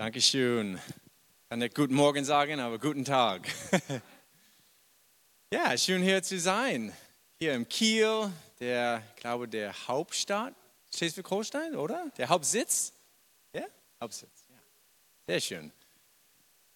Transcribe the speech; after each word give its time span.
Dankeschön. 0.00 0.80
Kann 1.50 1.58
nicht 1.58 1.74
guten 1.74 1.92
Morgen 1.92 2.24
sagen, 2.24 2.58
aber 2.58 2.78
guten 2.78 3.04
Tag. 3.04 3.46
ja, 5.52 5.76
schön 5.76 6.02
hier 6.02 6.22
zu 6.22 6.40
sein. 6.40 6.94
Hier 7.38 7.52
im 7.52 7.68
Kiel, 7.68 8.32
der, 8.60 9.02
glaube, 9.16 9.46
der 9.46 9.74
Hauptstadt 9.88 10.54
Schleswig-Holstein, 10.94 11.76
oder? 11.76 12.10
Der 12.16 12.30
Hauptsitz? 12.30 12.94
Ja, 13.52 13.66
Hauptsitz. 14.00 14.46
Ja. 14.48 14.56
Sehr 15.26 15.40
schön. 15.42 15.72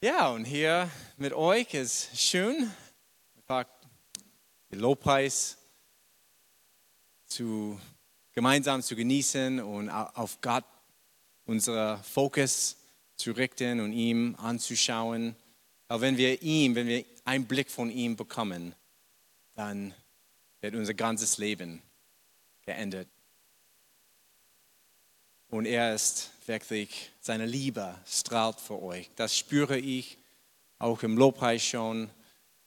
Ja, 0.02 0.28
und 0.28 0.44
hier 0.44 0.90
mit 1.16 1.32
euch 1.32 1.72
ist 1.72 2.10
schön, 2.20 2.70
den 3.48 4.80
Lobpreis 4.80 5.56
zu, 7.24 7.80
gemeinsam 8.32 8.82
zu 8.82 8.94
genießen 8.94 9.60
und 9.60 9.88
auf 9.88 10.42
Gott 10.42 10.66
unser 11.46 11.96
Fokus 12.04 12.72
zu 12.72 12.83
richten 13.32 13.80
und 13.80 13.92
ihm 13.92 14.36
anzuschauen. 14.38 15.36
Aber 15.88 16.00
wenn 16.02 16.16
wir 16.16 16.42
ihm, 16.42 16.74
wenn 16.74 16.86
wir 16.86 17.04
einen 17.24 17.46
Blick 17.46 17.70
von 17.70 17.90
ihm 17.90 18.16
bekommen, 18.16 18.74
dann 19.54 19.94
wird 20.60 20.74
unser 20.74 20.94
ganzes 20.94 21.38
Leben 21.38 21.82
geändert. 22.64 23.08
Und 25.48 25.66
er 25.66 25.94
ist 25.94 26.30
wirklich, 26.46 27.12
seine 27.20 27.46
Liebe 27.46 27.94
strahlt 28.06 28.60
für 28.60 28.82
euch. 28.82 29.10
Das 29.16 29.36
spüre 29.36 29.78
ich 29.78 30.18
auch 30.78 31.02
im 31.02 31.16
Lobpreis 31.16 31.62
schon. 31.62 32.10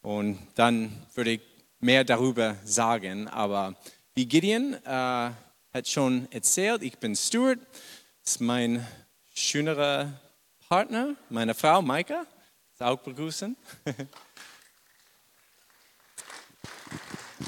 Und 0.01 0.39
dann 0.55 1.05
würde 1.13 1.31
ich 1.31 1.41
mehr 1.79 2.03
darüber 2.03 2.55
sagen. 2.63 3.27
Aber 3.27 3.75
wie 4.15 4.25
Gideon 4.25 4.73
äh, 4.73 5.31
hat 5.73 5.87
schon 5.87 6.31
erzählt, 6.31 6.81
ich 6.81 6.97
bin 6.97 7.15
Stuart, 7.15 7.59
das 8.23 8.33
ist 8.33 8.41
mein 8.41 8.85
schönerer 9.33 10.13
Partner, 10.69 11.15
meine 11.29 11.53
Frau 11.53 11.81
Maika, 11.81 12.25
auch 12.79 12.99
begrüßen. 12.99 13.55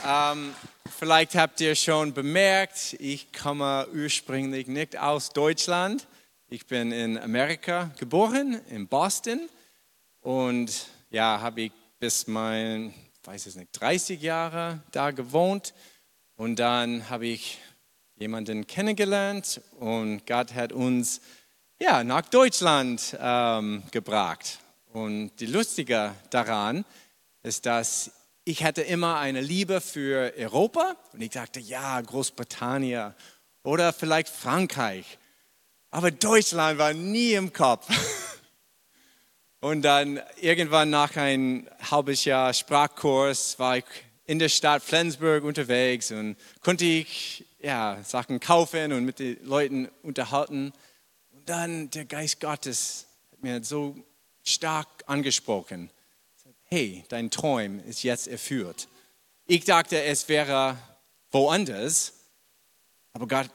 ähm, 0.07 0.55
vielleicht 0.97 1.35
habt 1.35 1.59
ihr 1.59 1.75
schon 1.75 2.13
bemerkt, 2.13 2.95
ich 2.97 3.33
komme 3.33 3.89
ursprünglich 3.93 4.67
nicht 4.67 4.97
aus 4.97 5.31
Deutschland. 5.31 6.07
Ich 6.47 6.65
bin 6.65 6.93
in 6.93 7.17
Amerika 7.17 7.91
geboren, 7.99 8.61
in 8.69 8.87
Boston. 8.87 9.49
Und 10.21 10.87
ja, 11.09 11.41
habe 11.41 11.63
ich 11.63 11.73
bis 11.99 12.25
mein, 12.25 12.93
weiß 13.25 13.47
es 13.47 13.57
nicht, 13.57 13.71
30 13.73 14.21
Jahre 14.21 14.81
da 14.93 15.11
gewohnt. 15.11 15.73
Und 16.37 16.57
dann 16.57 17.09
habe 17.09 17.27
ich 17.27 17.59
jemanden 18.15 18.65
kennengelernt 18.65 19.59
und 19.77 20.25
Gott 20.25 20.53
hat 20.53 20.71
uns 20.71 21.19
ja, 21.81 22.03
nach 22.03 22.23
Deutschland 22.23 23.17
ähm, 23.19 23.83
gebracht. 23.91 24.59
Und 24.91 25.31
die 25.39 25.45
Lustige 25.45 26.13
daran 26.29 26.83
ist, 27.41 27.65
dass 27.65 28.11
ich 28.43 28.63
hatte 28.63 28.81
immer 28.81 29.19
eine 29.19 29.41
Liebe 29.41 29.79
für 29.79 30.33
Europa 30.37 30.95
und 31.13 31.21
ich 31.21 31.29
dachte, 31.29 31.59
ja, 31.59 32.01
Großbritannien 32.01 33.13
oder 33.63 33.93
vielleicht 33.93 34.29
Frankreich. 34.29 35.17
Aber 35.91 36.11
Deutschland 36.11 36.79
war 36.79 36.93
nie 36.93 37.33
im 37.33 37.53
Kopf. 37.53 37.87
Und 39.61 39.81
dann 39.81 40.21
irgendwann 40.39 40.89
nach 40.89 41.17
ein 41.17 41.69
halbes 41.91 42.23
Jahr 42.23 42.53
Sprachkurs 42.53 43.59
war 43.59 43.75
ich 43.75 43.83
in 44.25 44.39
der 44.39 44.47
Stadt 44.47 44.81
Flensburg 44.81 45.43
unterwegs 45.43 46.13
und 46.13 46.37
konnte 46.61 46.85
ich 46.85 47.43
ja, 47.59 47.97
Sachen 48.05 48.39
kaufen 48.39 48.93
und 48.93 49.03
mit 49.03 49.19
den 49.19 49.43
Leuten 49.43 49.89
unterhalten 50.01 50.71
dann 51.49 51.89
der 51.89 52.05
Geist 52.05 52.39
Gottes 52.39 53.07
hat 53.31 53.41
mir 53.41 53.63
so 53.63 53.95
stark 54.43 54.87
angesprochen. 55.07 55.89
Hey, 56.65 57.03
dein 57.09 57.31
Traum 57.31 57.79
ist 57.79 58.03
jetzt 58.03 58.27
erfüllt. 58.27 58.87
Ich 59.47 59.65
dachte, 59.65 59.99
es 60.03 60.29
wäre 60.29 60.77
woanders, 61.31 62.13
aber 63.13 63.27
Gott 63.27 63.49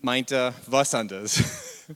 meinte 0.00 0.52
was 0.66 0.92
anderes. 0.92 1.40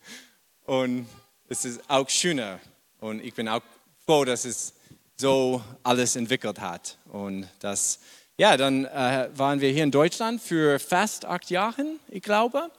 Und 0.67 1.09
es 1.49 1.65
ist 1.65 1.81
auch 1.91 2.09
schöner. 2.09 2.61
Und 3.01 3.25
ich 3.25 3.35
bin 3.35 3.49
auch 3.49 3.63
froh, 4.05 4.25
dass 4.25 4.45
es 4.45 4.73
so 5.17 5.65
alles 5.83 6.15
entwickelt 6.15 6.61
hat. 6.61 6.97
Und 7.07 7.49
das, 7.59 7.99
ja, 8.39 8.57
dann 8.57 8.85
äh, 8.85 9.31
waren 9.35 9.61
wir 9.61 9.71
hier 9.71 9.83
in 9.83 9.91
Deutschland 9.91 10.41
für 10.41 10.79
fast 10.79 11.25
acht 11.25 11.51
Jahre, 11.51 11.85
ich 12.09 12.23
glaube. 12.23 12.71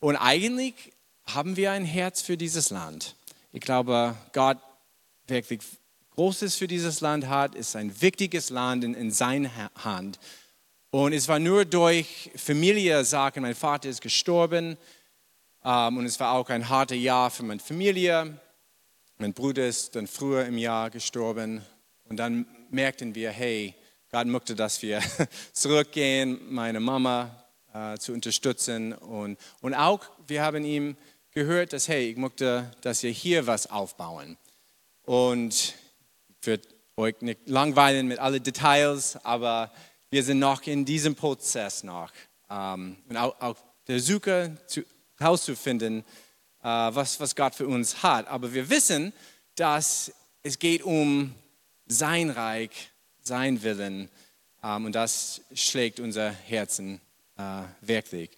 Und 0.00 0.16
eigentlich 0.16 0.92
haben 1.26 1.56
wir 1.56 1.72
ein 1.72 1.84
Herz 1.84 2.22
für 2.22 2.36
dieses 2.36 2.70
Land. 2.70 3.16
Ich 3.52 3.60
glaube, 3.60 4.14
Gott 4.32 4.58
wirklich 5.26 5.60
Großes 6.14 6.54
für 6.54 6.68
dieses 6.68 7.00
Land 7.00 7.26
hat, 7.26 7.56
ist 7.56 7.74
ein 7.74 8.00
wichtiges 8.00 8.50
Land 8.50 8.84
in, 8.84 8.94
in 8.94 9.10
seiner 9.10 9.50
Hand. 9.82 10.20
Und 10.90 11.12
es 11.12 11.26
war 11.26 11.40
nur 11.40 11.64
durch 11.64 12.30
Familie-Sachen, 12.36 13.42
mein 13.42 13.56
Vater 13.56 13.88
ist 13.88 14.00
gestorben 14.00 14.76
ähm, 15.64 15.96
und 15.96 16.06
es 16.06 16.20
war 16.20 16.34
auch 16.34 16.48
ein 16.50 16.68
hartes 16.68 16.98
Jahr 16.98 17.30
für 17.32 17.42
meine 17.42 17.58
Familie. 17.58 18.38
Mein 19.18 19.32
Bruder 19.32 19.66
ist 19.66 19.96
dann 19.96 20.06
früher 20.06 20.44
im 20.46 20.56
Jahr 20.56 20.90
gestorben 20.90 21.62
und 22.04 22.16
dann 22.16 22.46
merkten 22.70 23.16
wir, 23.16 23.30
hey, 23.30 23.74
Gott 24.12 24.28
möchte, 24.28 24.54
dass 24.54 24.82
wir 24.82 25.02
zurückgehen, 25.52 26.38
meine 26.48 26.78
Mama 26.78 27.44
äh, 27.72 27.98
zu 27.98 28.12
unterstützen 28.12 28.92
und, 28.92 29.36
und 29.62 29.74
auch, 29.74 30.04
wir 30.28 30.42
haben 30.42 30.64
ihm 30.64 30.96
gehört, 31.34 31.72
dass, 31.72 31.88
hey, 31.88 32.12
ich 32.12 32.16
möchte, 32.16 32.70
dass 32.80 33.02
wir 33.02 33.10
hier 33.10 33.46
was 33.46 33.68
aufbauen. 33.68 34.38
Und 35.02 35.74
ich 36.40 36.46
werde 36.46 36.68
euch 36.96 37.20
nicht 37.20 37.48
langweilen 37.48 38.06
mit 38.06 38.20
allen 38.20 38.42
Details, 38.42 39.18
aber 39.24 39.72
wir 40.10 40.22
sind 40.22 40.38
noch 40.38 40.62
in 40.62 40.84
diesem 40.84 41.16
Prozess 41.16 41.82
noch. 41.82 42.12
Ähm, 42.48 42.96
und 43.08 43.16
auch, 43.16 43.40
auch 43.40 43.56
der 43.88 43.98
Suche 43.98 44.56
herauszufinden, 45.18 46.04
äh, 46.62 46.66
was, 46.66 47.18
was 47.18 47.34
Gott 47.34 47.56
für 47.56 47.66
uns 47.66 48.02
hat. 48.04 48.28
Aber 48.28 48.54
wir 48.54 48.70
wissen, 48.70 49.12
dass 49.56 50.12
es 50.44 50.58
geht 50.58 50.82
um 50.82 51.34
sein 51.86 52.30
Reich, 52.30 52.92
sein 53.22 53.60
Willen. 53.64 54.08
Ähm, 54.62 54.84
und 54.84 54.92
das 54.92 55.40
schlägt 55.52 55.98
unser 55.98 56.30
Herzen 56.30 57.00
äh, 57.36 57.62
wirklich. 57.80 58.30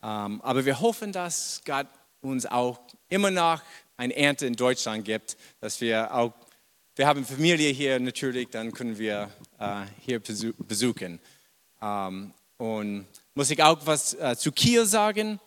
Ähm, 0.00 0.40
aber 0.42 0.64
wir 0.64 0.80
hoffen, 0.80 1.10
dass 1.10 1.62
Gott 1.64 1.88
uns 2.30 2.46
auch 2.46 2.80
immer 3.08 3.30
noch 3.30 3.62
eine 3.96 4.14
Ernte 4.16 4.46
in 4.46 4.54
Deutschland 4.54 5.04
gibt, 5.04 5.36
dass 5.60 5.80
wir 5.80 6.14
auch, 6.14 6.32
wir 6.94 7.06
haben 7.06 7.24
Familie 7.24 7.70
hier 7.70 7.98
natürlich, 8.00 8.48
dann 8.50 8.72
können 8.72 8.98
wir 8.98 9.30
äh, 9.58 9.84
hier 10.00 10.20
besuchen. 10.20 11.20
Ähm, 11.82 12.32
und 12.58 13.06
muss 13.34 13.50
ich 13.50 13.62
auch 13.62 13.78
was 13.84 14.14
äh, 14.14 14.36
zu 14.36 14.52
Kiel 14.52 14.86
sagen? 14.86 15.40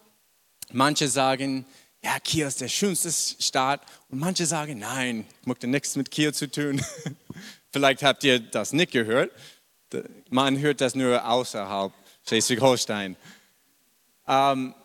Manche 0.71 1.07
sagen, 1.07 1.65
ja, 2.03 2.19
Kiel 2.19 2.45
ist 2.45 2.61
der 2.61 2.67
schönste 2.67 3.11
Stadt 3.11 3.81
und 4.09 4.19
manche 4.19 4.45
sagen, 4.45 4.79
nein, 4.79 5.25
ich 5.41 5.47
möchte 5.47 5.67
nichts 5.67 5.95
mit 5.95 6.11
Kiel 6.11 6.33
zu 6.33 6.49
tun. 6.49 6.81
Vielleicht 7.71 8.03
habt 8.03 8.23
ihr 8.23 8.39
das 8.39 8.73
nicht 8.73 8.91
gehört. 8.91 9.31
Man 10.29 10.59
hört 10.59 10.81
das 10.81 10.95
nur 10.95 11.27
außerhalb 11.27 11.91
Schleswig-Holstein. 12.27 13.15
Ähm, 14.27 14.75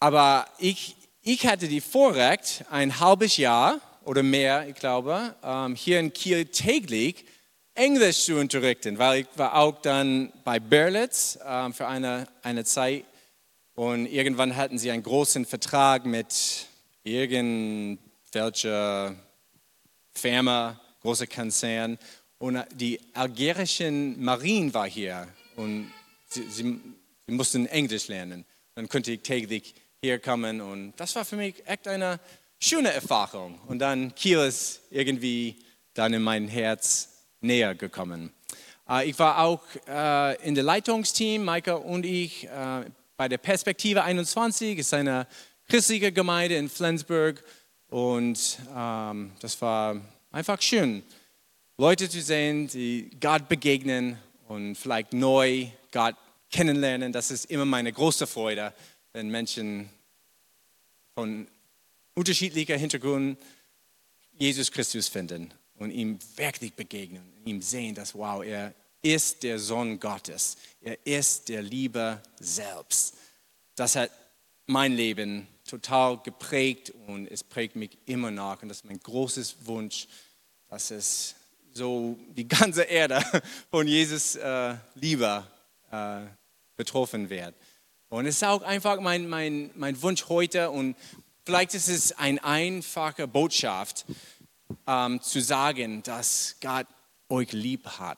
aber 0.00 0.46
ich, 0.58 0.96
ich 1.30 1.46
hatte 1.46 1.68
die 1.68 1.82
Vorrecht, 1.82 2.64
ein 2.70 3.00
halbes 3.00 3.36
Jahr 3.36 3.82
oder 4.06 4.22
mehr, 4.22 4.66
ich 4.66 4.76
glaube, 4.76 5.34
ähm, 5.44 5.74
hier 5.74 6.00
in 6.00 6.10
Kiel 6.10 6.46
täglich 6.46 7.26
Englisch 7.74 8.24
zu 8.24 8.36
unterrichten, 8.36 8.98
weil 8.98 9.20
ich 9.20 9.26
war 9.36 9.54
auch 9.54 9.82
dann 9.82 10.32
bei 10.42 10.58
Berlitz 10.58 11.38
ähm, 11.44 11.74
für 11.74 11.86
eine, 11.86 12.26
eine 12.42 12.64
Zeit. 12.64 13.04
Und 13.74 14.06
irgendwann 14.06 14.56
hatten 14.56 14.78
sie 14.78 14.90
einen 14.90 15.02
großen 15.02 15.44
Vertrag 15.44 16.06
mit 16.06 16.66
irgendwelcher 17.04 19.14
Firma, 20.14 20.80
großer 21.02 21.26
Konzern. 21.26 21.98
Und 22.38 22.64
die 22.72 22.98
algerischen 23.12 24.18
Marine 24.24 24.72
war 24.72 24.88
hier. 24.88 25.28
Und 25.56 25.92
sie, 26.26 26.48
sie, 26.48 26.80
sie 27.26 27.34
mussten 27.34 27.66
Englisch 27.66 28.08
lernen. 28.08 28.46
Dann 28.74 28.88
konnte 28.88 29.12
ich 29.12 29.20
täglich 29.20 29.74
hier 30.00 30.20
kommen. 30.20 30.60
Und 30.60 30.92
das 30.96 31.16
war 31.16 31.24
für 31.24 31.36
mich 31.36 31.66
echt 31.66 31.88
eine 31.88 32.20
schöne 32.60 32.92
Erfahrung. 32.92 33.58
Und 33.66 33.80
dann 33.80 34.14
Kiel 34.14 34.38
ist 34.38 34.82
irgendwie 34.90 35.56
dann 35.94 36.12
in 36.14 36.22
mein 36.22 36.46
Herz 36.46 37.24
näher 37.40 37.74
gekommen. 37.74 38.32
Äh, 38.88 39.10
ich 39.10 39.18
war 39.18 39.40
auch 39.40 39.62
äh, 39.88 40.40
in 40.46 40.54
der 40.54 40.62
Leitungsteam, 40.62 41.44
Maika 41.44 41.74
und 41.74 42.06
ich, 42.06 42.46
äh, 42.46 42.84
bei 43.16 43.28
der 43.28 43.38
Perspektive 43.38 44.04
21, 44.04 44.78
ist 44.78 44.94
eine 44.94 45.26
christliche 45.68 46.12
Gemeinde 46.12 46.54
in 46.54 46.68
Flensburg. 46.68 47.42
Und 47.88 48.58
ähm, 48.76 49.32
das 49.40 49.60
war 49.60 50.00
einfach 50.30 50.62
schön, 50.62 51.02
Leute 51.76 52.08
zu 52.08 52.20
sehen, 52.20 52.68
die 52.68 53.10
Gott 53.20 53.48
begegnen 53.48 54.16
und 54.46 54.76
vielleicht 54.76 55.12
neu 55.12 55.66
Gott 55.90 56.14
kennenlernen. 56.52 57.12
Das 57.12 57.32
ist 57.32 57.46
immer 57.46 57.64
meine 57.64 57.92
große 57.92 58.28
Freude 58.28 58.72
wenn 59.18 59.30
Menschen 59.30 59.90
von 61.16 61.48
unterschiedlicher 62.14 62.76
Hintergrund 62.76 63.36
Jesus 64.38 64.70
Christus 64.70 65.08
finden 65.08 65.52
und 65.74 65.90
ihm 65.90 66.20
wirklich 66.36 66.72
begegnen, 66.74 67.24
ihm 67.44 67.60
sehen, 67.60 67.96
dass, 67.96 68.14
wow, 68.14 68.44
er 68.44 68.72
ist 69.02 69.42
der 69.42 69.58
Sohn 69.58 69.98
Gottes, 69.98 70.56
er 70.80 71.04
ist 71.04 71.48
der 71.48 71.62
Liebe 71.62 72.22
selbst. 72.38 73.16
Das 73.74 73.96
hat 73.96 74.12
mein 74.66 74.92
Leben 74.92 75.48
total 75.64 76.18
geprägt 76.18 76.92
und 77.08 77.26
es 77.26 77.42
prägt 77.42 77.74
mich 77.74 77.98
immer 78.06 78.30
noch. 78.30 78.62
Und 78.62 78.68
das 78.68 78.78
ist 78.78 78.84
mein 78.84 79.00
großes 79.00 79.66
Wunsch, 79.66 80.06
dass 80.68 80.92
es 80.92 81.34
so 81.74 82.16
die 82.36 82.46
ganze 82.46 82.82
Erde 82.82 83.20
von 83.72 83.88
Jesus 83.88 84.36
äh, 84.36 84.76
Liebe 84.94 85.44
äh, 85.90 86.20
betroffen 86.76 87.28
wird. 87.28 87.56
Und 88.10 88.24
es 88.24 88.36
ist 88.36 88.44
auch 88.44 88.62
einfach 88.62 89.00
mein, 89.00 89.28
mein, 89.28 89.70
mein 89.74 90.00
Wunsch 90.00 90.30
heute 90.30 90.70
und 90.70 90.96
vielleicht 91.44 91.74
ist 91.74 91.88
es 91.88 92.12
eine 92.12 92.42
einfache 92.42 93.28
Botschaft 93.28 94.06
ähm, 94.86 95.20
zu 95.20 95.40
sagen, 95.40 96.02
dass 96.02 96.56
Gott 96.62 96.86
euch 97.28 97.52
lieb 97.52 97.86
hat. 97.86 98.16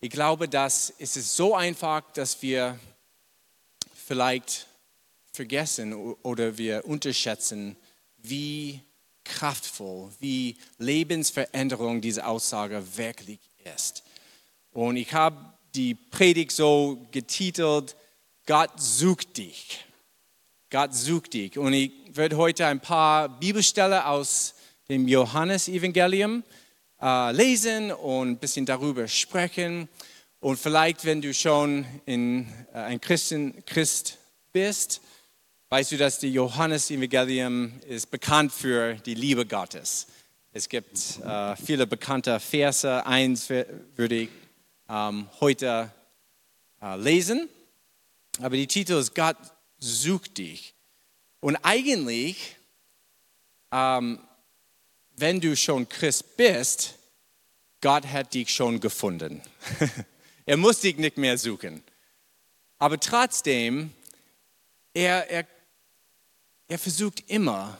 Ich 0.00 0.10
glaube, 0.10 0.48
dass 0.48 0.92
es 0.98 1.16
ist 1.16 1.34
so 1.34 1.56
einfach, 1.56 2.02
dass 2.12 2.42
wir 2.42 2.78
vielleicht 4.06 4.68
vergessen 5.32 5.94
oder 6.22 6.56
wir 6.56 6.84
unterschätzen, 6.86 7.74
wie 8.18 8.80
kraftvoll, 9.24 10.12
wie 10.20 10.56
lebensveränderung 10.78 12.00
diese 12.00 12.24
Aussage 12.24 12.84
wirklich 12.96 13.40
ist. 13.74 14.04
Und 14.70 14.96
ich 14.96 15.12
habe 15.12 15.36
die 15.74 15.94
Predigt 15.94 16.52
so 16.52 17.04
getitelt, 17.10 17.96
Gott 18.46 18.72
sucht 18.78 19.38
dich. 19.38 19.86
Gott 20.68 20.94
sucht 20.94 21.32
dich. 21.32 21.56
Und 21.56 21.72
ich 21.72 21.92
werde 22.12 22.36
heute 22.36 22.66
ein 22.66 22.78
paar 22.78 23.28
Bibelstellen 23.28 24.02
aus 24.02 24.54
dem 24.90 25.08
Johannesevangelium 25.08 26.44
äh, 27.00 27.32
lesen 27.32 27.90
und 27.90 28.32
ein 28.32 28.36
bisschen 28.36 28.66
darüber 28.66 29.08
sprechen. 29.08 29.88
Und 30.40 30.58
vielleicht, 30.58 31.06
wenn 31.06 31.22
du 31.22 31.32
schon 31.32 31.86
in, 32.04 32.46
äh, 32.74 32.80
ein 32.80 33.00
Christen, 33.00 33.64
Christ 33.64 34.18
bist, 34.52 35.00
weißt 35.70 35.92
du, 35.92 35.96
dass 35.96 36.18
die 36.18 36.30
Johannesevangelium 36.30 37.80
ist 37.88 38.10
bekannt 38.10 38.52
für 38.52 38.92
die 38.94 39.14
Liebe 39.14 39.46
Gottes. 39.46 40.06
Es 40.52 40.68
gibt 40.68 41.18
äh, 41.24 41.56
viele 41.56 41.86
bekannte 41.86 42.38
Verse. 42.38 43.06
Eins 43.06 43.48
würde 43.48 44.14
ich 44.14 44.28
ähm, 44.90 45.30
heute 45.40 45.90
äh, 46.82 46.96
lesen. 46.96 47.48
Aber 48.40 48.56
die 48.56 48.66
Titel 48.66 48.94
ist 48.94 49.14
Gott 49.14 49.36
sucht 49.78 50.38
dich. 50.38 50.74
Und 51.40 51.56
eigentlich, 51.56 52.56
ähm, 53.70 54.18
wenn 55.16 55.40
du 55.40 55.56
schon 55.56 55.88
Christ 55.88 56.36
bist, 56.36 56.94
Gott 57.80 58.06
hat 58.06 58.34
dich 58.34 58.52
schon 58.52 58.80
gefunden. 58.80 59.42
er 60.46 60.56
muss 60.56 60.80
dich 60.80 60.96
nicht 60.96 61.18
mehr 61.18 61.36
suchen. 61.36 61.82
Aber 62.78 62.98
trotzdem, 62.98 63.92
er, 64.94 65.30
er, 65.30 65.46
er 66.66 66.78
versucht 66.78 67.28
immer, 67.28 67.78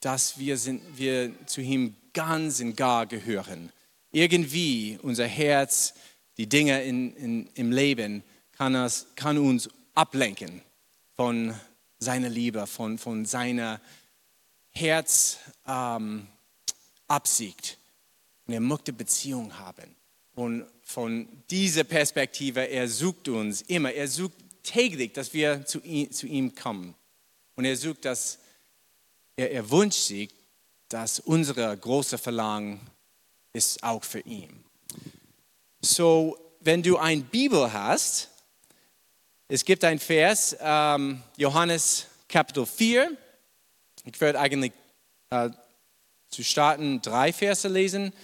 dass 0.00 0.38
wir, 0.38 0.56
sind, 0.56 0.82
wir 0.96 1.32
zu 1.46 1.60
ihm 1.60 1.96
ganz 2.12 2.60
und 2.60 2.76
gar 2.76 3.06
gehören. 3.06 3.72
Irgendwie 4.12 4.98
unser 5.02 5.26
Herz, 5.26 5.94
die 6.36 6.48
Dinge 6.48 6.82
in, 6.82 7.14
in, 7.16 7.50
im 7.54 7.72
Leben 7.72 8.22
kann, 8.62 8.74
es, 8.76 9.08
kann 9.16 9.38
uns 9.38 9.68
ablenken 9.92 10.62
von 11.16 11.52
seiner 11.98 12.28
Liebe, 12.28 12.68
von, 12.68 12.96
von 12.96 13.24
seiner 13.24 13.80
Herzabsicht. 14.70 15.58
Ähm, 15.66 16.28
und 18.46 18.54
er 18.54 18.60
möchte 18.60 18.92
Beziehung 18.92 19.58
haben. 19.58 19.96
Und 20.36 20.64
von 20.84 21.26
dieser 21.50 21.82
Perspektive, 21.82 22.60
er 22.68 22.88
sucht 22.88 23.26
uns 23.28 23.62
immer, 23.62 23.90
er 23.90 24.06
sucht 24.06 24.36
täglich, 24.62 25.12
dass 25.12 25.34
wir 25.34 25.66
zu 25.66 25.80
ihm, 25.80 26.12
zu 26.12 26.28
ihm 26.28 26.54
kommen. 26.54 26.94
Und 27.56 27.64
er 27.64 27.76
sucht, 27.76 28.04
dass 28.04 28.38
er, 29.34 29.50
er 29.50 29.68
wünscht 29.70 30.04
sich, 30.04 30.30
dass 30.88 31.18
unser 31.18 31.76
große 31.76 32.16
Verlangen 32.16 32.78
ist 33.52 33.82
auch 33.82 34.04
für 34.04 34.20
ihn. 34.20 34.64
So, 35.80 36.38
wenn 36.60 36.84
du 36.84 36.96
ein 36.98 37.24
Bibel 37.24 37.72
hast, 37.72 38.28
es 39.54 39.66
gibt 39.66 39.84
ein 39.84 39.98
Vers, 39.98 40.56
ähm, 40.60 41.22
Johannes 41.36 42.06
Kapitel 42.26 42.64
4. 42.64 43.14
Ich 44.06 44.18
werde 44.18 44.40
eigentlich 44.40 44.72
äh, 45.28 45.50
zu 46.30 46.42
starten 46.42 47.02
drei 47.02 47.34
Verse 47.34 47.68
lesen. 47.68 48.14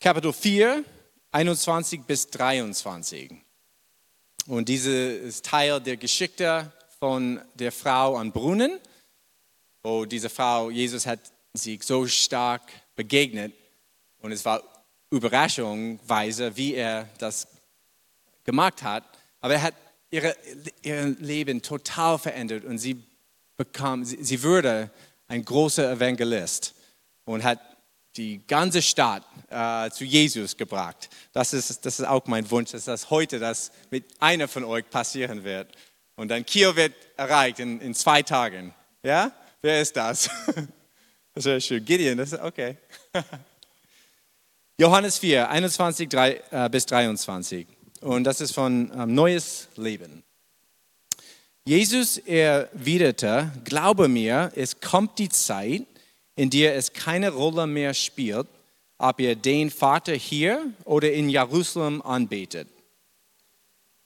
Kapitel 0.00 0.32
4, 0.32 0.82
21 1.30 2.04
bis 2.04 2.30
23. 2.30 3.32
Und 4.46 4.70
diese 4.70 4.92
ist 4.92 5.44
Teil 5.44 5.78
der 5.78 5.98
Geschichte 5.98 6.72
von 7.00 7.38
der 7.52 7.70
Frau 7.70 8.16
an 8.16 8.32
Brunnen, 8.32 8.80
wo 9.82 10.06
diese 10.06 10.30
Frau, 10.30 10.70
Jesus 10.70 11.04
hat 11.04 11.20
sich 11.52 11.82
so 11.82 12.06
stark 12.06 12.62
begegnet 12.94 13.52
und 14.22 14.32
es 14.32 14.42
war 14.46 14.62
überraschungsweise, 15.10 16.56
wie 16.56 16.72
er 16.72 17.10
das 17.18 17.46
gemacht 18.44 18.82
hat. 18.82 19.04
Aber 19.42 19.52
er 19.52 19.60
hat 19.60 19.74
ihre, 20.10 20.36
ihr 20.82 21.16
Leben 21.18 21.62
total 21.62 22.18
verändert 22.18 22.64
und 22.64 22.78
sie 22.78 23.02
bekam, 23.56 24.04
sie, 24.04 24.22
sie 24.22 24.42
wurde 24.42 24.90
ein 25.28 25.44
großer 25.44 25.92
Evangelist 25.92 26.74
und 27.24 27.42
hat 27.42 27.60
die 28.16 28.46
ganze 28.46 28.80
Stadt 28.80 29.24
äh, 29.50 29.90
zu 29.90 30.04
Jesus 30.04 30.56
gebracht. 30.56 31.10
Das 31.32 31.52
ist, 31.52 31.84
das 31.84 32.00
ist 32.00 32.06
auch 32.06 32.26
mein 32.26 32.50
Wunsch, 32.50 32.70
dass 32.70 32.84
das 32.84 33.10
heute 33.10 33.38
das 33.38 33.72
mit 33.90 34.04
einer 34.20 34.48
von 34.48 34.64
euch 34.64 34.88
passieren 34.88 35.44
wird. 35.44 35.74
Und 36.14 36.28
dann 36.28 36.46
Kiel 36.46 36.74
wird 36.76 36.94
erreicht 37.16 37.58
in, 37.58 37.80
in 37.80 37.94
zwei 37.94 38.22
Tagen. 38.22 38.74
Ja? 39.02 39.32
Wer 39.62 39.80
ist 39.80 39.96
das? 39.96 40.30
Das 41.34 41.44
ist 41.44 41.66
schön. 41.66 41.84
Gideon, 41.84 42.16
das 42.16 42.32
ist 42.32 42.40
okay. 42.40 42.78
Johannes 44.78 45.18
4, 45.18 45.50
21 45.50 46.08
3, 46.08 46.42
äh, 46.50 46.68
bis 46.70 46.86
23. 46.86 47.66
Und 48.00 48.24
das 48.24 48.40
ist 48.40 48.52
von 48.52 48.90
ähm, 48.94 49.14
Neues 49.14 49.68
Leben. 49.76 50.22
Jesus 51.64 52.18
erwiderte, 52.18 53.50
glaube 53.64 54.06
mir, 54.06 54.52
es 54.54 54.80
kommt 54.80 55.18
die 55.18 55.28
Zeit, 55.28 55.84
in 56.36 56.50
der 56.50 56.76
es 56.76 56.92
keine 56.92 57.30
Rolle 57.30 57.66
mehr 57.66 57.92
spielt, 57.94 58.46
ob 58.98 59.20
ihr 59.20 59.34
den 59.34 59.70
Vater 59.70 60.14
hier 60.14 60.72
oder 60.84 61.12
in 61.12 61.28
Jerusalem 61.28 62.02
anbetet. 62.02 62.68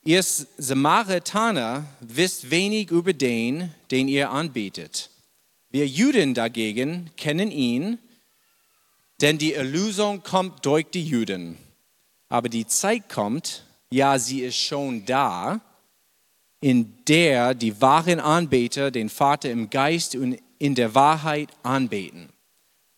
Ihr 0.03 0.23
Samaritaner 0.23 1.85
wisst 1.99 2.49
wenig 2.49 2.89
über 2.89 3.13
den, 3.13 3.71
den 3.91 4.07
ihr 4.07 4.31
anbetet. 4.31 5.11
Wir 5.69 5.85
Juden 5.85 6.33
dagegen 6.33 7.11
kennen 7.15 7.51
ihn, 7.51 7.99
denn 9.21 9.37
die 9.37 9.53
Erlösung 9.53 10.23
kommt 10.23 10.65
durch 10.65 10.87
die 10.87 11.03
Juden. 11.03 11.57
Aber 12.27 12.49
die 12.49 12.65
Zeit 12.65 13.07
kommt, 13.09 13.63
ja, 13.91 14.17
sie 14.17 14.41
ist 14.41 14.57
schon 14.57 15.05
da, 15.05 15.61
in 16.61 16.95
der 17.05 17.53
die 17.53 17.81
wahren 17.81 18.19
Anbeter 18.19 18.91
den 18.91 19.09
Vater 19.09 19.51
im 19.51 19.69
Geist 19.69 20.15
und 20.15 20.39
in 20.59 20.75
der 20.75 20.95
Wahrheit 20.95 21.49
anbeten. 21.63 22.29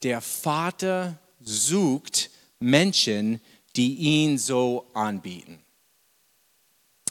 Der 0.04 0.22
Vater 0.22 1.18
sucht 1.42 2.30
Menschen, 2.60 3.42
die 3.76 3.96
ihn 3.96 4.38
so 4.38 4.86
anbieten. 4.94 5.60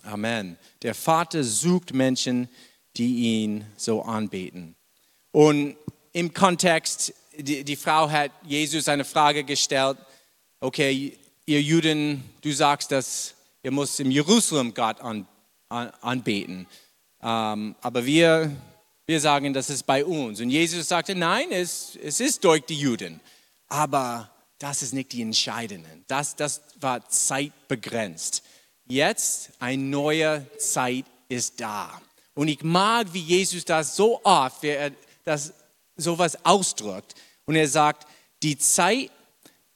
Amen. 0.05 0.59
Der 0.83 0.95
Vater 0.95 1.43
sucht 1.43 1.95
Menschen, 1.95 2.49
die 2.97 3.43
ihn 3.43 3.65
so 3.77 4.03
anbeten. 4.03 4.75
Und 5.31 5.77
im 6.13 6.35
Kontext, 6.35 7.15
die, 7.37 7.65
die 7.65 7.77
Frau 7.77 8.11
hat 8.11 8.31
Jesus 8.45 8.89
eine 8.89 9.05
Frage 9.05 9.45
gestellt, 9.45 9.97
okay, 10.61 11.17
ihr 11.47 11.63
Juden, 11.63 12.23
du 12.43 12.53
sagst, 12.53 12.93
dass 12.93 13.35
ihr 13.63 13.71
müsst 13.71 14.01
in 14.01 14.11
Jerusalem 14.11 14.75
Gott 14.75 15.01
an, 15.01 15.27
an, 15.69 15.91
anbeten. 16.01 16.67
Ähm, 17.23 17.75
aber 17.81 18.05
wir, 18.05 18.55
wir 19.07 19.21
sagen, 19.21 19.53
das 19.53 19.71
ist 19.71 19.85
bei 19.85 20.05
uns. 20.05 20.41
Und 20.41 20.51
Jesus 20.51 20.89
sagte, 20.89 21.15
nein, 21.15 21.47
es, 21.51 21.97
es 22.03 22.21
ist 22.21 22.45
durch 22.45 22.65
die 22.65 22.77
Juden. 22.77 23.21
Aber 23.69 24.31
das 24.59 24.83
ist 24.83 24.93
nicht 24.93 25.13
die 25.13 25.23
Entscheidende. 25.23 25.89
Das, 26.07 26.37
das 26.37 26.63
war 26.81 27.09
zeitbegrenzt. 27.09 28.43
Jetzt 28.87 29.51
eine 29.59 29.83
neue 29.83 30.47
Zeit 30.59 31.05
ist 31.29 31.61
da. 31.61 32.01
Und 32.35 32.49
ich 32.49 32.63
mag, 32.63 33.13
wie 33.13 33.21
Jesus 33.21 33.65
das 33.65 33.97
so 33.97 34.21
oft, 34.25 34.63
wie 34.63 34.69
er 34.69 34.93
das 35.25 35.53
sowas 35.97 36.45
ausdrückt. 36.45 37.15
Und 37.45 37.57
er 37.57 37.69
sagt, 37.69 38.07
die 38.43 38.59
Zeit 38.59 39.11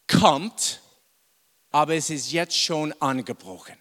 kommt, 0.08 0.80
aber 1.70 1.94
es 1.94 2.10
ist 2.10 2.32
jetzt 2.32 2.56
schon 2.56 2.92
angebrochen. 3.00 3.76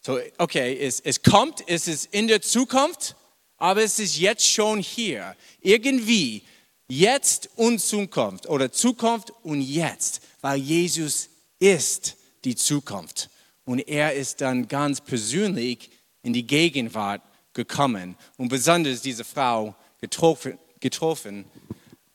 So, 0.00 0.18
okay, 0.38 0.78
es, 0.78 1.00
es 1.00 1.22
kommt, 1.22 1.62
es 1.66 1.88
ist 1.88 2.06
in 2.14 2.28
der 2.28 2.40
Zukunft, 2.40 3.16
aber 3.56 3.82
es 3.82 3.98
ist 3.98 4.16
jetzt 4.16 4.46
schon 4.46 4.80
hier. 4.80 5.36
Irgendwie 5.60 6.42
Jetzt 6.90 7.50
und 7.56 7.80
Zukunft 7.80 8.48
oder 8.48 8.72
Zukunft 8.72 9.30
und 9.42 9.60
jetzt, 9.60 10.22
weil 10.40 10.58
Jesus 10.58 11.28
ist 11.58 12.16
die 12.44 12.56
Zukunft. 12.56 13.28
Und 13.66 13.80
er 13.80 14.14
ist 14.14 14.40
dann 14.40 14.66
ganz 14.68 15.02
persönlich 15.02 15.90
in 16.22 16.32
die 16.32 16.46
Gegenwart 16.46 17.20
gekommen 17.52 18.16
und 18.38 18.48
besonders 18.48 19.02
diese 19.02 19.24
Frau 19.24 19.74
getroffen, 20.00 20.58
getroffen 20.80 21.44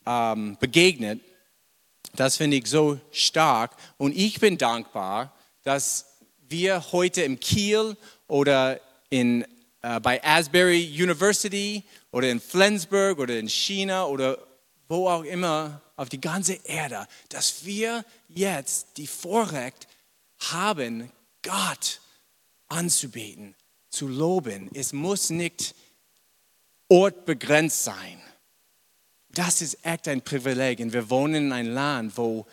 ähm, 0.07 0.57
begegnet. 0.59 1.19
Das 2.15 2.37
finde 2.37 2.57
ich 2.57 2.67
so 2.67 2.99
stark 3.11 3.75
und 3.97 4.15
ich 4.15 4.39
bin 4.39 4.57
dankbar, 4.57 5.35
dass 5.63 6.05
wir 6.47 6.91
heute 6.91 7.23
im 7.23 7.39
Kiel 7.39 7.97
oder 8.27 8.79
in, 9.09 9.43
äh, 9.81 9.99
bei 9.99 10.23
Asbury 10.23 10.83
University 10.85 11.83
oder 12.11 12.29
in 12.29 12.39
Flensburg 12.39 13.17
oder 13.17 13.39
in 13.39 13.49
China 13.49 14.05
oder 14.05 14.37
wo 14.87 15.09
auch 15.09 15.23
immer 15.23 15.81
auf 15.95 16.09
die 16.09 16.21
ganze 16.21 16.53
Erde, 16.65 17.07
dass 17.29 17.65
wir 17.65 18.05
jetzt 18.27 18.97
die 18.97 19.07
Vorrecht 19.07 19.87
haben, 20.51 21.11
Gott 21.41 21.99
anzubeten, 22.67 23.55
zu 23.89 24.07
loben. 24.07 24.69
Es 24.73 24.93
muss 24.93 25.31
nicht 25.31 25.73
ortbegrenzt 26.89 27.83
sein. 27.83 28.21
Das 29.33 29.61
ist 29.61 29.83
echt 29.85 30.07
ein 30.07 30.21
Privileg. 30.21 30.79
Und 30.79 30.93
wir 30.93 31.09
wohnen 31.09 31.45
in 31.45 31.51
einem 31.51 31.73
Land, 31.73 32.17
wo 32.17 32.45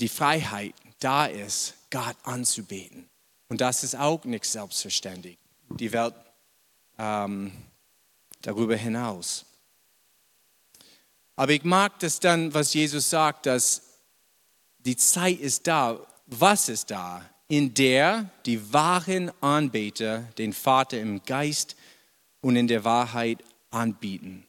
die 0.00 0.08
Freiheit 0.08 0.74
da 0.98 1.26
ist, 1.26 1.74
Gott 1.90 2.16
anzubeten. 2.24 3.08
Und 3.48 3.60
das 3.60 3.84
ist 3.84 3.94
auch 3.94 4.24
nicht 4.24 4.46
selbstverständlich. 4.46 5.38
Die 5.68 5.92
Welt 5.92 6.14
ähm, 6.98 7.52
darüber 8.42 8.76
hinaus. 8.76 9.44
Aber 11.36 11.52
ich 11.52 11.64
mag 11.64 11.98
das 12.00 12.20
dann, 12.20 12.54
was 12.54 12.74
Jesus 12.74 13.10
sagt, 13.10 13.46
dass 13.46 13.82
die 14.78 14.96
Zeit 14.96 15.40
ist 15.40 15.66
da. 15.66 15.98
Was 16.26 16.68
ist 16.68 16.90
da? 16.90 17.28
In 17.48 17.74
der 17.74 18.30
die 18.46 18.72
wahren 18.72 19.30
Anbeter 19.42 20.20
den 20.38 20.52
Vater 20.52 20.98
im 20.98 21.22
Geist 21.24 21.76
und 22.40 22.56
in 22.56 22.66
der 22.66 22.84
Wahrheit 22.84 23.42
anbieten. 23.70 24.46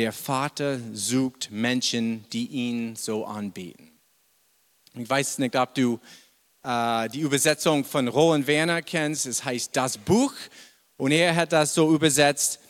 Der 0.00 0.14
Vater 0.14 0.80
sucht 0.94 1.50
Menschen, 1.50 2.24
die 2.32 2.46
ihn 2.46 2.96
so 2.96 3.26
anbeten. 3.26 3.90
Ich 4.94 5.10
weiß 5.10 5.36
nicht, 5.40 5.54
ob 5.54 5.74
du 5.74 6.00
äh, 6.62 7.06
die 7.10 7.20
Übersetzung 7.20 7.84
von 7.84 8.08
Roland 8.08 8.46
Werner 8.46 8.80
kennst. 8.80 9.26
Es 9.26 9.44
heißt 9.44 9.76
das 9.76 9.98
Buch 9.98 10.32
und 10.96 11.12
er 11.12 11.36
hat 11.36 11.52
das 11.52 11.74
so 11.74 11.94
übersetzt. 11.94 12.60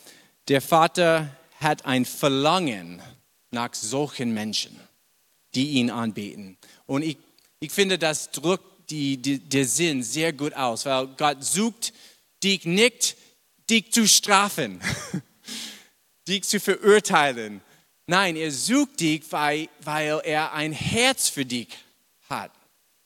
Der 0.49 0.59
Vater 0.59 1.33
hat 1.61 1.85
ein 1.85 2.03
Verlangen 2.03 3.01
nach 3.49 3.73
solchen 3.75 4.33
Menschen, 4.33 4.77
die 5.55 5.69
ihn 5.69 5.89
anbeten. 5.89 6.57
Und 6.85 7.01
ich, 7.01 7.17
ich 7.61 7.71
finde, 7.71 7.97
das 7.97 8.31
drückt 8.31 8.89
die, 8.89 9.15
die, 9.15 9.39
der 9.39 9.63
Sinn 9.63 10.03
sehr 10.03 10.33
gut 10.33 10.53
aus, 10.53 10.85
weil 10.85 11.07
Gott 11.15 11.41
sucht 11.45 11.93
dich 12.43 12.65
nicht, 12.65 13.15
dich 13.69 13.89
zu 13.93 14.05
strafen, 14.05 14.81
dich 16.31 16.43
zu 16.43 16.59
verurteilen. 16.59 17.61
Nein, 18.07 18.35
er 18.35 18.51
sucht 18.51 18.99
dich, 18.99 19.23
weil, 19.31 19.69
weil 19.83 20.21
er 20.23 20.53
ein 20.53 20.73
Herz 20.73 21.29
für 21.29 21.45
dich 21.45 21.69
hat. 22.29 22.51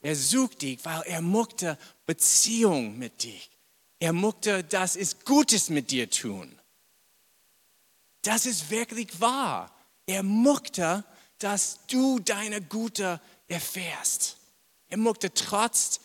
Er 0.02 0.16
sucht 0.16 0.62
dich, 0.62 0.80
weil 0.84 1.02
er 1.04 1.22
möchte 1.22 1.78
Beziehung 2.06 2.98
mit 2.98 3.24
dir. 3.24 3.40
Er 4.00 4.14
möchte, 4.14 4.64
dass 4.64 4.96
es 4.96 5.26
Gutes 5.26 5.70
mit 5.70 5.92
dir 5.92 6.10
tun. 6.10 6.52
Das 8.22 8.46
ist 8.46 8.70
wirklich 8.70 9.20
wahr. 9.20 9.72
Er 10.06 10.24
möchte, 10.24 11.04
dass 11.40 11.80
du 11.88 12.20
deine 12.20 12.62
Gute 12.62 13.20
erfährst. 13.48 14.38
Er 14.90 14.98
möchte 14.98 15.34
trotz 15.34 16.00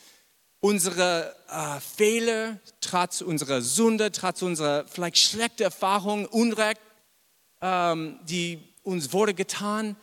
unserer 0.60 1.34
äh, 1.48 1.80
Fehler, 1.80 2.58
trotz 2.80 3.20
unserer 3.20 3.62
Sünde, 3.62 4.12
trotz 4.12 4.42
unserer 4.42 4.86
vielleicht 4.86 5.18
schlechten 5.18 5.62
Erfahrungen, 5.62 6.26
Unrecht, 6.26 6.80
ähm, 7.60 8.18
die 8.24 8.62
uns 8.82 9.12
wurde 9.12 9.34
getan, 9.34 9.96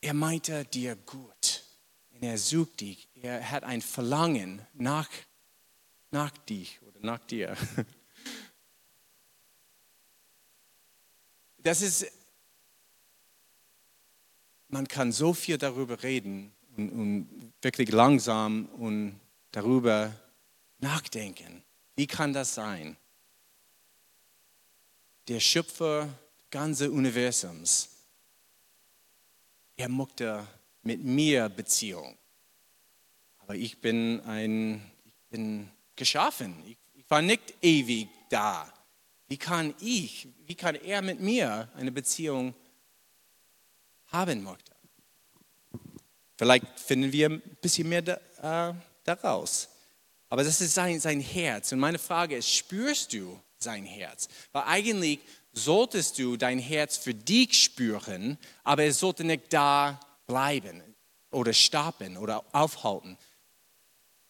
er 0.00 0.14
meinte 0.14 0.64
dir 0.64 0.96
gut. 0.96 1.64
Und 2.12 2.22
er 2.22 2.38
sucht 2.38 2.80
dich. 2.80 3.08
Er 3.14 3.50
hat 3.50 3.64
ein 3.64 3.82
Verlangen 3.82 4.62
nach, 4.74 5.08
nach 6.10 6.36
dich 6.38 6.80
oder 6.82 7.00
nach 7.00 7.24
dir. 7.24 7.56
Das 11.60 11.82
ist 11.82 12.06
man 14.68 14.86
kann 14.86 15.12
so 15.12 15.34
viel 15.34 15.58
darüber 15.58 16.02
reden 16.02 16.52
und, 16.76 16.90
und 16.90 17.52
wirklich 17.62 17.90
langsam 17.90 18.66
und 18.78 19.18
darüber 19.50 20.14
nachdenken. 20.78 21.62
Wie 21.96 22.06
kann 22.06 22.32
das 22.32 22.54
sein? 22.54 22.96
Der 25.28 25.40
Schöpfer 25.40 26.08
ganzen 26.50 26.90
Universums, 26.90 27.90
er 29.76 29.88
möchte 29.88 30.46
mit 30.82 31.04
mir 31.04 31.48
Beziehung. 31.48 32.16
Aber 33.38 33.54
ich 33.54 33.80
bin 33.80 34.20
ein, 34.22 34.90
ich 35.04 35.14
bin 35.30 35.70
geschaffen. 35.94 36.54
Ich, 36.66 36.78
ich 36.94 37.08
war 37.10 37.22
nicht 37.22 37.54
ewig 37.62 38.08
da. 38.28 38.72
Wie 39.28 39.36
kann 39.36 39.74
ich, 39.80 40.28
wie 40.46 40.54
kann 40.54 40.74
er 40.74 41.02
mit 41.02 41.20
mir 41.20 41.68
eine 41.76 41.92
Beziehung 41.92 42.46
haben? 42.46 42.68
haben 44.10 44.42
möchte. 44.42 44.72
Vielleicht 46.36 46.78
finden 46.78 47.12
wir 47.12 47.30
ein 47.30 47.40
bisschen 47.60 47.88
mehr 47.88 48.02
da, 48.02 48.70
äh, 48.70 48.74
daraus. 49.04 49.68
Aber 50.28 50.44
das 50.44 50.60
ist 50.60 50.74
sein, 50.74 51.00
sein 51.00 51.20
Herz. 51.20 51.72
Und 51.72 51.80
meine 51.80 51.98
Frage 51.98 52.36
ist, 52.36 52.52
spürst 52.54 53.12
du 53.12 53.40
sein 53.58 53.84
Herz? 53.84 54.28
Weil 54.52 54.64
eigentlich 54.64 55.20
solltest 55.52 56.18
du 56.18 56.36
dein 56.36 56.58
Herz 56.58 56.96
für 56.96 57.14
dich 57.14 57.62
spüren, 57.62 58.38
aber 58.64 58.84
es 58.84 59.00
sollte 59.00 59.24
nicht 59.24 59.52
da 59.52 60.00
bleiben 60.26 60.82
oder 61.30 61.52
stoppen 61.52 62.16
oder 62.16 62.44
aufhalten. 62.52 63.16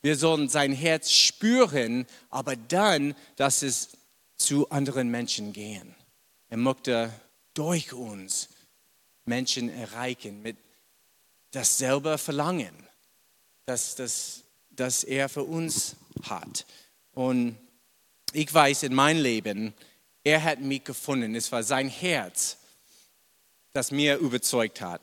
Wir 0.00 0.16
sollen 0.16 0.48
sein 0.48 0.72
Herz 0.72 1.10
spüren, 1.10 2.06
aber 2.30 2.56
dann, 2.56 3.14
dass 3.36 3.62
es 3.62 3.90
zu 4.36 4.70
anderen 4.70 5.10
Menschen 5.10 5.52
gehen. 5.52 5.94
Er 6.48 6.56
möchte 6.56 7.12
durch 7.54 7.92
uns 7.92 8.48
Menschen 9.24 9.68
erreichen 9.68 10.40
mit 10.42 10.56
dasselbe 11.50 12.16
Verlangen, 12.16 12.74
das, 13.66 13.96
das, 13.96 14.44
das 14.70 15.04
er 15.04 15.28
für 15.28 15.42
uns 15.42 15.96
hat. 16.22 16.64
Und 17.12 17.58
ich 18.32 18.52
weiß 18.52 18.84
in 18.84 18.94
meinem 18.94 19.22
Leben, 19.22 19.74
er 20.24 20.42
hat 20.42 20.60
mich 20.60 20.84
gefunden. 20.84 21.34
Es 21.34 21.50
war 21.52 21.62
sein 21.62 21.88
Herz, 21.88 22.58
das 23.72 23.90
mir 23.90 24.16
überzeugt 24.16 24.80
hat, 24.80 25.00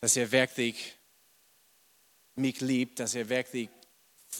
dass 0.00 0.16
er 0.16 0.30
wirklich 0.30 0.94
mich 2.34 2.60
liebt, 2.60 3.00
dass 3.00 3.14
er 3.14 3.28
wirklich 3.28 3.68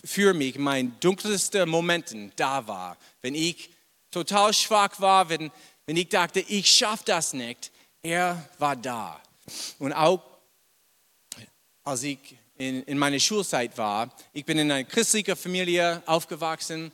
für 0.05 0.35
mich 0.35 0.57
in 0.57 0.63
meinen 0.63 1.01
dunkelsten 1.01 1.69
Momenten 1.69 2.33
da 2.37 2.67
war. 2.67 2.97
Wenn 3.23 3.35
ich 3.35 3.71
total 4.11 4.53
schwach 4.53 5.01
war, 5.01 5.29
wenn, 5.29 5.51
wenn 5.87 5.97
ich 5.97 6.09
dachte, 6.09 6.41
ich 6.41 6.69
schaffe 6.69 7.05
das 7.07 7.33
nicht, 7.33 7.71
er 8.03 8.49
war 8.59 8.77
da. 8.77 9.21
Und 9.79 9.93
auch 9.93 10.23
als 11.85 12.03
ich 12.03 12.19
in, 12.57 12.83
in 12.85 12.99
meiner 12.99 13.21
Schulzeit 13.21 13.77
war, 13.79 14.15
ich 14.33 14.45
bin 14.45 14.59
in 14.59 14.71
einer 14.71 14.85
christlichen 14.85 15.37
Familie 15.37 16.03
aufgewachsen 16.07 16.91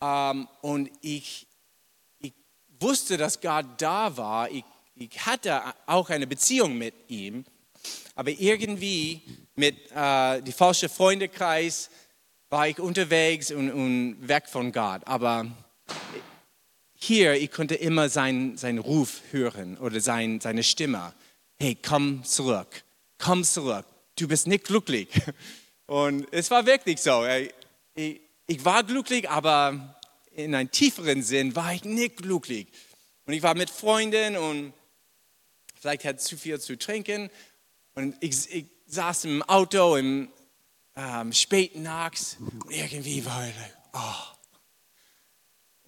ähm, 0.00 0.48
und 0.60 0.90
ich, 1.00 1.46
ich 2.20 2.32
wusste, 2.80 3.16
dass 3.16 3.40
Gott 3.40 3.66
da 3.78 4.16
war. 4.16 4.50
Ich, 4.50 4.64
ich 4.96 5.26
hatte 5.26 5.62
auch 5.86 6.10
eine 6.10 6.26
Beziehung 6.26 6.76
mit 6.76 6.94
ihm, 7.08 7.44
aber 8.14 8.30
irgendwie 8.30 9.22
mit 9.56 9.76
äh, 9.92 10.42
dem 10.42 10.52
falschen 10.52 10.88
Freundekreis 10.88 11.90
war 12.50 12.68
ich 12.68 12.78
unterwegs 12.78 13.50
und, 13.50 13.70
und 13.70 14.28
weg 14.28 14.48
von 14.48 14.72
Gott. 14.72 15.02
Aber 15.06 15.46
hier, 16.94 17.34
ich 17.34 17.50
konnte 17.50 17.74
immer 17.74 18.08
seinen, 18.08 18.56
seinen 18.56 18.78
Ruf 18.78 19.20
hören 19.30 19.76
oder 19.78 20.00
sein, 20.00 20.40
seine 20.40 20.62
Stimme. 20.62 21.12
Hey, 21.58 21.76
komm 21.80 22.24
zurück, 22.24 22.84
komm 23.18 23.44
zurück, 23.44 23.84
du 24.16 24.28
bist 24.28 24.46
nicht 24.46 24.64
glücklich. 24.64 25.08
Und 25.86 26.26
es 26.32 26.50
war 26.50 26.64
wirklich 26.64 27.00
so. 27.00 27.24
Ich, 27.94 28.20
ich 28.46 28.64
war 28.64 28.84
glücklich, 28.84 29.30
aber 29.30 29.98
in 30.32 30.54
einem 30.54 30.70
tieferen 30.70 31.22
Sinn 31.22 31.54
war 31.56 31.72
ich 31.72 31.84
nicht 31.84 32.18
glücklich. 32.18 32.68
Und 33.26 33.32
ich 33.32 33.42
war 33.42 33.54
mit 33.54 33.70
Freunden 33.70 34.36
und 34.36 34.74
vielleicht 35.80 36.04
hatte 36.04 36.18
zu 36.18 36.36
viel 36.36 36.60
zu 36.60 36.76
trinken. 36.76 37.30
Und 37.94 38.16
ich, 38.20 38.50
ich 38.52 38.66
saß 38.86 39.24
im 39.26 39.42
Auto 39.42 39.96
im 39.96 40.28
ähm, 40.96 41.32
späten 41.32 41.82
Nachts 41.82 42.36
und 42.38 42.70
irgendwie 42.70 43.24
war 43.24 43.46
ich, 43.46 43.54
oh, 43.92 44.34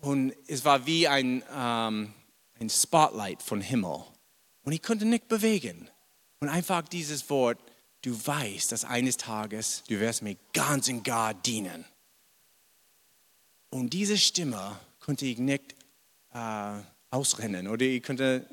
und 0.00 0.34
es 0.46 0.64
war 0.64 0.86
wie 0.86 1.08
ein, 1.08 1.42
ähm, 1.52 2.12
ein 2.60 2.70
Spotlight 2.70 3.42
von 3.42 3.60
Himmel 3.60 4.04
Und 4.62 4.72
ich 4.72 4.82
konnte 4.82 5.04
nicht 5.04 5.28
bewegen. 5.28 5.90
Und 6.40 6.48
einfach 6.48 6.82
dieses 6.82 7.28
Wort, 7.30 7.58
du 8.02 8.14
weißt, 8.26 8.70
dass 8.70 8.84
eines 8.84 9.16
Tages 9.16 9.82
du 9.88 9.98
wirst 9.98 10.22
mir 10.22 10.36
ganz 10.52 10.88
und 10.88 11.02
gar 11.02 11.34
dienen. 11.34 11.84
Und 13.76 13.90
diese 13.90 14.16
Stimme 14.16 14.80
konnte 15.00 15.26
ich 15.26 15.36
nicht 15.36 15.74
äh, 16.32 16.78
ausrennen 17.10 17.68
oder 17.68 17.84
ich 17.84 18.02
konnte 18.02 18.46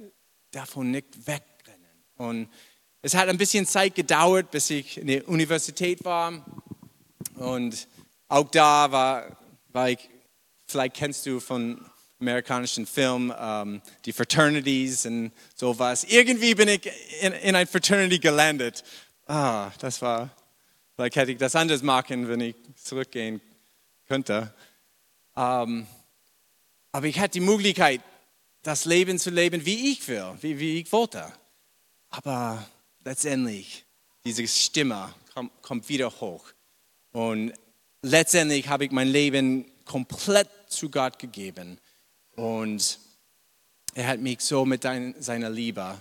davon 0.51 0.91
nicht 0.91 1.05
wegrennen. 1.25 2.03
Und 2.17 2.49
es 3.01 3.15
hat 3.15 3.29
ein 3.29 3.37
bisschen 3.37 3.65
Zeit 3.65 3.95
gedauert, 3.95 4.51
bis 4.51 4.69
ich 4.69 4.97
in 4.97 5.07
der 5.07 5.25
Universität 5.29 6.03
war. 6.03 6.45
Und 7.35 7.87
auch 8.27 8.49
da 8.51 8.91
war, 8.91 9.37
war 9.69 9.91
ich, 9.91 10.09
vielleicht 10.67 10.95
kennst 10.95 11.25
du 11.25 11.39
von 11.39 11.79
amerikanischen 12.19 12.85
Filmen 12.85 13.33
ähm, 13.39 13.81
die 14.03 14.11
Fraternities 14.11 15.05
und 15.05 15.31
sowas. 15.55 16.03
Irgendwie 16.03 16.53
bin 16.53 16.67
ich 16.67 16.91
in, 17.21 17.31
in 17.31 17.55
ein 17.55 17.67
Fraternity 17.67 18.19
gelandet. 18.19 18.83
Ah, 19.25 19.71
das 19.79 20.01
war, 20.01 20.29
vielleicht 20.95 21.15
hätte 21.15 21.31
ich 21.31 21.37
das 21.37 21.55
anders 21.55 21.81
machen, 21.81 22.27
wenn 22.27 22.41
ich 22.41 22.55
zurückgehen 22.75 23.39
könnte. 24.05 24.53
Ähm, 25.35 25.87
aber 26.91 27.07
ich 27.07 27.19
hatte 27.19 27.33
die 27.33 27.39
Möglichkeit, 27.39 28.01
das 28.61 28.85
Leben 28.85 29.19
zu 29.19 29.29
leben, 29.29 29.65
wie 29.65 29.91
ich 29.91 30.07
will, 30.07 30.25
wie, 30.41 30.59
wie 30.59 30.79
ich 30.79 30.91
wollte. 30.91 31.31
Aber 32.09 32.65
letztendlich, 33.03 33.85
diese 34.23 34.47
Stimme 34.47 35.13
kommt, 35.33 35.61
kommt 35.61 35.89
wieder 35.89 36.09
hoch. 36.21 36.45
Und 37.11 37.53
letztendlich 38.01 38.67
habe 38.67 38.85
ich 38.85 38.91
mein 38.91 39.07
Leben 39.07 39.65
komplett 39.85 40.49
zu 40.67 40.89
Gott 40.89 41.19
gegeben. 41.19 41.79
Und 42.35 42.99
er 43.93 44.07
hat 44.07 44.19
mich 44.19 44.41
so 44.41 44.65
mit 44.65 44.83
seiner 44.83 45.49
Liebe 45.49 45.99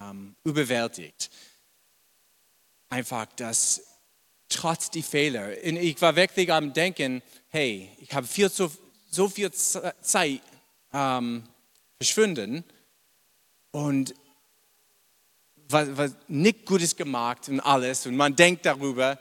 ähm, 0.00 0.34
überwältigt. 0.44 1.30
Einfach, 2.88 3.26
dass 3.36 3.82
trotz 4.48 4.90
die 4.90 5.02
Fehler, 5.02 5.62
ich 5.62 6.00
war 6.00 6.14
wirklich 6.16 6.52
am 6.52 6.72
Denken, 6.72 7.22
hey, 7.56 7.90
ich 7.96 8.12
habe 8.12 8.26
viel 8.26 8.52
zu, 8.52 8.70
so 9.10 9.30
viel 9.30 9.50
Zeit 9.50 10.42
ähm, 10.92 11.42
verschwunden 11.96 12.62
und 13.70 14.14
was, 15.66 15.88
was 15.96 16.14
nicht 16.28 16.66
Gutes 16.66 16.94
gemacht 16.94 17.48
und 17.48 17.60
alles 17.60 18.04
und 18.04 18.14
man 18.14 18.36
denkt 18.36 18.66
darüber, 18.66 19.18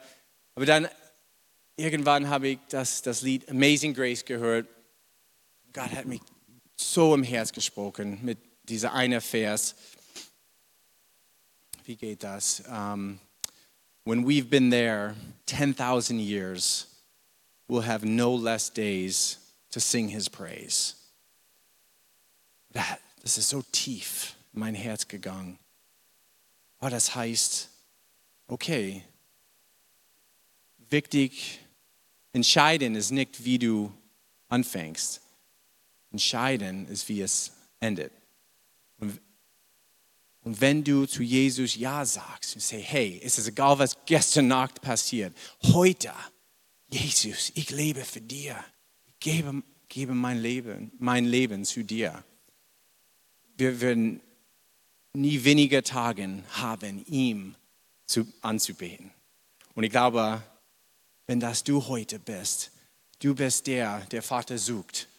aber 0.54 0.66
dann 0.66 0.90
irgendwann 1.78 2.28
habe 2.28 2.50
ich 2.50 2.60
das, 2.68 3.02
das 3.02 3.22
Lied 3.22 3.50
Amazing 3.50 3.94
Grace 3.94 4.26
gehört. 4.26 4.68
Gott 5.72 5.92
hat 5.92 6.06
mich 6.06 6.20
so 6.76 7.16
im 7.16 7.24
Herz 7.24 7.54
gesprochen 7.54 8.20
mit 8.22 8.38
dieser 8.64 8.92
eine 8.92 9.22
Vers. 9.22 9.76
Wie 11.86 11.96
geht 11.96 12.22
das? 12.22 12.64
Um, 12.68 13.18
when 14.04 14.26
we've 14.26 14.50
been 14.50 14.70
there 14.70 15.16
10,000 15.46 16.20
years, 16.20 16.95
we'll 17.68 17.82
have 17.82 18.06
no 18.06 18.34
less 18.34 18.70
days 18.70 19.38
to 19.72 19.80
sing 19.80 20.10
his 20.10 20.30
praise. 20.30 20.96
Das 22.72 23.38
ist 23.38 23.50
so 23.50 23.64
tief 23.72 24.36
in 24.54 24.60
mein 24.60 24.76
Herz 24.76 25.08
gegangen. 25.08 25.58
Aber 26.80 26.90
das 26.90 27.16
heißt, 27.16 27.70
okay, 28.48 29.04
wichtig, 30.90 31.60
entscheidend 32.34 32.98
ist 32.98 33.12
nicht, 33.12 33.44
wie 33.44 33.58
du 33.58 33.92
anfängst. 34.50 35.22
Entscheidend 36.12 36.90
ist, 36.90 37.10
wie 37.10 37.22
es 37.22 37.52
endet. 37.80 38.12
Und, 39.00 39.20
und 40.44 40.62
wenn 40.62 40.84
du 40.84 41.06
zu 41.06 41.24
Jesus 41.24 41.76
Ja 41.76 42.06
sagst 42.06 42.56
und 42.56 42.62
sagst, 42.62 42.86
hey, 42.86 43.20
es 43.24 43.38
ist 43.38 43.48
egal, 43.48 43.80
was 43.80 43.98
gestern 44.06 44.48
Nacht 44.48 44.82
passiert, 44.82 45.36
heute, 45.64 46.14
Jesus, 46.96 47.52
ich 47.56 47.72
lebe 47.72 48.06
für 48.06 48.22
dir. 48.22 48.56
Ich 49.08 49.20
gebe, 49.20 49.64
gebe 49.90 50.14
mein, 50.14 50.40
Leben, 50.40 50.94
mein 50.98 51.26
Leben 51.26 51.66
zu 51.66 51.84
dir. 51.84 52.24
Wir 53.58 53.82
werden 53.82 54.22
nie 55.12 55.44
weniger 55.44 55.84
Tage 55.84 56.42
haben, 56.52 57.06
ihm 57.08 57.56
zu, 58.06 58.26
anzubeten. 58.42 59.12
Und 59.74 59.84
ich 59.84 59.92
glaube, 59.92 60.42
wenn 61.28 61.42
das 61.42 61.66
du 61.66 61.86
heute 61.86 62.18
bist, 62.18 62.72
du 63.20 63.36
bist 63.36 63.68
der, 63.68 64.00
der 64.06 64.24
Vater 64.24 64.58
sucht. 64.58 65.10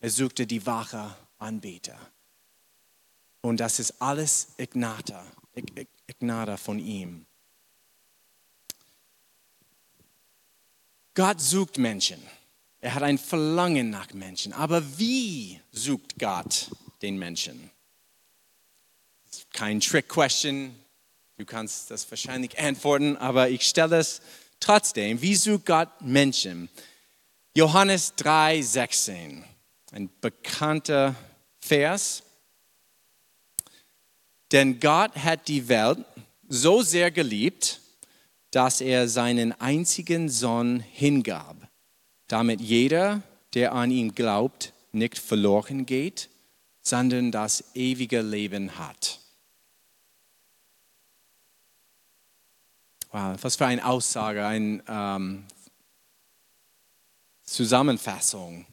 Er 0.00 0.08
suchte 0.08 0.46
die 0.46 0.64
wache 0.64 1.14
Anbeter. 1.36 1.98
Und 3.42 3.60
das 3.60 3.78
ist 3.78 4.00
alles 4.00 4.54
Ignata, 4.56 5.22
Ignata 6.06 6.56
von 6.56 6.78
ihm. 6.78 7.26
Gott 11.16 11.40
sucht 11.40 11.78
Menschen. 11.78 12.22
Er 12.80 12.94
hat 12.94 13.02
ein 13.02 13.16
Verlangen 13.16 13.88
nach 13.88 14.12
Menschen. 14.12 14.52
Aber 14.52 14.82
wie 14.98 15.58
sucht 15.72 16.18
Gott 16.18 16.70
den 17.00 17.18
Menschen? 17.18 17.70
Kein 19.54 19.80
Trick-Question. 19.80 20.74
Du 21.38 21.46
kannst 21.46 21.90
das 21.90 22.08
wahrscheinlich 22.10 22.58
antworten, 22.58 23.16
aber 23.16 23.48
ich 23.48 23.62
stelle 23.62 23.96
es 23.96 24.20
trotzdem. 24.60 25.20
Wie 25.22 25.34
sucht 25.34 25.64
Gott 25.64 25.88
Menschen? 26.00 26.68
Johannes 27.54 28.14
3, 28.16 28.60
16. 28.60 29.42
Ein 29.92 30.10
bekannter 30.20 31.14
Vers. 31.58 32.22
Denn 34.52 34.78
Gott 34.80 35.16
hat 35.16 35.48
die 35.48 35.66
Welt 35.68 36.04
so 36.46 36.82
sehr 36.82 37.10
geliebt, 37.10 37.80
dass 38.56 38.80
er 38.80 39.06
seinen 39.06 39.52
einzigen 39.60 40.30
Sohn 40.30 40.80
hingab, 40.80 41.68
damit 42.26 42.58
jeder, 42.58 43.20
der 43.52 43.74
an 43.74 43.90
ihn 43.90 44.14
glaubt, 44.14 44.72
nicht 44.92 45.18
verloren 45.18 45.84
geht, 45.84 46.30
sondern 46.80 47.30
das 47.30 47.62
ewige 47.74 48.22
Leben 48.22 48.78
hat. 48.78 49.20
Wow, 53.10 53.36
was 53.42 53.56
für 53.56 53.66
eine 53.66 53.84
Aussage, 53.84 54.46
eine 54.46 54.82
ähm, 54.88 55.44
Zusammenfassung. 57.42 58.64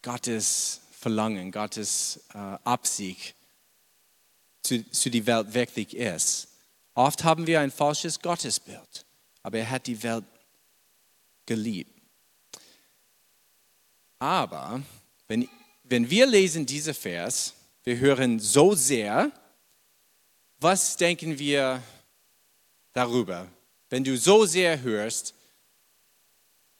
Gottes 0.00 0.80
Verlangen, 0.92 1.52
Gottes 1.52 2.24
äh, 2.32 2.38
Absicht 2.64 3.34
zu, 4.62 4.90
zu 4.90 5.10
die 5.10 5.26
Welt 5.26 5.52
wirklich 5.52 5.94
ist. 5.94 6.47
Oft 6.98 7.22
haben 7.22 7.46
wir 7.46 7.60
ein 7.60 7.70
falsches 7.70 8.18
Gottesbild, 8.18 9.06
aber 9.44 9.58
er 9.58 9.70
hat 9.70 9.86
die 9.86 10.02
Welt 10.02 10.24
geliebt. 11.46 11.96
Aber 14.18 14.82
wenn, 15.28 15.48
wenn 15.84 16.10
wir 16.10 16.26
lesen 16.26 16.66
diese 16.66 16.92
Vers, 16.94 17.54
wir 17.84 17.98
hören 17.98 18.40
so 18.40 18.74
sehr, 18.74 19.30
was 20.58 20.96
denken 20.96 21.38
wir 21.38 21.80
darüber? 22.94 23.46
Wenn 23.90 24.02
du 24.02 24.18
so 24.18 24.44
sehr 24.44 24.80
hörst, 24.80 25.34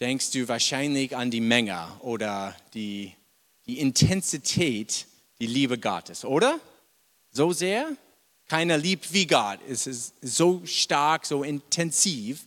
denkst 0.00 0.33
du 0.33 0.48
wahrscheinlich 0.48 1.14
an 1.14 1.31
die 1.31 1.40
Menge 1.40 1.96
oder 2.00 2.57
die, 2.74 3.14
die 3.66 3.78
Intensität, 3.78 5.07
die 5.38 5.46
Liebe 5.46 5.78
Gottes, 5.78 6.24
oder? 6.24 6.59
So 7.31 7.52
sehr? 7.52 7.96
Keiner 8.48 8.78
liebt 8.78 9.12
wie 9.12 9.26
Gott. 9.26 9.58
Es 9.68 9.87
ist 9.87 10.14
so 10.22 10.62
stark, 10.64 11.26
so 11.26 11.42
intensiv. 11.42 12.40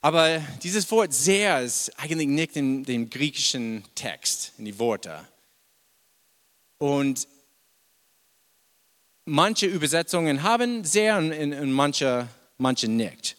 Aber 0.00 0.42
dieses 0.62 0.90
Wort 0.90 1.14
sehr 1.14 1.62
ist 1.62 1.96
eigentlich 1.98 2.26
nicht 2.26 2.56
in 2.56 2.84
dem 2.84 3.08
griechischen 3.08 3.84
Text, 3.94 4.52
in 4.58 4.64
die 4.64 4.78
Worte. 4.78 5.26
Und 6.78 7.28
manche 9.26 9.66
Übersetzungen 9.66 10.42
haben 10.42 10.84
sehr 10.84 11.18
und, 11.18 11.32
und 11.32 11.72
manche, 11.72 12.26
manche 12.58 12.88
nicht. 12.88 13.36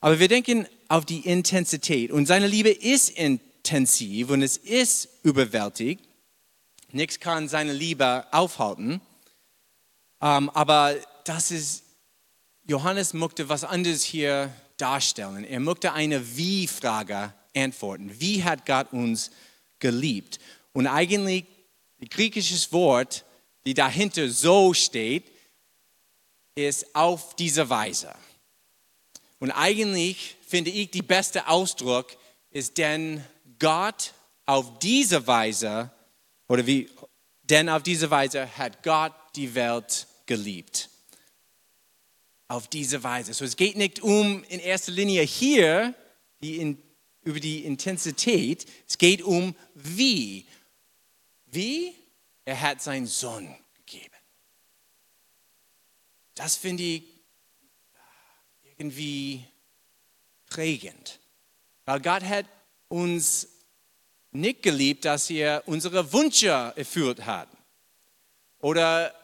Aber 0.00 0.18
wir 0.18 0.28
denken 0.28 0.66
auf 0.88 1.04
die 1.04 1.20
Intensität. 1.20 2.10
Und 2.10 2.26
seine 2.26 2.46
Liebe 2.46 2.70
ist 2.70 3.10
intensiv 3.10 4.30
und 4.30 4.42
es 4.42 4.56
ist 4.56 5.08
überwältigt. 5.22 6.02
Nichts 6.90 7.20
kann 7.20 7.48
seine 7.48 7.72
Liebe 7.72 8.26
aufhalten. 8.32 9.00
Ähm, 10.24 10.48
aber 10.54 10.96
das 11.24 11.50
ist, 11.50 11.84
Johannes 12.66 13.12
möchte 13.12 13.50
was 13.50 13.62
anderes 13.62 14.02
hier 14.02 14.50
darstellen. 14.78 15.44
Er 15.44 15.60
möchte 15.60 15.92
eine 15.92 16.36
Wie-Frage 16.36 17.34
antworten. 17.54 18.18
Wie 18.18 18.42
hat 18.42 18.64
Gott 18.64 18.90
uns 18.94 19.30
geliebt? 19.80 20.38
Und 20.72 20.86
eigentlich, 20.86 21.44
das 21.98 22.08
griechische 22.08 22.72
Wort, 22.72 23.26
die 23.66 23.74
dahinter 23.74 24.30
so 24.30 24.72
steht, 24.72 25.30
ist 26.54 26.96
auf 26.96 27.36
diese 27.36 27.68
Weise. 27.68 28.14
Und 29.40 29.50
eigentlich 29.50 30.36
finde 30.48 30.70
ich, 30.70 30.90
die 30.90 31.02
beste 31.02 31.48
Ausdruck 31.48 32.16
ist, 32.50 32.78
denn 32.78 33.22
Gott 33.58 34.14
auf 34.46 34.78
diese 34.78 35.26
Weise, 35.26 35.90
oder 36.48 36.66
wie, 36.66 36.88
denn 37.42 37.68
auf 37.68 37.82
diese 37.82 38.10
Weise 38.10 38.48
hat 38.56 38.82
Gott 38.82 39.12
die 39.36 39.54
Welt 39.54 40.06
geliebt. 40.26 40.90
Auf 42.48 42.68
diese 42.68 43.02
Weise. 43.02 43.34
So, 43.34 43.44
es 43.44 43.56
geht 43.56 43.76
nicht 43.76 44.00
um 44.00 44.44
in 44.44 44.60
erster 44.60 44.92
Linie 44.92 45.22
hier 45.22 45.94
die 46.44 46.58
in, 46.58 46.82
über 47.22 47.40
die 47.40 47.64
Intensität, 47.64 48.66
es 48.86 48.98
geht 48.98 49.22
um 49.22 49.56
wie. 49.74 50.46
Wie? 51.46 51.94
Er 52.44 52.60
hat 52.60 52.82
seinen 52.82 53.06
Sohn 53.06 53.54
gegeben. 53.76 54.14
Das 56.34 56.56
finde 56.56 56.82
ich 56.82 57.02
irgendwie 58.76 59.44
prägend. 60.46 61.18
Weil 61.86 62.00
Gott 62.00 62.22
hat 62.24 62.46
uns 62.88 63.48
nicht 64.30 64.62
geliebt, 64.62 65.04
dass 65.04 65.30
er 65.30 65.62
unsere 65.66 66.12
Wünsche 66.12 66.72
erfüllt 66.76 67.24
hat. 67.24 67.48
Oder 68.58 69.14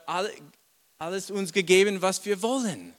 alles 1.00 1.30
uns 1.30 1.52
gegeben, 1.52 2.02
was 2.02 2.24
wir 2.24 2.42
wollen. 2.42 2.94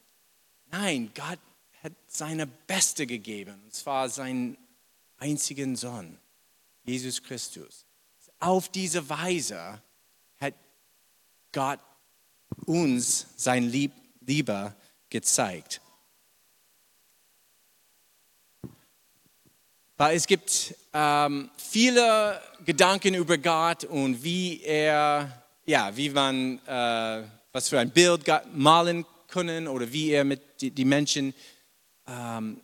Nein, 0.70 1.10
Gott 1.14 1.38
hat 1.82 1.92
seine 2.08 2.46
Beste 2.46 3.06
gegeben, 3.06 3.60
und 3.64 3.72
zwar 3.72 4.08
seinen 4.08 4.56
einzigen 5.18 5.76
Sohn, 5.76 6.18
Jesus 6.84 7.22
Christus. 7.22 7.86
Auf 8.40 8.68
diese 8.68 9.08
Weise 9.08 9.80
hat 10.40 10.54
Gott 11.52 11.78
uns 12.66 13.26
sein 13.36 13.64
Lieb 13.64 13.92
Liebe 14.20 14.74
gezeigt. 15.08 15.80
Es 19.98 20.26
gibt 20.26 20.74
ähm, 20.92 21.50
viele 21.56 22.42
Gedanken 22.64 23.14
über 23.14 23.38
Gott 23.38 23.84
und 23.84 24.24
wie 24.24 24.60
er, 24.62 25.44
ja, 25.64 25.96
wie 25.96 26.10
man, 26.10 26.58
äh, 26.66 27.22
was 27.52 27.68
für 27.68 27.78
ein 27.78 27.90
Bild 27.90 28.24
malen 28.54 29.04
können 29.28 29.68
oder 29.68 29.92
wie 29.92 30.10
er 30.10 30.24
mit 30.24 30.60
die, 30.60 30.70
die 30.70 30.84
Menschen 30.84 31.34
ähm, 32.06 32.60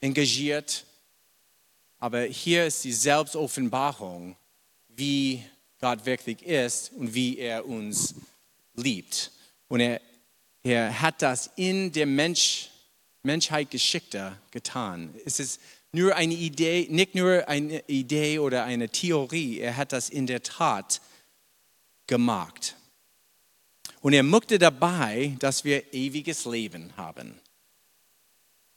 engagiert. 0.00 0.84
Aber 1.98 2.22
hier 2.22 2.66
ist 2.66 2.84
die 2.84 2.92
Selbstoffenbarung, 2.92 4.36
wie 4.88 5.44
Gott 5.80 6.04
wirklich 6.06 6.42
ist 6.42 6.92
und 6.92 7.14
wie 7.14 7.38
er 7.38 7.66
uns 7.66 8.14
liebt. 8.74 9.32
Und 9.68 9.80
er, 9.80 10.00
er 10.62 11.00
hat 11.00 11.22
das 11.22 11.50
in 11.56 11.92
der 11.92 12.06
Mensch, 12.06 12.70
Menschheit 13.22 13.70
Geschickte 13.70 14.38
getan. 14.50 15.14
Es 15.24 15.40
ist 15.40 15.60
nur 15.92 16.14
eine 16.16 16.34
Idee, 16.34 16.86
nicht 16.90 17.14
nur 17.14 17.48
eine 17.48 17.80
Idee 17.86 18.38
oder 18.38 18.64
eine 18.64 18.88
Theorie, 18.88 19.60
er 19.60 19.76
hat 19.76 19.92
das 19.92 20.10
in 20.10 20.26
der 20.26 20.42
Tat 20.42 21.00
gemacht. 22.06 22.76
Und 24.04 24.12
er 24.12 24.22
möchte 24.22 24.58
dabei, 24.58 25.34
dass 25.38 25.64
wir 25.64 25.94
ewiges 25.94 26.44
Leben 26.44 26.94
haben. 26.94 27.40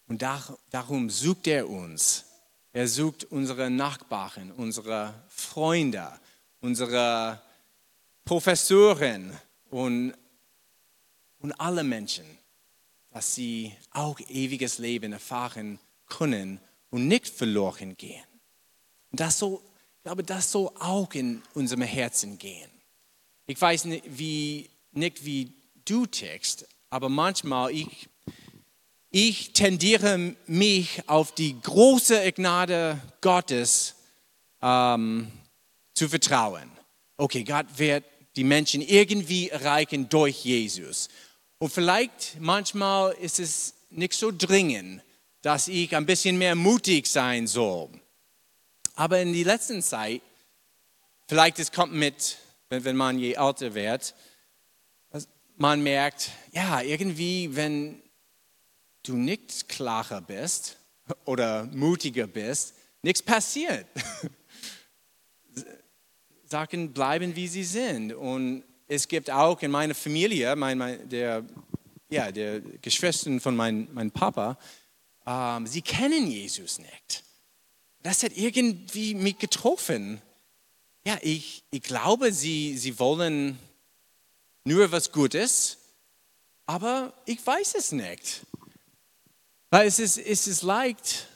Und 0.08 0.22
darum 0.70 1.10
sucht 1.10 1.48
er 1.48 1.70
uns. 1.70 2.24
Er 2.72 2.88
sucht 2.88 3.26
unsere 3.26 3.70
Nachbarn, 3.70 4.54
unsere 4.54 5.13
Freunde, 5.28 6.18
unsere 6.62 7.42
Professoren 8.24 9.38
und, 9.70 10.13
und 11.40 11.52
alle 11.60 11.84
Menschen, 11.84 12.26
dass 13.12 13.36
sie 13.36 13.74
auch 13.92 14.22
ewiges 14.30 14.78
Leben 14.78 15.12
erfahren 15.12 15.78
können 16.08 16.62
und 16.90 17.10
nicht 17.10 17.28
verloren 17.28 17.98
gehen. 17.98 18.24
Und 19.12 19.20
das 19.20 19.40
so, 19.40 19.62
ich 19.98 20.04
glaube, 20.04 20.24
das 20.24 20.54
soll 20.54 20.72
auch 20.80 21.13
in 21.13 21.44
unserem 21.54 21.82
Herzen 21.82 22.38
gehen. 22.38 22.72
Ich 23.46 23.60
weiß 23.60 23.86
nicht, 23.86 24.06
wie, 24.08 24.70
nicht 24.98 25.24
wie 25.26 25.54
du 25.86 26.06
tickst, 26.06 26.68
aber 26.90 27.10
manchmal 27.10 27.72
ich 27.72 28.10
ich 29.10 29.54
tendiere 29.54 30.36
mich 30.48 31.02
auf 31.08 31.34
die 31.34 31.60
große 31.62 32.32
Gnade 32.34 33.02
Gottes 33.22 33.96
ähm, 34.62 35.32
zu 35.94 36.10
vertrauen. 36.10 36.70
Okay, 37.16 37.44
Gott 37.44 37.66
wird 37.78 38.04
die 38.36 38.44
Menschen 38.44 38.82
irgendwie 38.82 39.50
erreichen 39.50 40.10
durch 40.10 40.44
Jesus. 40.44 41.08
Und 41.58 41.72
vielleicht 41.72 42.38
manchmal 42.40 43.14
ist 43.14 43.40
es 43.40 43.74
nicht 43.90 44.14
so 44.14 44.32
dringend, 44.32 45.02
dass 45.42 45.68
ich 45.68 45.96
ein 45.96 46.06
bisschen 46.06 46.38
mehr 46.38 46.56
mutig 46.56 47.08
sein 47.08 47.48
soll. 47.48 47.90
Aber 48.96 49.20
in 49.20 49.34
der 49.34 49.46
letzten 49.46 49.82
Zeit, 49.82 50.22
vielleicht 51.28 51.60
es 51.60 51.72
kommt 51.72 51.94
mit, 51.94 52.38
wenn, 52.70 52.96
man 52.96 53.18
je 53.18 53.34
älter 53.34 53.74
wird, 53.74 54.14
man 55.58 55.82
merkt, 55.82 56.32
ja, 56.52 56.82
irgendwie, 56.82 57.56
wenn 57.56 58.02
du 59.04 59.15
nicht 59.15 59.67
klarer 59.67 60.22
bist 60.22 60.78
oder 61.26 61.65
mutiger 61.65 62.28
bist, 62.28 62.76
nichts 63.02 63.22
passiert. 63.22 63.86
Sachen 66.46 66.93
bleiben, 66.93 67.36
wie 67.36 67.48
sie 67.48 67.63
sind. 67.63 68.13
Und 68.13 68.63
es 68.88 69.08
gibt 69.08 69.30
auch 69.30 69.62
in 69.62 69.72
meiner 69.72 69.96
Familie, 69.96 70.56
mein, 70.56 70.78
mein, 70.78 71.10
der, 71.10 71.43
ja, 72.10 72.32
der 72.32 72.62
Geschwister 72.82 73.39
von 73.39 73.56
meinem 73.56 73.88
mein 73.93 74.12
Papa, 74.12 74.58
ähm, 75.26 75.67
sie 75.67 75.82
kennen 75.82 76.28
Jesus 76.28 76.80
nicht. 76.80 77.24
Das 78.04 78.24
hat 78.24 78.38
irgendwie 78.38 79.15
mich 79.15 79.38
getroffen. 79.39 80.22
Ja, 81.06 81.17
ich, 81.22 81.63
ich 81.72 81.82
glaube, 81.82 82.32
sie, 82.32 82.78
sie 82.78 82.98
wollen 83.00 83.58
nur 84.67 84.91
was 84.91 85.12
Gutes, 85.12 85.77
aber 86.65 87.13
ich 87.25 87.45
weiß 87.45 87.75
es 87.75 87.91
nicht. 87.93 88.41
Weil 89.69 89.88
es 89.88 89.99
ist, 89.99 90.17
es 90.17 90.47
ist 90.47 90.62
leicht, 90.62 91.27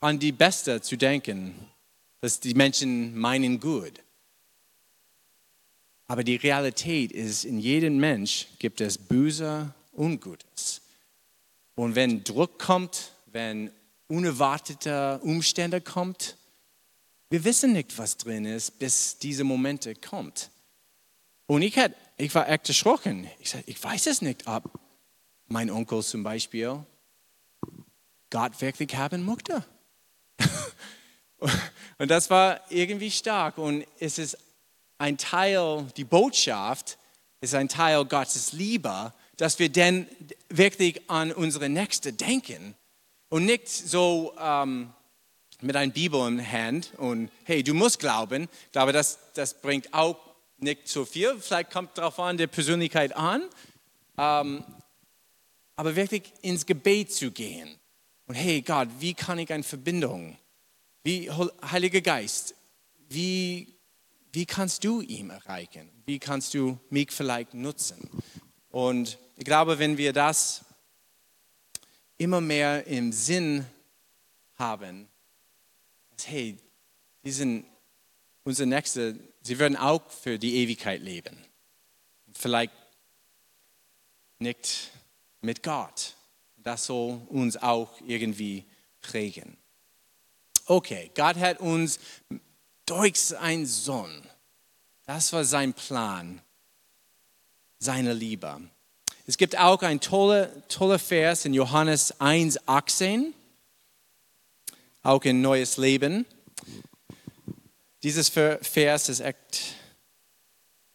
an 0.00 0.18
die 0.18 0.32
Beste 0.32 0.80
zu 0.80 0.96
denken, 0.96 1.54
dass 2.20 2.38
die 2.38 2.54
Menschen 2.54 3.16
meinen 3.18 3.58
gut. 3.58 4.00
Aber 6.06 6.22
die 6.22 6.36
Realität 6.36 7.10
ist, 7.10 7.44
in 7.44 7.58
jedem 7.58 7.96
Mensch 7.96 8.46
gibt 8.58 8.80
es 8.80 8.98
Böse 8.98 9.74
und 9.92 10.20
Gutes. 10.20 10.82
Und 11.74 11.94
wenn 11.94 12.22
Druck 12.22 12.58
kommt, 12.58 13.12
wenn 13.26 13.72
unerwartete 14.06 15.18
Umstände 15.22 15.80
kommt, 15.80 16.36
wir 17.30 17.42
wissen 17.42 17.72
nicht, 17.72 17.96
was 17.98 18.16
drin 18.16 18.44
ist, 18.44 18.78
bis 18.78 19.18
diese 19.18 19.42
Momente 19.42 19.94
kommt. 19.94 20.50
Und 21.46 21.62
ich, 21.62 21.78
hat, 21.78 21.92
ich 22.16 22.34
war 22.34 22.48
echt 22.48 22.68
erschrocken. 22.68 23.28
Ich 23.38 23.50
sagte, 23.50 23.70
ich 23.70 23.82
weiß 23.82 24.06
es 24.06 24.22
nicht, 24.22 24.46
ob 24.46 24.70
mein 25.46 25.70
Onkel 25.70 26.02
zum 26.02 26.22
Beispiel 26.22 26.84
Gott 28.30 28.60
wirklich 28.60 28.96
haben 28.96 29.24
möchte. 29.24 29.64
und 31.98 32.10
das 32.10 32.30
war 32.30 32.60
irgendwie 32.70 33.10
stark 33.10 33.58
und 33.58 33.86
es 34.00 34.18
ist 34.18 34.38
ein 34.98 35.18
Teil, 35.18 35.86
die 35.96 36.04
Botschaft 36.04 36.98
ist 37.40 37.54
ein 37.54 37.68
Teil 37.68 38.04
Gottes 38.06 38.52
Liebe, 38.52 39.12
dass 39.36 39.58
wir 39.58 39.68
denn 39.68 40.08
wirklich 40.48 41.08
an 41.10 41.30
unsere 41.32 41.68
Nächste 41.68 42.12
denken 42.12 42.74
und 43.28 43.44
nicht 43.44 43.68
so 43.68 44.34
ähm, 44.40 44.92
mit 45.60 45.76
einer 45.76 45.92
Bibel 45.92 46.26
in 46.26 46.38
der 46.38 46.50
Hand 46.50 46.92
und 46.96 47.30
hey, 47.44 47.62
du 47.62 47.74
musst 47.74 47.98
glauben. 47.98 48.48
Ich 48.66 48.72
glaube, 48.72 48.92
das, 48.92 49.18
das 49.34 49.60
bringt 49.60 49.92
auch 49.92 50.16
nicht 50.64 50.88
so 50.88 51.04
viel. 51.04 51.38
Vielleicht 51.38 51.70
kommt 51.70 51.96
darauf 51.96 52.18
an, 52.18 52.36
der 52.36 52.48
Persönlichkeit 52.48 53.14
an. 53.14 53.48
Ähm, 54.18 54.64
aber 55.76 55.96
wirklich 55.96 56.32
ins 56.42 56.66
Gebet 56.66 57.12
zu 57.12 57.30
gehen. 57.30 57.78
Und 58.26 58.34
hey 58.34 58.62
Gott, 58.62 58.88
wie 59.00 59.14
kann 59.14 59.38
ich 59.38 59.52
eine 59.52 59.62
Verbindung? 59.62 60.36
Wie, 61.02 61.30
Heiliger 61.30 62.00
Geist, 62.00 62.54
wie, 63.08 63.76
wie 64.32 64.46
kannst 64.46 64.84
du 64.84 65.00
ihm 65.02 65.30
erreichen? 65.30 65.90
Wie 66.06 66.18
kannst 66.18 66.54
du 66.54 66.78
mich 66.90 67.12
vielleicht 67.12 67.54
nutzen? 67.54 68.08
Und 68.70 69.18
ich 69.36 69.44
glaube, 69.44 69.78
wenn 69.78 69.98
wir 69.98 70.12
das 70.12 70.64
immer 72.16 72.40
mehr 72.40 72.86
im 72.86 73.12
Sinn 73.12 73.66
haben, 74.56 75.08
dass, 76.16 76.28
hey, 76.28 76.56
die 77.24 77.30
sind 77.30 77.66
unsere 78.44 78.68
Nächste, 78.68 79.18
sie 79.44 79.58
werden 79.58 79.76
auch 79.76 80.10
für 80.10 80.38
die 80.38 80.56
Ewigkeit 80.56 81.00
leben. 81.00 81.36
Vielleicht 82.32 82.72
nicht 84.40 84.90
mit 85.40 85.62
Gott. 85.62 86.14
Das 86.56 86.86
soll 86.86 87.20
uns 87.28 87.56
auch 87.56 87.92
irgendwie 88.06 88.64
prägen. 89.00 89.56
Okay, 90.66 91.10
Gott 91.14 91.36
hat 91.36 91.60
uns 91.60 92.00
durch 92.86 93.20
seinen 93.20 93.66
Sohn, 93.66 94.22
das 95.06 95.32
war 95.32 95.44
sein 95.44 95.74
Plan, 95.74 96.40
seine 97.78 98.14
Liebe. 98.14 98.60
Es 99.26 99.36
gibt 99.36 99.58
auch 99.58 99.82
ein 99.82 100.00
toller, 100.00 100.66
toller 100.68 100.98
Vers 100.98 101.44
in 101.44 101.54
Johannes 101.54 102.18
1, 102.20 102.66
18, 102.66 103.34
auch 105.02 105.22
in 105.24 105.42
Neues 105.42 105.76
Leben. 105.76 106.24
Dieses 108.04 108.28
Vers 108.28 109.08
ist 109.08 109.20
echt 109.20 109.74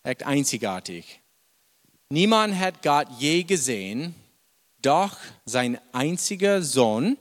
echt 0.03 0.23
einzigartig. 0.23 1.19
Niemand 2.09 2.57
hat 2.57 2.81
Gott 2.81 3.07
je 3.19 3.43
gesehen, 3.43 4.15
doch 4.81 5.17
sein 5.45 5.79
einziger 5.91 6.61
Sohn, 6.61 7.17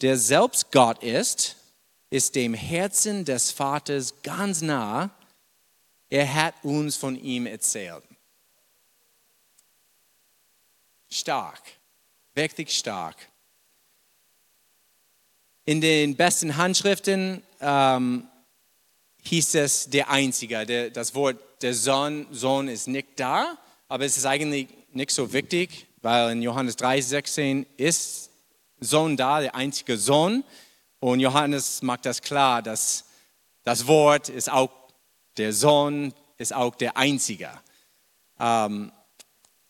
der 0.00 0.18
selbst 0.18 0.70
Gott 0.72 1.02
ist, 1.02 1.56
ist 2.10 2.34
dem 2.34 2.54
Herzen 2.54 3.24
des 3.24 3.50
Vaters 3.50 4.14
ganz 4.22 4.60
nah. 4.60 5.10
Er 6.10 6.32
hat 6.34 6.54
uns 6.62 6.96
von 6.96 7.16
ihm 7.16 7.46
erzählt. 7.46 8.02
Stark, 11.08 11.62
wirklich 12.34 12.76
stark. 12.76 13.16
In 15.64 15.80
den 15.80 16.16
besten 16.16 16.56
Handschriften 16.56 17.42
ähm, 17.60 18.28
hieß 19.22 19.54
es 19.56 19.90
der 19.90 20.10
Einzige. 20.10 20.66
Der, 20.66 20.90
das 20.90 21.14
Wort 21.14 21.38
der 21.62 21.74
Sohn, 21.74 22.26
Sohn 22.30 22.68
ist 22.68 22.88
nicht 22.88 23.08
da, 23.16 23.56
aber 23.88 24.04
es 24.04 24.16
ist 24.16 24.26
eigentlich 24.26 24.68
nicht 24.92 25.10
so 25.10 25.32
wichtig, 25.32 25.86
weil 26.02 26.32
in 26.32 26.42
Johannes 26.42 26.76
3,16 26.78 27.66
ist 27.76 28.30
Sohn 28.80 29.16
da, 29.16 29.40
der 29.40 29.54
einzige 29.54 29.96
Sohn. 29.96 30.44
Und 30.98 31.20
Johannes 31.20 31.82
macht 31.82 32.06
das 32.06 32.20
klar, 32.20 32.62
dass 32.62 33.04
das 33.64 33.86
Wort 33.86 34.28
ist 34.28 34.50
auch 34.50 34.70
der 35.36 35.52
Sohn, 35.52 36.12
ist 36.36 36.52
auch 36.52 36.74
der 36.74 36.96
Einzige. 36.96 37.50
Ähm, 38.38 38.92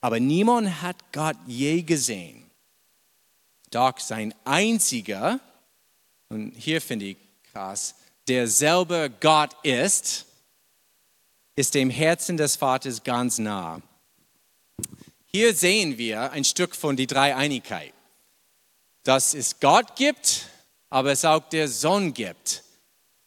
aber 0.01 0.19
niemand 0.19 0.83
hat 0.83 0.97
Gott 1.12 1.37
je 1.47 1.83
gesehen. 1.83 2.51
Doch 3.71 3.99
sein 3.99 4.35
einziger, 4.45 5.41
und 6.29 6.53
hier 6.57 6.81
finde 6.81 7.07
ich 7.07 7.17
krass, 7.53 7.95
der 8.29 8.47
selber 8.49 9.09
Gott 9.09 9.51
ist, 9.63 10.27
ist 11.57 11.75
dem 11.75 11.91
Herzen 11.91 12.37
des 12.37 12.57
Vaters 12.57 13.03
ganz 13.03 13.39
nah. 13.39 13.81
Hier 15.27 15.55
sehen 15.55 15.99
wir 15.99 16.31
ein 16.33 16.45
Stück 16.45 16.77
von 16.77 16.97
die 16.97 17.07
Dreieinigkeit. 17.07 17.93
Dass 19.03 19.35
es 19.35 19.59
Gott 19.61 19.97
gibt, 19.97 20.47
aber 20.91 21.13
es 21.13 21.25
auch 21.25 21.49
der 21.49 21.69
Sohn 21.69 22.15
gibt, 22.15 22.63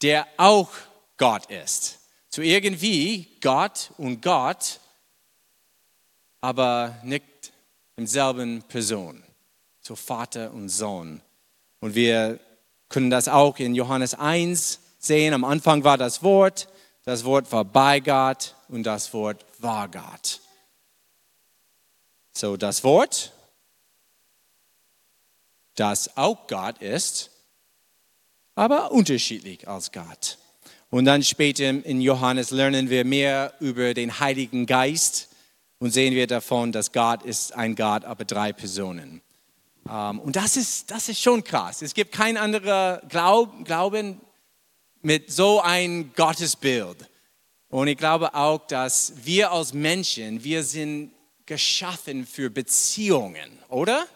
der 0.02 0.28
auch 0.38 0.70
Gott 1.18 1.48
ist. 1.48 2.00
So 2.30 2.42
irgendwie 2.42 3.28
Gott 3.42 3.92
und 3.98 4.22
Gott, 4.22 4.80
aber 6.42 6.98
nicht 7.04 7.24
im 7.96 8.08
selben 8.08 8.62
Person. 8.64 9.24
So 9.82 9.96
Vater 9.96 10.52
und 10.54 10.70
Sohn. 10.70 11.22
Und 11.80 11.96
wir 11.96 12.40
können 12.90 13.10
das 13.10 13.28
auch 13.28 13.58
in 13.60 13.76
Johannes 13.76 14.14
1 14.14 14.80
sehen. 15.06 15.34
Am 15.34 15.44
Anfang 15.44 15.84
war 15.84 15.98
das 15.98 16.24
Wort, 16.24 16.68
das 17.04 17.24
Wort 17.24 17.52
war 17.52 17.66
bei 17.66 18.00
Gott 18.00 18.56
und 18.70 18.84
das 18.84 19.14
Wort 19.14 19.46
war 19.60 19.88
Gott. 19.90 20.42
So, 22.34 22.58
das 22.58 22.84
Wort, 22.84 23.32
das 25.76 26.18
auch 26.18 26.48
Gott 26.48 26.80
ist, 26.80 27.32
aber 28.56 28.92
unterschiedlich 28.92 29.68
als 29.68 29.92
Gott. 29.92 30.38
Und 30.90 31.06
dann 31.06 31.24
später 31.24 31.70
in 31.70 32.02
Johannes 32.02 32.52
lernen 32.52 32.90
wir 32.90 33.06
mehr 33.06 33.54
über 33.60 33.94
den 33.94 34.20
Heiligen 34.20 34.66
Geist 34.66 35.30
und 35.80 35.92
sehen 35.92 36.14
wir 36.14 36.28
davon, 36.28 36.72
dass 36.72 36.92
Gott 36.92 37.24
ist 37.24 37.54
ein 37.54 37.76
Gott, 37.76 38.06
aber 38.06 38.26
drei 38.26 38.54
Personen. 38.54 39.22
Ähm, 39.90 40.20
und 40.20 40.36
das 40.36 40.58
ist, 40.58 40.92
das 40.92 41.10
ist 41.10 41.22
schon 41.22 41.44
krass. 41.44 41.82
Es 41.82 41.94
gibt 41.94 42.12
kein 42.12 42.38
anderer 42.38 43.02
Glauben, 43.10 43.64
mit 45.06 45.32
so 45.32 45.62
ein 45.62 46.14
Gottesbild. 46.16 46.98
Und 47.70 47.88
ich 47.88 47.98
glaube 47.98 48.34
auch, 48.34 48.66
dass 48.66 49.14
wir 49.24 49.52
als 49.52 49.72
Menschen, 49.72 50.44
wir 50.44 50.64
sind 50.64 51.12
geschaffen 51.46 52.26
für 52.26 52.50
Beziehungen, 52.50 53.60
oder? 53.70 54.08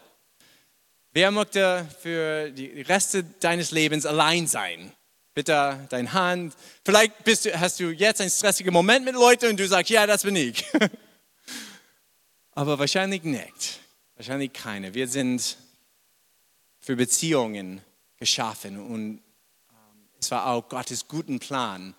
Wer 1.12 1.30
möchte 1.30 1.86
für 2.02 2.50
die 2.50 2.80
Reste 2.82 3.22
deines 3.22 3.70
Lebens 3.70 4.04
allein 4.04 4.48
sein? 4.48 4.92
Bitte 5.32 5.86
deine 5.90 6.12
Hand. 6.12 6.54
Vielleicht 6.84 7.22
bist 7.22 7.44
du, 7.44 7.60
hast 7.60 7.78
du 7.78 7.90
jetzt 7.90 8.20
einen 8.20 8.30
stressigen 8.30 8.72
Moment 8.72 9.04
mit 9.04 9.14
Leuten 9.14 9.50
und 9.50 9.60
du 9.60 9.68
sagst, 9.68 9.90
ja, 9.90 10.08
das 10.08 10.24
bin 10.24 10.34
ich. 10.34 10.64
Aber 12.50 12.80
wahrscheinlich 12.80 13.22
nicht. 13.22 13.78
Wahrscheinlich 14.16 14.52
keine. 14.52 14.92
Wir 14.92 15.06
sind 15.06 15.56
für 16.80 16.96
Beziehungen 16.96 17.80
geschaffen 18.18 18.76
und 18.76 19.22
es 20.20 20.30
war 20.30 20.46
auch 20.46 20.68
Gottes 20.68 21.08
guten 21.08 21.38
Plan, 21.38 21.94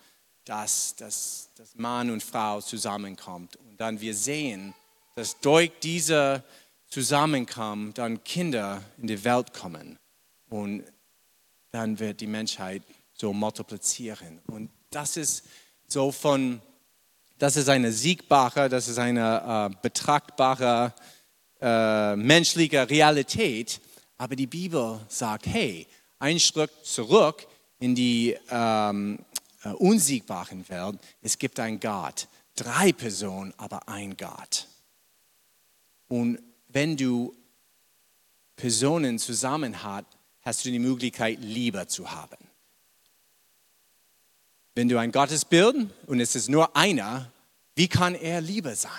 dass, 0.46 0.96
dass, 0.96 1.50
dass 1.56 1.76
Mann 1.76 2.12
und 2.12 2.24
Frau 2.24 2.62
zusammenkommt. 2.62 3.56
Und 3.56 3.80
dann 3.80 4.00
wir 4.00 4.14
sehen, 4.14 4.74
dass 5.16 5.40
durch 5.40 5.72
diese 5.82 6.44
Zusammenkommen 6.88 7.94
dann 7.94 8.24
Kinder 8.24 8.84
in 8.98 9.08
die 9.08 9.24
Welt 9.24 9.54
kommen. 9.54 9.98
Und 10.50 10.84
dann 11.72 12.00
wird 12.00 12.22
die 12.22 12.28
Menschheit 12.28 12.84
so 13.14 13.34
multiplizieren. 13.34 14.40
Und 14.48 14.70
das 14.90 15.18
ist 15.18 15.46
so 15.88 16.12
von, 16.12 16.62
das 17.38 17.56
ist 17.56 17.70
eine 17.70 17.92
siegbare, 17.92 18.70
das 18.70 18.88
ist 18.88 19.00
eine 19.00 19.72
äh, 19.72 19.76
betrachtbare 19.82 20.94
äh, 21.62 22.16
menschliche 22.16 22.90
Realität. 22.90 23.80
Aber 24.18 24.36
die 24.36 24.48
Bibel 24.48 25.00
sagt, 25.08 25.48
hey, 25.48 25.88
ein 26.20 26.40
Schritt 26.40 26.72
zurück, 26.84 27.48
in 27.82 27.96
die 27.96 28.38
ähm, 28.50 29.20
äh, 29.64 29.70
unsiegbaren 29.70 30.70
Welt, 30.70 31.00
es 31.22 31.38
gibt 31.38 31.60
einen 31.60 31.80
Gott. 31.80 32.28
Drei 32.56 32.94
Personen, 32.94 33.54
aber 33.58 33.90
ein 33.90 34.16
Gott. 34.16 34.68
Und 36.08 36.40
wenn 36.68 36.96
du 36.96 37.36
Personen 38.56 39.18
zusammen 39.18 39.84
hast, 39.84 40.06
hast 40.42 40.64
du 40.64 40.70
die 40.70 40.80
Möglichkeit, 40.80 41.40
Liebe 41.42 41.88
zu 41.88 42.12
haben. 42.12 42.38
Wenn 44.76 44.88
du 44.88 45.00
ein 45.00 45.12
Gottesbild 45.12 45.90
und 46.06 46.20
es 46.20 46.36
ist 46.36 46.50
nur 46.50 46.76
einer, 46.76 47.32
wie 47.76 47.88
kann 47.88 48.14
er 48.14 48.42
Liebe 48.42 48.76
sein? 48.76 48.92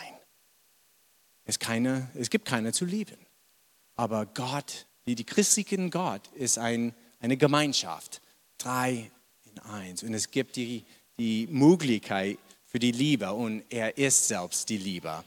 Es, 1.45 1.59
keine, 1.59 2.11
es 2.15 2.31
gibt 2.31 2.47
keiner 2.47 2.73
zu 2.73 2.85
lieben. 2.85 3.19
Aber 3.95 4.27
Gott, 4.27 4.87
wie 5.05 5.15
die 5.15 5.25
christlichen 5.25 5.91
Gott, 5.91 6.27
ist 6.35 6.59
ein, 6.59 6.95
eine 7.21 7.37
Gemeinschaft 7.37 8.21
drei 8.63 9.11
in 9.45 9.59
eins. 9.61 10.03
Und 10.03 10.15
es 10.15 10.31
gibt 10.31 10.57
die, 10.57 10.85
die 11.19 11.47
Möglichkeit 11.51 12.39
für 12.67 12.79
die 12.79 12.93
Liebe 12.93 13.33
und 13.33 13.65
er 13.69 13.99
ist 13.99 14.29
selbst 14.29 14.69
die 14.69 14.79
Liebe. 14.79 15.23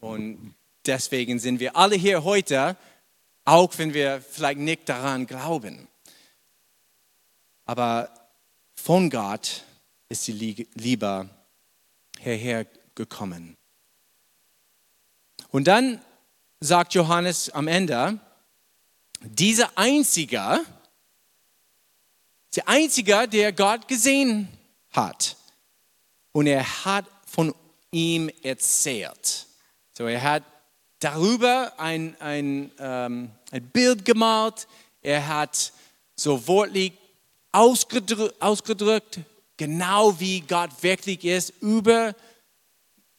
Und 0.00 0.54
deswegen 0.86 1.38
sind 1.38 1.60
wir 1.60 1.76
alle 1.76 1.96
hier 1.96 2.24
heute, 2.24 2.76
auch 3.44 3.76
wenn 3.78 3.94
wir 3.94 4.20
vielleicht 4.20 4.58
nicht 4.58 4.88
daran 4.88 5.26
glauben. 5.26 5.88
Aber 7.64 8.10
von 8.74 9.10
Gott 9.10 9.64
ist 10.08 10.26
die 10.26 10.66
Liebe 10.74 11.28
hierher 12.18 12.66
gekommen. 12.94 13.56
Und 15.50 15.66
dann 15.66 16.00
sagt 16.60 16.94
Johannes 16.94 17.50
am 17.50 17.68
Ende, 17.68 18.18
dieser 19.20 19.76
Einzige, 19.76 20.64
der 22.56 22.68
Einzige, 22.68 23.28
der 23.28 23.52
Gott 23.52 23.86
gesehen 23.86 24.48
hat. 24.90 25.36
Und 26.32 26.46
er 26.46 26.84
hat 26.84 27.04
von 27.26 27.54
ihm 27.90 28.30
erzählt. 28.42 29.46
So, 29.92 30.06
er 30.06 30.22
hat 30.22 30.42
darüber 31.00 31.72
ein, 31.78 32.16
ein, 32.20 32.70
ähm, 32.78 33.30
ein 33.50 33.62
Bild 33.70 34.04
gemalt. 34.04 34.66
Er 35.02 35.26
hat 35.26 35.72
so 36.14 36.46
wortlich 36.46 36.92
ausgedrückt, 37.52 38.40
ausgedrückt, 38.40 39.20
genau 39.56 40.18
wie 40.20 40.40
Gott 40.40 40.70
wirklich 40.82 41.24
ist, 41.24 41.52
über 41.60 42.14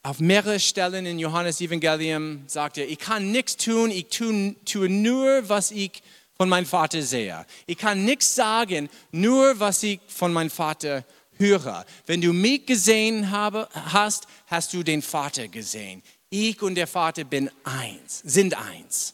auf 0.04 0.20
mehrere 0.20 0.60
Stellen 0.60 1.06
in 1.06 1.20
Johannes 1.20 1.62
Evangelium 1.62 2.44
sagt 2.48 2.80
er, 2.80 2.90
ich 2.90 2.98
kann 2.98 3.32
nichts 3.32 3.58
tun, 3.58 3.92
ich 3.92 4.08
tue, 4.08 4.56
tue 4.66 4.90
nur, 4.90 5.48
was 5.48 5.70
ich 5.70 6.02
von 6.42 6.50
meinem 6.50 6.66
Vater 6.66 7.04
sehe. 7.04 7.46
Ich 7.68 7.78
kann 7.78 8.04
nichts 8.04 8.34
sagen, 8.34 8.90
nur 9.12 9.60
was 9.60 9.84
ich 9.84 10.00
von 10.08 10.34
meinem 10.34 10.50
Vater 10.50 11.06
höre. 11.38 11.86
Wenn 12.08 12.20
du 12.20 12.34
mich 12.34 12.66
gesehen 12.66 13.30
habe, 13.30 13.70
hast, 13.76 14.26
hast 14.48 14.74
du 14.74 14.82
den 14.82 15.04
Vater 15.04 15.50
gesehen. 15.50 16.02
Ich 16.32 16.60
und 16.64 16.74
der 16.74 16.88
Vater 16.88 17.26
bin 17.26 17.52
eins, 17.64 18.24
sind 18.26 18.58
eins. 18.58 19.14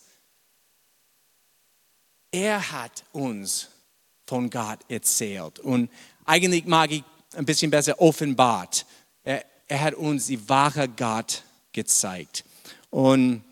Er 2.32 2.72
hat 2.72 3.04
uns 3.12 3.68
von 4.26 4.50
Gott 4.50 4.80
erzählt 4.88 5.60
und 5.60 5.90
eigentlich 6.24 6.64
mag 6.64 6.92
ich 6.92 7.04
ein 7.36 7.44
bisschen 7.44 7.72
besser 7.72 8.00
offenbart. 8.00 8.86
Er, 9.26 9.44
er 9.68 9.82
hat 9.82 9.96
uns 9.96 10.28
die 10.28 10.48
wahre 10.48 10.88
Gott 10.88 11.44
gezeigt. 11.74 12.46
Und 12.90 13.44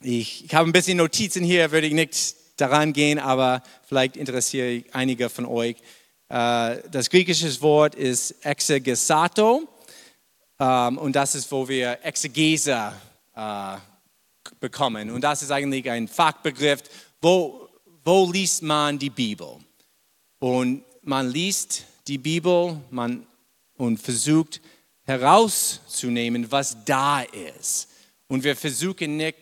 ich, 0.00 0.46
ich 0.46 0.52
habe 0.52 0.68
ein 0.68 0.72
bisschen 0.72 0.98
Notizen 0.98 1.44
hier, 1.44 1.70
würde 1.70 1.86
ich 1.86 1.92
nicht 1.92 2.42
daran 2.56 2.92
gehen, 2.92 3.18
aber 3.18 3.62
vielleicht 3.86 4.16
interessiert 4.16 4.86
einige 4.92 5.28
von 5.28 5.46
euch. 5.46 5.76
Äh, 6.28 6.78
das 6.90 7.10
griechische 7.10 7.60
Wort 7.60 7.94
ist 7.94 8.44
exegesato 8.44 9.68
Ähm, 10.58 10.98
und 10.98 11.16
das 11.16 11.34
ist, 11.34 11.50
wo 11.50 11.68
wir 11.68 11.98
Exegese 12.02 12.92
äh, 13.34 13.76
bekommen. 14.60 15.10
Und 15.10 15.22
das 15.22 15.42
ist 15.42 15.50
eigentlich 15.50 15.90
ein 15.90 16.06
Fachbegriff, 16.08 16.82
wo, 17.20 17.68
wo 18.04 18.30
liest 18.30 18.62
man 18.62 18.98
die 18.98 19.10
Bibel? 19.10 19.58
Und 20.38 20.84
man 21.02 21.30
liest 21.30 21.84
die 22.06 22.18
Bibel 22.18 22.80
man, 22.90 23.26
und 23.76 23.98
versucht 23.98 24.60
herauszunehmen, 25.02 26.50
was 26.50 26.76
da 26.84 27.22
ist. 27.58 27.88
Und 28.28 28.44
wir 28.44 28.56
versuchen 28.56 29.16
nicht, 29.16 29.36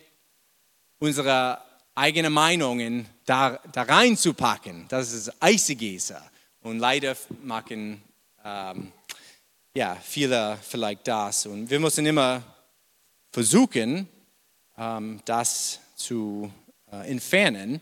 unsere 0.99 1.59
eigenen 1.95 2.33
Meinungen 2.33 3.07
da, 3.25 3.59
da 3.71 3.83
reinzupacken. 3.83 4.85
Das 4.89 5.11
ist 5.13 5.31
Eisegese. 5.41 6.21
Und 6.61 6.79
leider 6.79 7.15
machen 7.43 8.01
ähm, 8.43 8.91
ja, 9.75 9.95
viele 9.95 10.57
vielleicht 10.61 11.07
das. 11.07 11.45
Und 11.45 11.69
wir 11.69 11.79
müssen 11.79 12.05
immer 12.05 12.43
versuchen, 13.31 14.07
ähm, 14.77 15.21
das 15.25 15.79
zu 15.95 16.51
äh, 16.91 17.09
entfernen. 17.09 17.81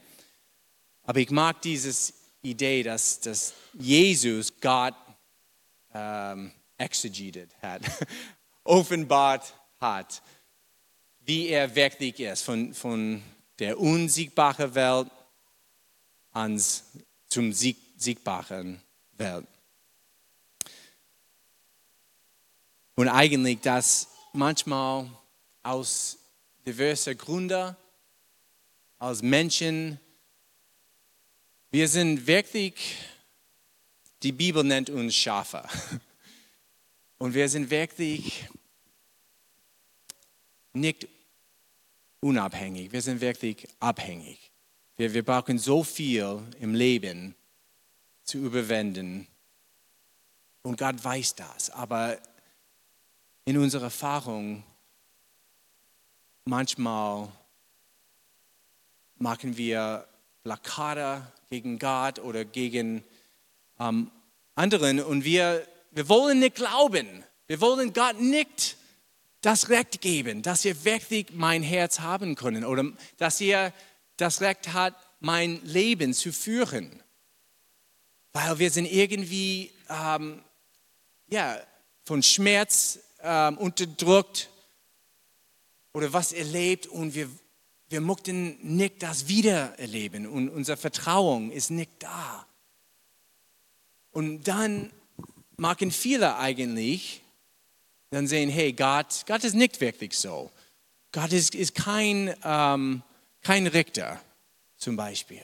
Aber 1.04 1.20
ich 1.20 1.30
mag 1.32 1.62
diese 1.62 2.14
Idee, 2.42 2.84
dass, 2.84 3.20
dass 3.20 3.54
Jesus 3.74 4.54
Gott 4.62 4.96
ähm, 5.94 6.52
exegeted 6.78 7.50
hat, 7.62 7.82
offenbart 8.64 9.54
hat, 9.80 10.22
wie 11.20 11.50
er 11.50 11.76
wirklich 11.76 12.20
ist, 12.20 12.44
von, 12.44 12.74
von 12.74 13.22
der 13.62 13.80
unsiegbaren 13.80 14.74
Welt 14.74 15.12
ans, 16.32 16.84
zum 17.28 17.54
sieg, 17.54 17.78
siegbaren 17.96 18.82
Welt. 19.12 19.46
Und 22.96 23.08
eigentlich, 23.08 23.60
dass 23.60 24.08
manchmal 24.34 25.08
aus 25.62 26.18
diversen 26.66 27.16
Gründen, 27.16 27.76
als 28.98 29.22
Menschen, 29.22 30.00
wir 31.70 31.88
sind 31.88 32.26
wirklich, 32.26 32.96
die 34.24 34.32
Bibel 34.32 34.64
nennt 34.64 34.90
uns 34.90 35.14
Schafe. 35.14 35.64
Und 37.20 37.36
wir 37.36 37.48
sind 37.48 37.70
wirklich 37.70 38.44
nicht 40.74 41.08
unabhängig, 42.22 42.92
wir 42.92 43.02
sind 43.02 43.20
wirklich 43.20 43.68
abhängig. 43.80 44.52
Wir, 44.96 45.14
wir 45.14 45.26
brauchen 45.26 45.60
so 45.60 45.84
viel 45.84 46.40
im 46.60 46.74
Leben 46.74 47.36
zu 48.24 48.38
überwinden. 48.38 49.28
Und 50.62 50.78
Gott 50.78 51.04
weiß 51.04 51.36
das. 51.36 51.70
Aber 51.72 52.18
in 53.46 53.58
unserer 53.58 53.86
Erfahrung, 53.86 54.64
manchmal 56.46 57.28
machen 59.18 59.58
wir 59.58 60.08
Blockade 60.44 61.28
gegen 61.50 61.78
Gott 61.78 62.20
oder 62.20 62.46
gegen 62.46 63.04
ähm, 63.80 64.10
anderen 64.56 65.02
und 65.02 65.26
wir 65.26 65.68
wir 65.92 66.08
wollen 66.08 66.40
nicht 66.40 66.56
glauben. 66.56 67.24
Wir 67.48 67.60
wollen 67.60 67.92
Gott 67.92 68.20
nicht 68.20 68.78
das 69.42 69.70
Recht 69.70 70.02
geben, 70.02 70.42
dass 70.42 70.66
ihr 70.66 70.84
wirklich 70.86 71.28
mein 71.34 71.64
Herz 71.64 72.00
haben 72.00 72.36
können 72.36 72.64
oder 72.64 72.86
dass 73.18 73.42
ihr 73.42 73.74
das 74.18 74.42
Recht 74.42 74.74
hat, 74.74 74.96
mein 75.20 75.64
Leben 75.66 76.14
zu 76.14 76.32
führen. 76.32 77.02
Weil 78.34 78.60
wir 78.60 78.72
sind 78.72 78.86
irgendwie 78.86 79.72
ähm, 79.90 80.42
ja, 81.28 81.60
von 82.04 82.24
Schmerz 82.24 83.00
ähm, 83.22 83.58
unterdrückt 83.58 84.50
oder 85.94 86.14
was 86.14 86.32
erlebt 86.32 86.88
und 86.88 87.16
wir, 87.16 87.30
wir 87.90 88.02
möchten 88.02 88.58
nicht 88.76 89.04
das 89.04 89.28
wieder 89.28 89.78
erleben 89.80 90.28
und 90.28 90.50
unser 90.50 90.78
Vertrauen 90.78 91.52
ist 91.52 91.72
nicht 91.72 91.92
da. 92.00 92.46
Und 94.12 94.44
dann 94.48 94.92
machen 95.58 95.92
viele 95.92 96.38
eigentlich 96.38 97.22
dann 98.12 98.28
sehen, 98.28 98.50
hey, 98.50 98.74
Gott, 98.74 99.24
Gott 99.26 99.44
ist 99.44 99.56
nicht 99.56 99.80
wirklich 99.80 100.18
so. 100.18 100.52
Gott 101.14 101.32
ist, 101.32 101.56
ist 101.56 101.76
kein, 101.76 102.36
ähm, 102.44 103.02
kein 103.42 103.68
Richter 103.68 104.22
zum 104.78 104.96
Beispiel. 104.96 105.44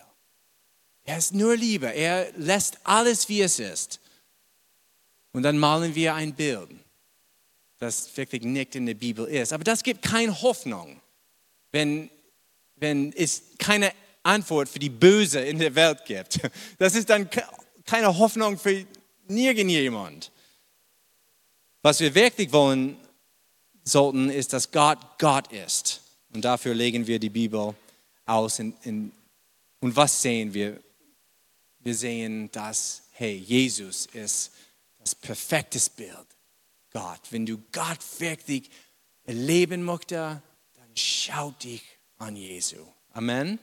Er 1.06 1.18
ist 1.18 1.34
nur 1.34 1.56
Liebe. 1.56 1.88
Er 1.88 2.32
lässt 2.36 2.78
alles, 2.84 3.30
wie 3.30 3.42
es 3.42 3.60
ist. 3.60 4.02
Und 5.32 5.44
dann 5.44 5.58
malen 5.58 5.96
wir 5.96 6.14
ein 6.14 6.34
Bild, 6.34 6.70
das 7.80 8.16
wirklich 8.18 8.44
nicht 8.44 8.76
in 8.76 8.86
der 8.86 8.96
Bibel 8.96 9.26
ist. 9.26 9.54
Aber 9.54 9.64
das 9.64 9.84
gibt 9.84 10.02
keine 10.02 10.42
Hoffnung, 10.42 11.00
wenn, 11.72 12.10
wenn 12.76 13.14
es 13.14 13.44
keine 13.58 13.94
Antwort 14.24 14.68
für 14.68 14.80
die 14.80 14.90
Böse 14.90 15.40
in 15.40 15.60
der 15.60 15.74
Welt 15.76 16.04
gibt. 16.06 16.40
Das 16.80 16.96
ist 16.96 17.10
dann 17.10 17.30
keine 17.86 18.18
Hoffnung 18.18 18.58
für 18.58 18.86
Nirgendjemand. 19.30 20.32
Was 21.88 22.02
wir 22.02 22.14
wirklich 22.14 22.52
wollen 22.52 22.98
sollten, 23.86 24.30
ist, 24.30 24.52
dass 24.52 24.74
Gott 24.74 25.00
Gott 25.20 25.54
ist. 25.54 26.02
Und 26.34 26.44
dafür 26.44 26.74
legen 26.74 27.08
wir 27.08 27.18
die 27.18 27.30
Bibel 27.30 27.74
aus. 28.26 28.60
In, 28.60 28.74
in, 28.84 29.14
und 29.80 29.96
was 29.96 30.22
sehen 30.22 30.54
wir? 30.54 30.82
Wir 31.80 31.96
sehen, 31.96 32.52
dass, 32.52 33.04
hey, 33.12 33.38
Jesus 33.38 34.06
ist 34.08 34.52
das 35.00 35.16
perfekte 35.16 35.80
Bild. 35.96 36.28
Gott. 36.92 37.22
Wenn 37.30 37.46
du 37.46 37.58
Gott 37.72 38.00
wirklich 38.18 38.70
erleben 39.24 39.82
möchtest, 39.84 40.42
dann 40.76 40.92
schau 40.94 41.52
dich 41.52 41.84
an 42.18 42.36
Jesus. 42.36 42.86
Amen. 43.14 43.60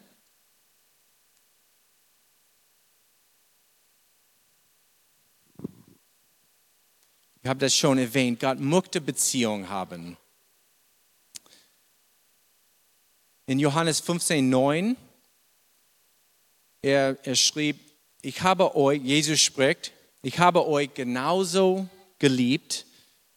Ich 7.44 7.50
habe 7.50 7.60
das 7.60 7.76
schon 7.76 7.98
erwähnt, 7.98 8.40
Gott 8.40 8.58
möchte 8.58 9.02
Beziehung 9.02 9.68
haben. 9.68 10.16
In 13.44 13.58
Johannes 13.58 14.00
15, 14.00 14.48
9, 14.48 14.96
er, 16.80 17.18
er 17.22 17.36
schrieb, 17.36 17.78
ich 18.22 18.40
habe 18.40 18.74
euch, 18.74 19.02
Jesus 19.02 19.42
spricht, 19.42 19.92
ich 20.22 20.38
habe 20.38 20.66
euch 20.66 20.94
genauso 20.94 21.86
geliebt, 22.18 22.86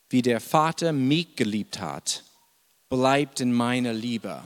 wie 0.10 0.22
der 0.22 0.39
Vater 0.39 0.93
mich 0.93 1.36
geliebt 1.36 1.82
hat. 1.82 2.24
Bleibt 2.88 3.41
in 3.41 3.52
meiner 3.52 3.91
Liebe. 3.91 4.41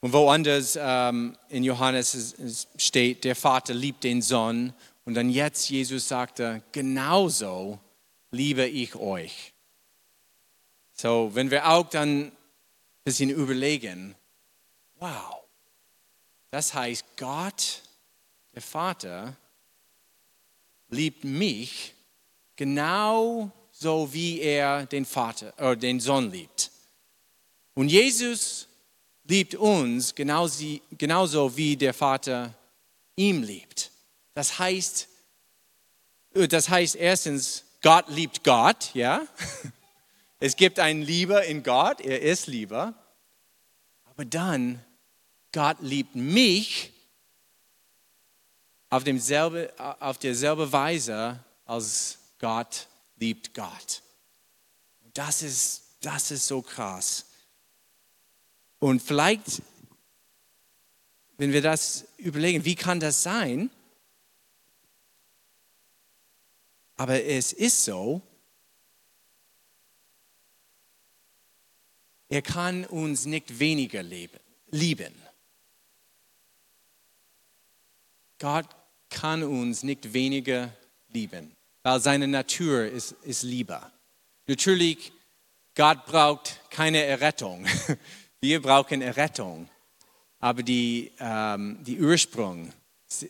Und 0.00 0.12
woanders 0.12 0.76
ähm, 0.80 1.36
in 1.48 1.62
Johannes 1.62 2.66
steht, 2.76 3.22
der 3.22 3.36
Vater 3.36 3.74
liebt 3.74 4.02
den 4.02 4.22
Sohn 4.22 4.72
und 5.08 5.14
dann 5.14 5.30
jetzt 5.30 5.70
Jesus 5.70 6.06
sagte, 6.06 6.62
genauso 6.70 7.78
liebe 8.30 8.66
ich 8.66 8.94
euch. 8.94 9.54
So, 10.92 11.30
wenn 11.32 11.50
wir 11.50 11.66
auch 11.66 11.88
dann 11.88 12.24
ein 12.26 12.32
bisschen 13.04 13.30
überlegen, 13.30 14.14
wow, 14.96 15.44
das 16.50 16.74
heißt, 16.74 17.06
Gott, 17.16 17.80
der 18.54 18.60
Vater, 18.60 19.34
liebt 20.90 21.24
mich 21.24 21.94
genau 22.54 23.50
so, 23.72 24.12
wie 24.12 24.42
er 24.42 24.84
den 24.84 25.06
Vater 25.06 25.54
oder 25.56 25.72
äh, 25.72 25.76
den 25.78 26.00
Sohn 26.00 26.30
liebt. 26.30 26.70
Und 27.72 27.88
Jesus 27.88 28.68
liebt 29.24 29.54
uns 29.54 30.14
genauso, 30.14 30.78
genauso 30.98 31.56
wie 31.56 31.78
der 31.78 31.94
Vater 31.94 32.52
ihm 33.16 33.42
liebt. 33.42 33.90
Das 34.38 34.60
heißt, 34.60 35.08
äh, 36.34 36.46
das 36.46 36.68
heißt 36.68 36.94
erstens, 36.94 37.64
Gott 37.82 38.08
liebt 38.08 38.44
Gott, 38.44 38.94
ja. 38.94 39.26
Es 40.38 40.54
gibt 40.54 40.78
einen 40.78 41.02
Lieber 41.02 41.42
in 41.42 41.64
Gott, 41.64 42.00
er 42.00 42.22
ist 42.22 42.46
Lieber. 42.46 42.94
Aber 44.04 44.24
dann, 44.24 44.78
Gott 45.50 45.78
liebt 45.80 46.14
mich 46.14 46.92
auf, 48.90 49.02
demselbe, 49.02 49.72
auf 49.98 50.18
derselbe 50.18 50.70
Weise, 50.70 51.42
als 51.64 52.18
Gott 52.38 52.86
liebt 53.16 53.52
Gott. 53.54 54.02
Das 55.14 55.42
ist, 55.42 55.82
das 56.00 56.30
ist 56.30 56.46
so 56.46 56.62
krass. 56.62 57.26
Und 58.78 59.02
vielleicht, 59.02 59.62
wenn 61.38 61.52
wir 61.52 61.60
das 61.60 62.04
überlegen, 62.18 62.64
wie 62.64 62.76
kann 62.76 63.00
das 63.00 63.24
sein? 63.24 63.72
Aber 66.98 67.24
es 67.24 67.52
ist 67.52 67.84
so, 67.84 68.20
er 72.28 72.42
kann 72.42 72.84
uns 72.84 73.24
nicht 73.24 73.58
weniger 73.60 74.02
lieben. 74.02 75.14
Gott 78.40 78.66
kann 79.08 79.44
uns 79.44 79.82
nicht 79.84 80.12
weniger 80.12 80.72
lieben. 81.08 81.56
weil 81.84 82.00
seine 82.00 82.28
Natur 82.28 82.84
ist, 82.84 83.12
ist 83.22 83.44
lieber. 83.44 83.90
Natürlich, 84.46 85.12
Gott 85.74 86.04
braucht 86.04 86.60
keine 86.70 87.02
Errettung. 87.04 87.64
Wir 88.40 88.60
brauchen 88.60 89.00
Errettung. 89.00 89.70
Aber 90.40 90.62
die, 90.64 91.12
ähm, 91.20 91.78
die 91.84 92.00
Ursprung 92.00 92.72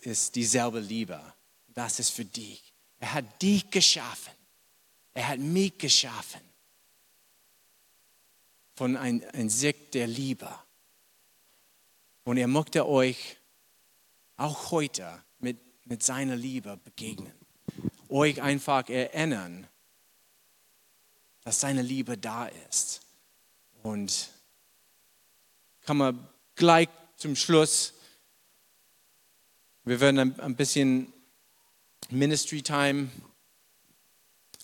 ist 0.00 0.34
dieselbe 0.34 0.80
Liebe. 0.80 1.20
Das 1.68 2.00
ist 2.00 2.10
für 2.10 2.24
dich. 2.24 2.67
Er 3.00 3.14
hat 3.14 3.42
dich 3.42 3.70
geschaffen. 3.70 4.32
Er 5.14 5.28
hat 5.28 5.38
mich 5.38 5.76
geschaffen. 5.78 6.40
Von 8.74 8.96
einem 8.96 9.24
ein 9.32 9.48
Sicht 9.48 9.94
der 9.94 10.06
Liebe. 10.06 10.48
Und 12.24 12.36
er 12.36 12.48
möchte 12.48 12.86
euch 12.86 13.36
auch 14.36 14.70
heute 14.70 15.22
mit, 15.40 15.58
mit 15.86 16.02
seiner 16.02 16.36
Liebe 16.36 16.76
begegnen. 16.76 17.32
Euch 18.08 18.40
einfach 18.40 18.88
erinnern, 18.88 19.66
dass 21.42 21.60
seine 21.60 21.82
Liebe 21.82 22.16
da 22.16 22.46
ist. 22.68 23.00
Und 23.82 24.28
kann 25.82 25.96
man 25.96 26.28
gleich 26.54 26.88
zum 27.16 27.34
Schluss, 27.34 27.94
wir 29.84 29.98
werden 30.00 30.38
ein 30.38 30.54
bisschen 30.54 31.12
Ministry 32.10 32.62
Time 32.62 33.10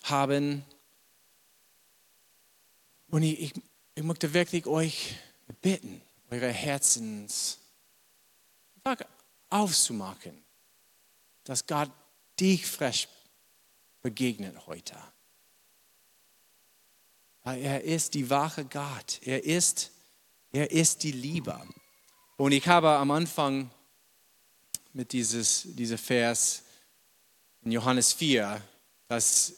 haben. 0.03 0.65
Und 3.09 3.23
ich, 3.23 3.39
ich, 3.39 3.53
ich 3.95 4.03
möchte 4.03 4.33
wirklich 4.33 4.65
euch 4.65 5.15
bitten, 5.61 6.01
eure 6.31 6.49
Herzens 6.49 7.59
aufzumachen, 9.49 10.43
dass 11.43 11.65
Gott 11.65 11.91
dich 12.39 12.65
frisch 12.65 13.07
begegnet 14.01 14.67
heute. 14.67 14.95
Weil 17.43 17.61
er 17.61 17.83
ist 17.83 18.15
die 18.15 18.29
wahre 18.29 18.65
Gott. 18.65 19.19
Er 19.21 19.43
ist, 19.43 19.91
er 20.51 20.71
ist 20.71 21.03
die 21.03 21.11
Liebe. 21.11 21.59
Und 22.37 22.51
ich 22.51 22.67
habe 22.67 22.89
am 22.89 23.11
Anfang 23.11 23.69
mit 24.93 25.13
dieses, 25.13 25.63
dieser 25.75 25.97
Vers 25.97 26.64
in 27.65 27.71
Johannes 27.71 28.13
4, 28.13 28.61
dass 29.07 29.55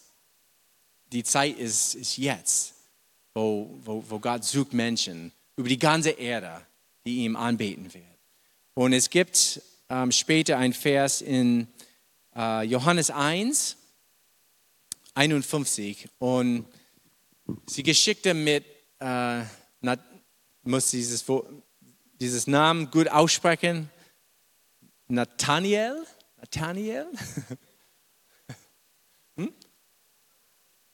die 1.11 1.23
Zeit 1.23 1.57
ist, 1.57 1.93
ist 1.95 2.17
jetzt, 2.17 2.73
wo, 3.33 3.69
wo, 3.83 4.03
wo 4.07 4.19
Gott 4.19 4.43
sucht 4.43 4.73
Menschen 4.73 5.31
über 5.57 5.69
die 5.69 5.77
ganze 5.77 6.11
Erde, 6.11 6.65
die 7.05 7.25
ihm 7.25 7.35
anbeten 7.35 7.93
werden. 7.93 8.17
Und 8.73 8.93
es 8.93 9.09
gibt 9.09 9.61
ähm, 9.89 10.11
später 10.11 10.57
ein 10.57 10.73
Vers 10.73 11.21
in 11.21 11.67
äh, 12.35 12.63
Johannes 12.63 13.11
1, 13.11 13.75
51 15.13 16.07
und 16.19 16.65
sie 17.65 17.83
geschickte 17.83 18.33
mit, 18.33 18.63
äh, 18.99 19.41
muss 20.63 20.91
dieses, 20.91 21.25
dieses 22.19 22.47
Namen 22.47 22.89
gut 22.91 23.09
aussprechen, 23.09 23.89
Nathaniel, 25.07 26.05
Nathaniel, 26.37 27.07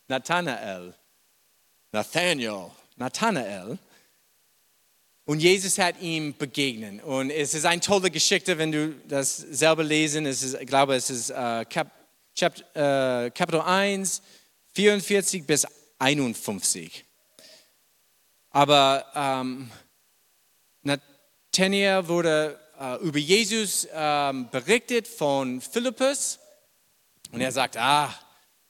Nathanael, 0.08 0.94
Nathaniel, 1.92 2.72
Nathanael 2.98 3.78
und 5.26 5.40
Jesus 5.40 5.78
hat 5.78 6.02
ihm 6.02 6.36
begegnet. 6.38 7.04
Und 7.04 7.30
es 7.30 7.54
ist 7.54 7.66
eine 7.66 7.80
tolle 7.80 8.12
Geschichte, 8.12 8.58
wenn 8.58 8.72
du 8.72 8.94
das 9.08 9.38
selber 9.38 9.84
lesen. 9.84 10.26
Es 10.26 10.44
ist, 10.44 10.60
ich 10.60 10.68
glaube, 10.68 10.96
es 10.96 11.10
ist 11.10 11.30
äh, 11.30 11.66
Kap, 11.66 11.92
äh, 12.76 13.32
Kapitel 13.32 13.62
1, 13.62 14.22
44 14.74 15.46
bis 15.46 15.66
51. 15.98 17.06
Aber 18.50 19.06
ähm, 19.16 19.72
Nathanael 20.82 22.08
wurde 22.08 22.60
äh, 22.78 22.98
über 22.98 23.20
Jesus 23.20 23.88
ähm, 23.94 24.50
berichtet 24.52 25.08
von 25.08 25.62
Philippus. 25.62 26.38
Und 27.32 27.40
er 27.40 27.54
sagt, 27.54 27.78
ah, 27.78 28.14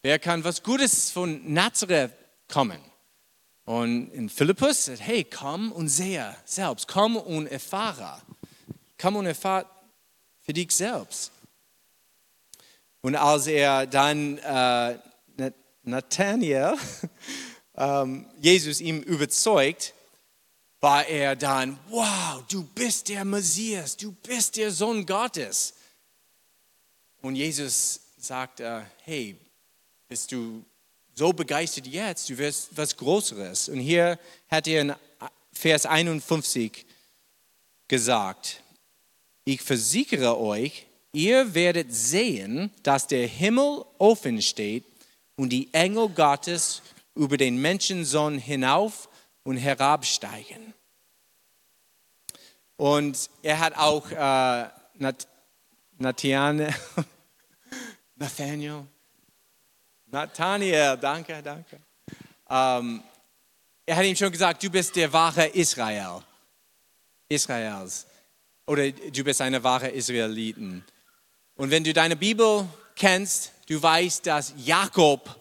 wer 0.04 0.20
kann 0.20 0.44
was 0.44 0.62
Gutes 0.62 1.10
von 1.10 1.52
Nazareth 1.52 2.12
kommen? 2.48 2.80
Und 3.66 4.10
in 4.10 4.30
Philippus 4.30 4.86
sagt, 4.86 5.02
hey, 5.02 5.24
komm 5.24 5.72
und 5.72 5.88
sehe 5.88 6.36
selbst, 6.46 6.88
komm 6.88 7.16
und 7.16 7.48
erfahre. 7.48 8.22
Komm 9.00 9.16
und 9.16 9.26
erfahre 9.26 9.66
für 10.42 10.54
dich 10.54 10.72
selbst. 10.72 11.32
Und 13.02 13.16
als 13.16 13.48
er 13.48 13.88
dann 13.88 14.38
äh, 14.38 15.00
Nathanael, 15.84 16.78
ähm, 17.76 18.26
Jesus 18.40 18.82
ihm 18.82 19.02
überzeugt, 19.02 19.94
war 20.80 21.06
er 21.08 21.36
dann, 21.38 21.80
wow, 21.88 22.44
du 22.50 22.64
bist 22.64 23.08
der 23.08 23.24
Messias, 23.24 23.96
du 23.96 24.12
bist 24.12 24.58
der 24.58 24.72
Sohn 24.72 25.06
Gottes. 25.06 25.74
Und 27.22 27.38
Jesus 27.38 28.02
sagte, 28.18 28.86
hey, 29.04 29.38
bist 30.14 30.32
du 30.32 30.64
so 31.16 31.34
begeistert 31.34 31.88
jetzt, 31.88 32.30
du 32.30 32.38
wirst 32.38 32.70
was 32.78 32.96
Größeres. 32.96 33.68
Und 33.70 33.80
hier 33.80 34.20
hat 34.48 34.68
er 34.68 34.82
in 34.82 34.96
Vers 35.52 35.88
51 35.88 36.86
gesagt, 37.88 38.62
ich 39.44 39.60
versichere 39.64 40.40
euch, 40.40 40.86
ihr 41.14 41.56
werdet 41.56 41.96
sehen, 41.96 42.70
dass 42.84 43.08
der 43.08 43.26
Himmel 43.26 43.86
offen 43.98 44.40
steht 44.44 44.84
und 45.36 45.50
die 45.50 45.74
Engel 45.74 46.10
Gottes 46.10 46.84
über 47.16 47.38
den 47.38 47.60
Menschensohn 47.60 48.38
hinauf 48.38 49.10
und 49.42 49.58
herabsteigen. 49.58 50.76
Und 52.78 53.32
er 53.42 53.58
hat 53.58 53.76
auch 53.78 54.12
äh, 54.12 54.70
Nathaniel, 55.98 56.72
Nathaniel 58.16 58.86
Nathaniel, 60.14 60.96
danke, 60.96 61.42
danke. 61.42 61.80
Ähm, 62.48 63.02
er 63.84 63.96
hat 63.96 64.06
ihm 64.06 64.16
schon 64.16 64.32
gesagt, 64.32 64.62
du 64.62 64.70
bist 64.70 64.96
der 64.96 65.12
wahre 65.12 65.48
Israel. 65.48 66.22
Israels. 67.28 68.06
Oder 68.68 68.92
du 68.92 69.24
bist 69.24 69.42
eine 69.42 69.64
wahre 69.64 69.90
Israeliten. 69.90 70.86
Und 71.56 71.72
wenn 71.72 71.84
du 71.84 71.94
deine 71.94 72.16
Bibel 72.16 72.70
kennst, 72.96 73.54
du 73.68 73.82
weißt, 73.82 74.28
dass 74.28 74.54
Jakob, 74.56 75.36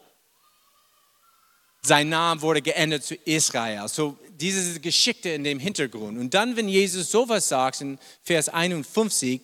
sein 1.83 2.09
Name 2.09 2.41
wurde 2.41 2.62
geändert 2.62 3.05
zu 3.05 3.14
Israel. 3.27 3.87
So 3.89 4.16
diese 4.31 4.81
Geschichte 4.81 5.29
in 5.29 5.45
dem 5.45 5.59
Hintergrund. 5.59 6.18
Und 6.18 6.33
dann, 6.33 6.57
wenn 6.57 6.68
Jesus 6.70 7.11
sowas 7.11 7.47
sagt 7.47 7.83
in 7.83 7.99
Vers 8.23 8.49
51, 8.49 9.43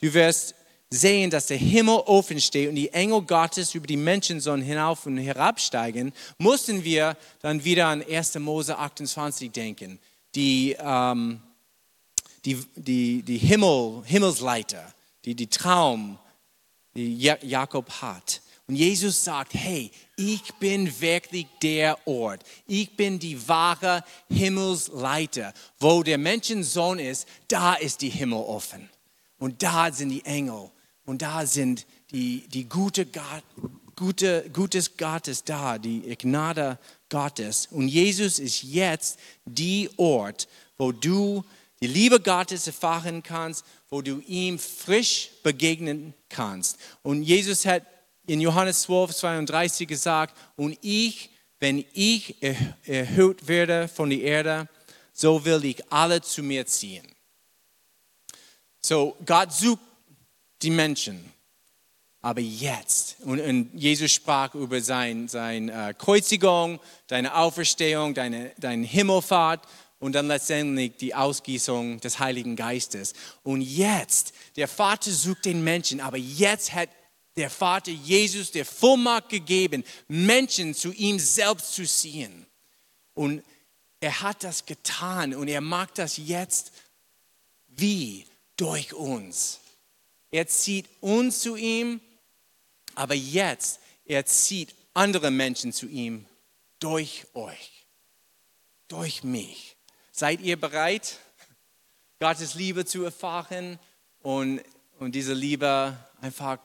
du 0.00 0.14
wirst 0.14 0.54
sehen, 0.90 1.30
dass 1.30 1.46
der 1.46 1.58
Himmel 1.58 1.96
offen 2.06 2.40
steht 2.40 2.68
und 2.68 2.74
die 2.74 2.92
Engel 2.92 3.22
Gottes 3.22 3.74
über 3.74 3.86
die 3.86 3.96
Menschen 3.96 4.40
sollen 4.40 4.62
hinauf 4.62 5.06
und 5.06 5.18
herabsteigen, 5.18 6.12
mussten 6.38 6.84
wir 6.84 7.16
dann 7.40 7.64
wieder 7.64 7.88
an 7.88 8.02
1. 8.02 8.38
Mose 8.38 8.78
28 8.78 9.50
denken. 9.50 9.98
Die, 10.34 10.76
ähm, 10.78 11.40
die, 12.44 12.58
die, 12.76 13.22
die 13.22 13.38
Himmel, 13.38 14.02
Himmelsleiter, 14.04 14.94
die, 15.24 15.34
die 15.34 15.48
Traum, 15.48 16.18
die 16.94 17.16
Jakob 17.16 17.90
hat. 18.00 18.40
Und 18.66 18.76
Jesus 18.76 19.24
sagt, 19.24 19.54
hey, 19.54 19.90
ich 20.16 20.42
bin 20.54 21.00
wirklich 21.00 21.46
der 21.62 21.98
Ort. 22.06 22.42
Ich 22.66 22.94
bin 22.96 23.18
die 23.18 23.48
wahre 23.48 24.04
Himmelsleiter. 24.28 25.54
Wo 25.78 26.02
der 26.02 26.18
Menschensohn 26.18 26.98
ist, 26.98 27.26
da 27.48 27.74
ist 27.74 28.02
die 28.02 28.10
Himmel 28.10 28.40
offen. 28.40 28.90
Und 29.38 29.62
da 29.62 29.90
sind 29.90 30.10
die 30.10 30.24
Engel. 30.24 30.70
Und 31.08 31.22
da 31.22 31.46
sind 31.46 31.86
die, 32.10 32.46
die 32.48 32.68
gute, 32.68 33.06
gute, 33.96 34.50
Gutes 34.52 34.98
Gottes 34.98 35.42
da, 35.42 35.78
die 35.78 36.02
Gnade 36.18 36.78
Gottes. 37.08 37.66
Und 37.70 37.88
Jesus 37.88 38.38
ist 38.38 38.62
jetzt 38.62 39.18
die 39.46 39.88
Ort, 39.96 40.48
wo 40.76 40.92
du 40.92 41.46
die 41.80 41.86
Liebe 41.86 42.20
Gottes 42.20 42.66
erfahren 42.66 43.22
kannst, 43.22 43.64
wo 43.88 44.02
du 44.02 44.20
ihm 44.26 44.58
frisch 44.58 45.30
begegnen 45.42 46.12
kannst. 46.28 46.76
Und 47.02 47.22
Jesus 47.22 47.64
hat 47.64 47.84
in 48.26 48.42
Johannes 48.42 48.82
12, 48.82 49.14
32 49.14 49.88
gesagt, 49.88 50.36
und 50.56 50.76
ich, 50.82 51.30
wenn 51.58 51.86
ich 51.94 52.36
erhöht 52.84 53.48
werde 53.48 53.88
von 53.88 54.10
der 54.10 54.20
Erde, 54.20 54.68
so 55.14 55.42
will 55.46 55.64
ich 55.64 55.90
alle 55.90 56.20
zu 56.20 56.42
mir 56.42 56.66
ziehen. 56.66 57.08
So, 58.82 59.16
Gott 59.24 59.54
sucht 59.54 59.87
die 60.62 60.70
Menschen. 60.70 61.32
Aber 62.20 62.40
jetzt, 62.40 63.16
und, 63.20 63.40
und 63.40 63.70
Jesus 63.74 64.12
sprach 64.12 64.54
über 64.54 64.80
seine 64.80 65.28
sein, 65.28 65.68
äh, 65.68 65.94
Kreuzigung, 65.96 66.80
deine 67.06 67.36
Auferstehung, 67.36 68.12
deine, 68.14 68.52
deine 68.58 68.86
Himmelfahrt 68.86 69.66
und 70.00 70.12
dann 70.12 70.26
letztendlich 70.26 70.96
die 70.96 71.14
Ausgießung 71.14 72.00
des 72.00 72.18
Heiligen 72.18 72.56
Geistes. 72.56 73.14
Und 73.44 73.60
jetzt, 73.60 74.32
der 74.56 74.68
Vater 74.68 75.10
sucht 75.12 75.44
den 75.44 75.62
Menschen, 75.62 76.00
aber 76.00 76.16
jetzt 76.16 76.74
hat 76.74 76.88
der 77.36 77.50
Vater 77.50 77.92
Jesus 77.92 78.50
der 78.50 78.64
Vollmacht 78.64 79.28
gegeben, 79.28 79.84
Menschen 80.08 80.74
zu 80.74 80.92
ihm 80.92 81.20
selbst 81.20 81.74
zu 81.74 81.84
ziehen. 81.84 82.46
Und 83.14 83.44
er 84.00 84.22
hat 84.22 84.42
das 84.42 84.66
getan 84.66 85.34
und 85.34 85.48
er 85.48 85.60
macht 85.60 85.98
das 85.98 86.16
jetzt 86.16 86.72
wie 87.68 88.26
durch 88.56 88.92
uns. 88.92 89.60
Er 90.30 90.46
zieht 90.46 90.88
uns 91.00 91.40
zu 91.40 91.56
ihm, 91.56 92.00
aber 92.94 93.14
jetzt, 93.14 93.80
er 94.04 94.26
zieht 94.26 94.74
andere 94.94 95.30
Menschen 95.30 95.72
zu 95.72 95.86
ihm 95.86 96.26
durch 96.80 97.26
euch, 97.34 97.86
durch 98.88 99.24
mich. 99.24 99.76
Seid 100.12 100.40
ihr 100.40 100.58
bereit, 100.60 101.18
Gottes 102.18 102.54
Liebe 102.54 102.84
zu 102.84 103.04
erfahren 103.04 103.78
und, 104.22 104.60
und 104.98 105.14
diese 105.14 105.34
Liebe 105.34 105.96
einfach 106.20 106.58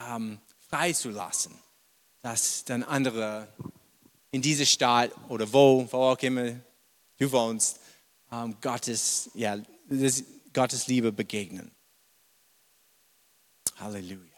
ähm, 0.00 0.38
freizulassen, 0.68 1.52
dass 2.22 2.64
dann 2.64 2.82
andere 2.84 3.48
in 4.30 4.40
diese 4.42 4.66
Stadt 4.66 5.10
oder 5.28 5.52
wo, 5.52 5.86
wo 5.90 5.96
auch 5.96 6.18
immer 6.18 6.60
du 7.18 7.32
wohnst, 7.32 7.80
ähm, 8.32 8.56
Gottes, 8.60 9.30
ja, 9.34 9.58
Gottes 10.52 10.86
Liebe 10.86 11.12
begegnen. 11.12 11.70
Halleluja. 13.76 14.34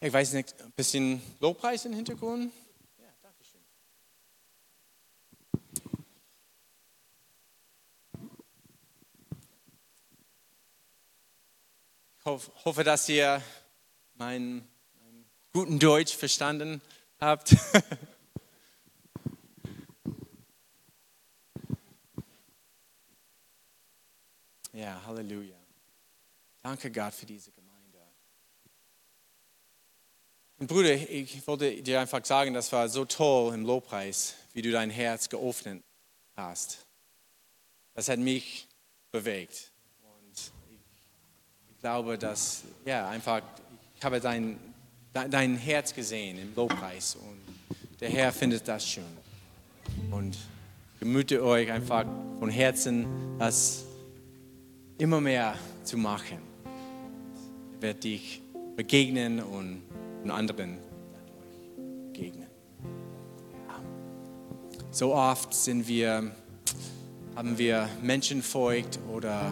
Ich 0.00 0.12
weiß 0.12 0.32
nicht, 0.32 0.60
ein 0.60 0.72
bisschen 0.72 1.22
Lobpreis 1.38 1.84
im 1.84 1.92
Hintergrund? 1.92 2.52
Ja, 2.98 3.06
danke 3.22 3.44
schön. 3.44 3.60
Ich 12.18 12.24
hoffe, 12.64 12.82
dass 12.82 13.08
ihr 13.08 13.40
meinen 14.14 14.68
mein 15.00 15.24
guten 15.52 15.78
Deutsch 15.78 16.16
verstanden 16.16 16.82
habt. 17.20 17.54
ja, 24.72 25.00
Halleluja. 25.06 25.56
Danke 26.60 26.90
Gott 26.90 27.14
für 27.14 27.26
diese 27.26 27.50
Gemeinde. 27.52 27.61
Und 30.62 30.68
Bruder, 30.68 30.94
ich 30.94 31.44
wollte 31.48 31.82
dir 31.82 32.00
einfach 32.00 32.24
sagen, 32.24 32.54
das 32.54 32.70
war 32.70 32.88
so 32.88 33.04
toll 33.04 33.52
im 33.52 33.66
Lobpreis, 33.66 34.36
wie 34.52 34.62
du 34.62 34.70
dein 34.70 34.90
Herz 34.90 35.28
geöffnet 35.28 35.82
hast. 36.36 36.86
Das 37.94 38.08
hat 38.08 38.20
mich 38.20 38.68
bewegt. 39.10 39.72
Und 40.04 40.38
ich, 40.70 40.78
ich 41.68 41.80
glaube, 41.80 42.16
dass, 42.16 42.62
ja, 42.84 43.08
einfach, 43.08 43.42
ich 43.98 44.04
habe 44.04 44.20
dein, 44.20 44.56
dein 45.12 45.56
Herz 45.56 45.92
gesehen 45.92 46.38
im 46.38 46.54
Lobpreis 46.54 47.16
und 47.16 47.40
der 47.98 48.10
Herr 48.10 48.32
findet 48.32 48.68
das 48.68 48.86
schön. 48.86 49.02
Und 50.12 50.38
gemüte 51.00 51.42
euch 51.42 51.72
einfach 51.72 52.06
von 52.38 52.50
Herzen, 52.50 53.36
das 53.36 53.82
immer 54.96 55.20
mehr 55.20 55.58
zu 55.82 55.96
machen. 55.96 56.38
Er 57.74 57.82
wird 57.82 58.04
dich 58.04 58.40
begegnen 58.76 59.42
und 59.42 59.82
und 60.22 60.30
anderen 60.30 60.78
begegnen. 62.12 62.46
So 64.90 65.14
oft 65.14 65.54
sind 65.54 65.88
wir, 65.88 66.30
haben 67.34 67.56
wir 67.56 67.88
Menschenfurcht 68.02 68.98
oder 69.10 69.50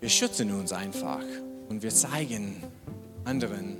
wir 0.00 0.08
schützen 0.08 0.52
uns 0.52 0.72
einfach 0.72 1.24
und 1.68 1.82
wir 1.82 1.90
zeigen 1.90 2.62
anderen 3.24 3.76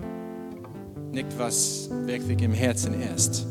nicht, 1.12 1.38
was 1.38 1.88
wirklich 2.04 2.42
im 2.42 2.52
Herzen 2.52 3.00
ist. 3.00 3.46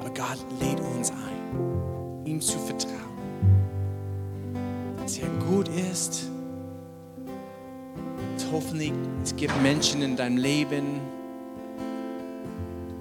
Aber 0.00 0.10
Gott 0.10 0.44
lädt 0.60 0.80
uns 0.80 1.10
ein, 1.10 2.26
ihm 2.26 2.40
zu 2.40 2.58
vertrauen, 2.58 2.94
dass 4.96 5.18
er 5.18 5.28
gut 5.48 5.68
ist 5.68 6.28
hoffentlich, 8.54 8.92
es 9.24 9.34
gibt 9.34 9.60
Menschen 9.62 10.00
in 10.00 10.14
deinem 10.14 10.36
Leben, 10.36 11.00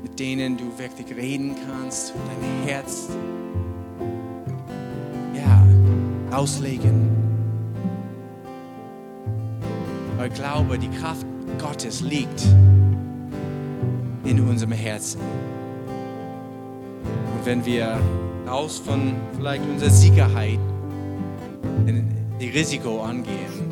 mit 0.02 0.20
denen 0.20 0.58
du 0.58 0.66
wirklich 0.80 1.16
reden 1.16 1.56
kannst 1.68 2.14
dein 2.16 2.68
Herz 2.68 3.08
ja, 5.36 6.36
auslegen. 6.36 7.08
Weil 10.18 10.30
ich 10.30 10.34
glaube, 10.34 10.80
die 10.80 10.90
Kraft 10.90 11.28
Gottes 11.60 12.02
liegt 12.02 12.48
in 14.26 14.40
unserem 14.40 14.72
Herzen. 14.72 15.22
Und 17.38 17.46
wenn 17.46 17.64
wir 17.64 18.00
raus 18.48 18.82
von 18.84 19.14
vielleicht 19.38 19.64
unserer 19.70 19.92
Sicherheit 19.92 20.60
die 22.40 22.50
Risiko 22.50 23.04
angehen, 23.04 23.63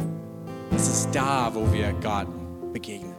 es 0.82 0.88
ist 0.88 1.10
da, 1.14 1.52
wo 1.54 1.72
wir 1.72 1.94
Gott 2.02 2.26
begegnen. 2.74 3.14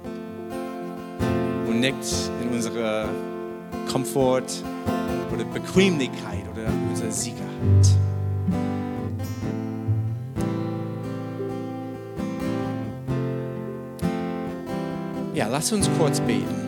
Und 1.69 1.79
nicht 1.79 1.97
in 2.43 2.49
unserer 2.49 3.09
Komfort 3.91 4.65
oder 5.33 5.45
Bequemlichkeit 5.45 6.43
oder 6.53 6.67
unserer 6.91 7.13
Sicherheit. 7.13 7.47
Ja, 15.33 15.47
lass 15.47 15.73
uns 15.73 15.89
kurz 15.99 16.19
beten. 16.21 16.62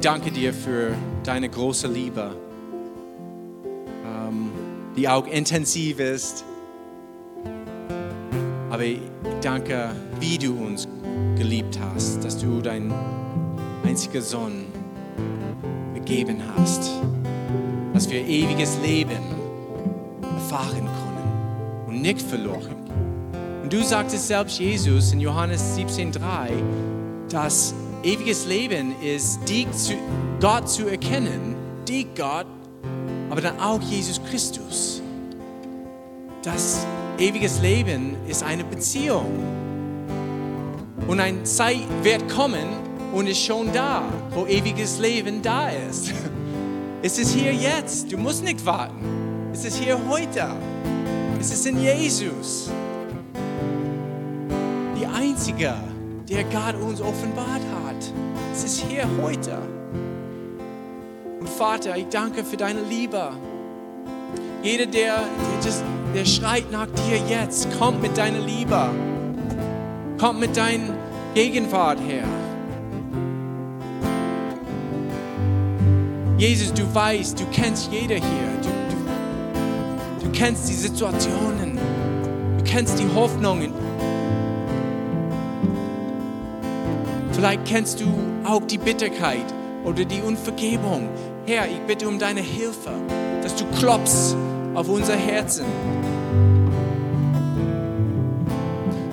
Ich 0.00 0.04
danke 0.06 0.30
dir 0.30 0.54
für 0.54 0.94
deine 1.24 1.50
große 1.50 1.86
Liebe, 1.86 2.34
ähm, 4.02 4.50
die 4.96 5.06
auch 5.06 5.26
intensiv 5.26 6.00
ist. 6.00 6.42
Aber 8.70 8.82
ich 8.82 8.98
danke, 9.42 9.90
wie 10.18 10.38
du 10.38 10.54
uns 10.54 10.88
geliebt 11.36 11.78
hast, 11.82 12.24
dass 12.24 12.38
du 12.38 12.62
deinen 12.62 12.94
einzigen 13.84 14.22
Sohn 14.22 14.64
gegeben 15.92 16.38
hast, 16.56 16.92
dass 17.92 18.08
wir 18.08 18.26
ewiges 18.26 18.78
Leben 18.82 19.20
erfahren 20.22 20.88
können 20.88 21.88
und 21.88 22.00
nicht 22.00 22.22
verloren. 22.22 22.88
Und 23.62 23.70
du 23.70 23.82
sagtest 23.82 24.28
selbst, 24.28 24.58
Jesus, 24.58 25.12
in 25.12 25.20
Johannes 25.20 25.76
17,3, 25.76 26.52
dass 27.28 27.74
Ewiges 28.02 28.46
Leben 28.46 28.94
ist, 29.02 29.46
dich 29.46 29.70
zu, 29.72 29.92
Gott 30.40 30.70
zu 30.70 30.88
erkennen, 30.88 31.54
dich 31.86 32.06
Gott, 32.16 32.46
aber 33.28 33.42
dann 33.42 33.60
auch 33.60 33.80
Jesus 33.82 34.20
Christus. 34.30 35.02
Das 36.42 36.86
ewiges 37.18 37.60
Leben 37.60 38.16
ist 38.26 38.42
eine 38.42 38.64
Beziehung. 38.64 39.26
Und 41.06 41.20
ein 41.20 41.44
Zeit 41.44 41.86
wird 42.02 42.26
kommen 42.30 42.68
und 43.12 43.26
ist 43.26 43.44
schon 43.44 43.70
da, 43.72 44.02
wo 44.30 44.46
ewiges 44.46 44.98
Leben 44.98 45.42
da 45.42 45.68
ist. 45.68 46.12
Es 47.02 47.18
ist 47.18 47.32
hier 47.32 47.54
jetzt. 47.54 48.12
Du 48.12 48.18
musst 48.18 48.44
nicht 48.44 48.64
warten. 48.66 49.50
Es 49.54 49.64
ist 49.64 49.78
hier 49.78 49.98
heute. 50.06 50.54
Es 51.40 51.50
ist 51.50 51.64
in 51.64 51.80
Jesus. 51.80 52.70
Die 55.00 55.06
einzige 55.06 55.74
der 56.30 56.44
Gott 56.44 56.80
uns 56.80 57.00
offenbart 57.00 57.62
hat. 57.84 58.12
Es 58.52 58.64
ist 58.64 58.84
hier 58.88 59.04
heute. 59.20 59.58
Und 61.40 61.48
Vater, 61.48 61.96
ich 61.96 62.06
danke 62.08 62.44
für 62.44 62.56
deine 62.56 62.82
Liebe. 62.82 63.30
Jeder, 64.62 64.86
der, 64.86 65.16
der, 65.64 65.72
der 66.14 66.24
schreit 66.24 66.70
nach 66.70 66.86
dir 66.86 67.18
jetzt, 67.28 67.66
kommt 67.78 68.00
mit 68.00 68.16
deiner 68.16 68.38
Liebe. 68.38 68.90
Kommt 70.18 70.38
mit 70.38 70.56
deiner 70.56 70.94
Gegenwart 71.34 71.98
her. 72.00 72.24
Jesus, 76.38 76.72
du 76.72 76.94
weißt, 76.94 77.40
du 77.40 77.44
kennst 77.52 77.90
jeder 77.92 78.16
hier. 78.16 78.50
Du, 78.62 78.68
du, 78.68 80.26
du 80.26 80.32
kennst 80.32 80.68
die 80.68 80.74
Situationen. 80.74 81.78
Du 82.58 82.64
kennst 82.64 82.98
die 82.98 83.08
Hoffnungen. 83.14 83.89
Vielleicht 87.40 87.64
kennst 87.64 87.98
du 88.02 88.04
auch 88.44 88.60
die 88.66 88.76
Bitterkeit 88.76 89.46
oder 89.82 90.04
die 90.04 90.20
Unvergebung. 90.20 91.08
Herr, 91.46 91.66
ich 91.66 91.80
bitte 91.86 92.06
um 92.06 92.18
deine 92.18 92.42
Hilfe, 92.42 92.90
dass 93.42 93.56
du 93.56 93.64
klopfst 93.78 94.36
auf 94.74 94.90
unser 94.90 95.16
Herzen. 95.16 95.64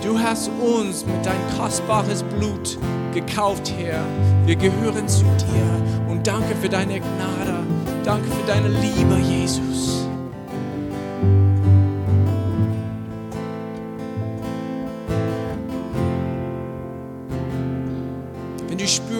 Du 0.04 0.20
hast 0.20 0.52
uns 0.60 1.06
mit 1.06 1.26
dein 1.26 1.40
kostbares 1.58 2.22
Blut 2.24 2.78
gekauft, 3.14 3.72
Herr. 3.78 4.04
Wir 4.46 4.58
gehören 4.58 5.08
zu 5.08 5.24
dir 5.24 6.10
und 6.10 6.28
Danke 6.28 6.54
für 6.62 6.68
deine 6.68 7.00
Gnade. 7.00 7.64
Danke 8.04 8.28
für 8.28 8.46
deine 8.46 8.68
Liebe, 8.68 9.16
Jesus. 9.20 10.07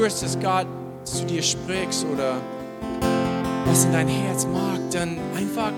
Spürst, 0.10 0.24
dass 0.24 0.40
Gott 0.40 0.68
zu 1.04 1.26
dir 1.26 1.42
spricht 1.42 2.06
oder 2.14 2.36
was 3.66 3.86
in 3.86 3.92
dein 3.92 4.08
Herz 4.08 4.46
mag, 4.46 4.80
dann 4.92 5.18
einfach 5.36 5.72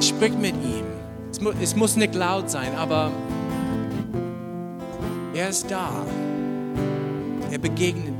sprich 0.00 0.34
mit 0.34 0.54
ihm. 0.54 0.84
Es, 1.30 1.40
mu 1.40 1.50
es 1.62 1.74
muss 1.74 1.96
nicht 1.96 2.14
laut 2.14 2.50
sein, 2.50 2.74
aber 2.76 3.10
er 5.34 5.48
ist 5.48 5.70
da. 5.70 5.90
Er 7.50 7.58
begegnet 7.58 8.13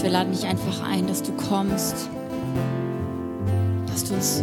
Geist, 0.00 0.04
wir 0.04 0.10
laden 0.10 0.32
dich 0.32 0.46
einfach 0.46 0.82
ein, 0.82 1.06
dass 1.06 1.22
du 1.22 1.32
kommst, 1.32 2.08
dass 3.86 4.04
du 4.04 4.14
uns 4.14 4.42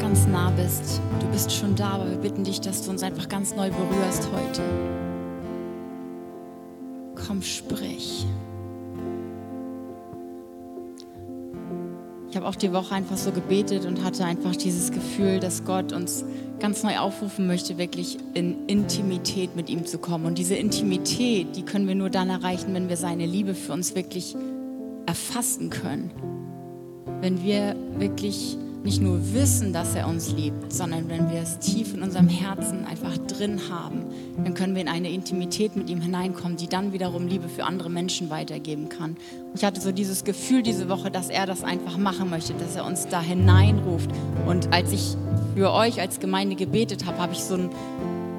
ganz 0.00 0.26
nah 0.26 0.50
bist. 0.50 1.00
Du 1.20 1.26
bist 1.26 1.52
schon 1.52 1.74
da, 1.74 1.90
aber 1.90 2.10
wir 2.10 2.16
bitten 2.16 2.44
dich, 2.44 2.60
dass 2.60 2.82
du 2.82 2.90
uns 2.90 3.02
einfach 3.02 3.28
ganz 3.28 3.54
neu 3.54 3.70
berührst 3.70 4.28
heute. 4.32 4.62
Komm, 7.14 7.42
sprich. 7.42 8.26
Ich 12.30 12.36
habe 12.36 12.48
auch 12.48 12.56
die 12.56 12.72
Woche 12.72 12.94
einfach 12.94 13.18
so 13.18 13.30
gebetet 13.30 13.84
und 13.84 14.02
hatte 14.02 14.24
einfach 14.24 14.56
dieses 14.56 14.90
Gefühl, 14.90 15.38
dass 15.38 15.64
Gott 15.64 15.92
uns 15.92 16.24
ganz 16.60 16.82
neu 16.82 16.98
aufrufen 16.98 17.46
möchte, 17.46 17.76
wirklich 17.76 18.18
in 18.32 18.66
Intimität 18.68 19.54
mit 19.54 19.68
ihm 19.68 19.84
zu 19.84 19.98
kommen. 19.98 20.24
Und 20.24 20.38
diese 20.38 20.54
Intimität, 20.54 21.56
die 21.56 21.62
können 21.62 21.86
wir 21.86 21.94
nur 21.94 22.10
dann 22.10 22.30
erreichen, 22.30 22.72
wenn 22.72 22.88
wir 22.88 22.96
seine 22.96 23.26
Liebe 23.26 23.54
für 23.54 23.72
uns 23.72 23.94
wirklich 23.94 24.34
erfassen 25.06 25.70
können. 25.70 26.10
Wenn 27.20 27.42
wir 27.42 27.76
wirklich 27.98 28.58
nicht 28.84 29.00
nur 29.00 29.32
wissen, 29.32 29.72
dass 29.72 29.94
er 29.94 30.06
uns 30.06 30.32
liebt, 30.32 30.70
sondern 30.70 31.08
wenn 31.08 31.30
wir 31.30 31.40
es 31.40 31.58
tief 31.58 31.94
in 31.94 32.02
unserem 32.02 32.28
Herzen 32.28 32.84
einfach 32.84 33.16
drin 33.16 33.58
haben, 33.70 34.04
dann 34.36 34.52
können 34.52 34.74
wir 34.74 34.82
in 34.82 34.88
eine 34.88 35.10
Intimität 35.10 35.74
mit 35.74 35.88
ihm 35.88 36.02
hineinkommen, 36.02 36.58
die 36.58 36.68
dann 36.68 36.92
wiederum 36.92 37.26
Liebe 37.26 37.48
für 37.48 37.64
andere 37.64 37.88
Menschen 37.88 38.28
weitergeben 38.28 38.90
kann. 38.90 39.16
Ich 39.54 39.64
hatte 39.64 39.80
so 39.80 39.90
dieses 39.90 40.24
Gefühl 40.24 40.62
diese 40.62 40.90
Woche, 40.90 41.10
dass 41.10 41.30
er 41.30 41.46
das 41.46 41.64
einfach 41.64 41.96
machen 41.96 42.28
möchte, 42.28 42.52
dass 42.52 42.76
er 42.76 42.84
uns 42.84 43.08
da 43.08 43.22
hineinruft. 43.22 44.10
Und 44.46 44.70
als 44.74 44.92
ich 44.92 45.16
für 45.56 45.72
euch 45.72 45.98
als 45.98 46.20
Gemeinde 46.20 46.54
gebetet 46.54 47.06
habe, 47.06 47.16
habe 47.18 47.32
ich 47.32 47.40
so 47.40 47.54
einen 47.54 47.70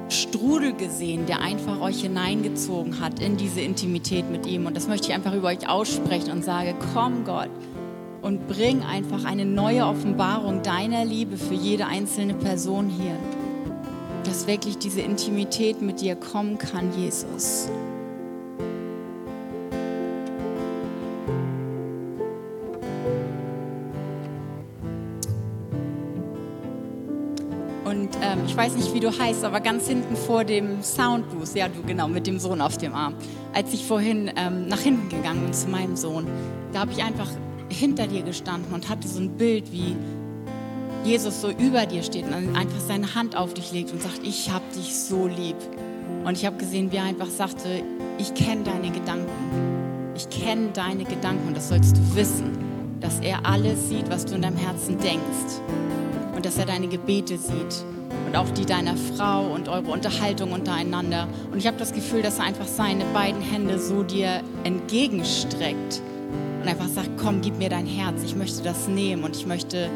Strudel 0.08 0.72
gesehen, 0.72 1.26
der 1.26 1.40
einfach 1.40 1.80
euch 1.80 2.02
hineingezogen 2.02 3.00
hat 3.00 3.20
in 3.20 3.36
diese 3.36 3.60
Intimität 3.60 4.30
mit 4.30 4.46
ihm. 4.46 4.66
Und 4.66 4.76
das 4.76 4.86
möchte 4.86 5.08
ich 5.08 5.14
einfach 5.14 5.34
über 5.34 5.48
euch 5.48 5.68
aussprechen 5.68 6.30
und 6.30 6.44
sage, 6.44 6.74
komm 6.94 7.24
Gott 7.24 7.50
und 8.22 8.48
bring 8.48 8.82
einfach 8.82 9.24
eine 9.24 9.44
neue 9.44 9.86
Offenbarung 9.86 10.62
deiner 10.62 11.04
Liebe 11.04 11.36
für 11.36 11.54
jede 11.54 11.86
einzelne 11.86 12.34
Person 12.34 12.88
hier. 12.88 13.16
Dass 14.24 14.46
wirklich 14.46 14.78
diese 14.78 15.00
Intimität 15.00 15.82
mit 15.82 16.00
dir 16.00 16.16
kommen 16.16 16.58
kann, 16.58 16.90
Jesus. 16.96 17.68
Ich 28.56 28.62
weiß 28.62 28.74
nicht, 28.76 28.94
wie 28.94 29.00
du 29.00 29.10
heißt, 29.10 29.44
aber 29.44 29.60
ganz 29.60 29.86
hinten 29.86 30.16
vor 30.16 30.42
dem 30.42 30.82
Soundbooth, 30.82 31.54
ja 31.54 31.68
du 31.68 31.82
genau, 31.82 32.08
mit 32.08 32.26
dem 32.26 32.38
Sohn 32.38 32.62
auf 32.62 32.78
dem 32.78 32.94
Arm. 32.94 33.12
Als 33.52 33.74
ich 33.74 33.84
vorhin 33.84 34.30
ähm, 34.34 34.66
nach 34.66 34.80
hinten 34.80 35.10
gegangen 35.10 35.42
bin 35.42 35.52
zu 35.52 35.68
meinem 35.68 35.94
Sohn, 35.94 36.26
da 36.72 36.80
habe 36.80 36.92
ich 36.92 37.04
einfach 37.04 37.28
hinter 37.68 38.06
dir 38.06 38.22
gestanden 38.22 38.72
und 38.72 38.88
hatte 38.88 39.08
so 39.08 39.20
ein 39.20 39.36
Bild, 39.36 39.70
wie 39.72 39.94
Jesus 41.04 41.42
so 41.42 41.50
über 41.50 41.84
dir 41.84 42.02
steht 42.02 42.24
und 42.24 42.56
einfach 42.56 42.80
seine 42.80 43.14
Hand 43.14 43.36
auf 43.36 43.52
dich 43.52 43.72
legt 43.72 43.92
und 43.92 44.00
sagt, 44.00 44.20
ich 44.22 44.50
habe 44.50 44.64
dich 44.74 44.96
so 44.96 45.26
lieb. 45.26 45.56
Und 46.24 46.32
ich 46.38 46.46
habe 46.46 46.56
gesehen, 46.56 46.90
wie 46.92 46.96
er 46.96 47.04
einfach 47.04 47.28
sagte, 47.28 47.82
ich 48.16 48.32
kenne 48.32 48.64
deine 48.64 48.90
Gedanken. 48.90 50.14
Ich 50.16 50.30
kenne 50.30 50.70
deine 50.72 51.04
Gedanken 51.04 51.48
und 51.48 51.58
das 51.58 51.68
sollst 51.68 51.98
du 51.98 52.16
wissen, 52.16 52.56
dass 53.02 53.20
er 53.20 53.44
alles 53.44 53.90
sieht, 53.90 54.08
was 54.08 54.24
du 54.24 54.34
in 54.34 54.40
deinem 54.40 54.56
Herzen 54.56 54.96
denkst 54.98 55.60
und 56.34 56.46
dass 56.46 56.56
er 56.56 56.64
deine 56.64 56.88
Gebete 56.88 57.36
sieht 57.36 57.84
und 58.26 58.36
auch 58.36 58.50
die 58.50 58.66
deiner 58.66 58.96
Frau 58.96 59.46
und 59.46 59.68
eure 59.68 59.90
Unterhaltung 59.90 60.52
untereinander. 60.52 61.28
Und 61.52 61.58
ich 61.58 61.66
habe 61.66 61.76
das 61.76 61.92
Gefühl, 61.92 62.22
dass 62.22 62.38
er 62.38 62.44
einfach 62.44 62.66
seine 62.66 63.04
beiden 63.06 63.40
Hände 63.40 63.78
so 63.78 64.02
dir 64.02 64.42
entgegenstreckt 64.64 66.02
und 66.60 66.68
einfach 66.68 66.88
sagt, 66.88 67.10
komm, 67.16 67.40
gib 67.40 67.58
mir 67.58 67.68
dein 67.68 67.86
Herz, 67.86 68.22
ich 68.24 68.34
möchte 68.34 68.62
das 68.62 68.88
nehmen 68.88 69.22
und 69.22 69.36
ich 69.36 69.46
möchte 69.46 69.88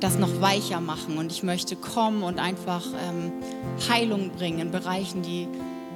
das 0.00 0.18
noch 0.18 0.40
weicher 0.40 0.80
machen 0.80 1.16
und 1.16 1.32
ich 1.32 1.42
möchte 1.42 1.76
kommen 1.76 2.22
und 2.22 2.38
einfach 2.38 2.84
ähm, 3.08 3.32
Heilung 3.88 4.30
bringen 4.30 4.58
in 4.58 4.70
Bereichen, 4.70 5.22
die 5.22 5.48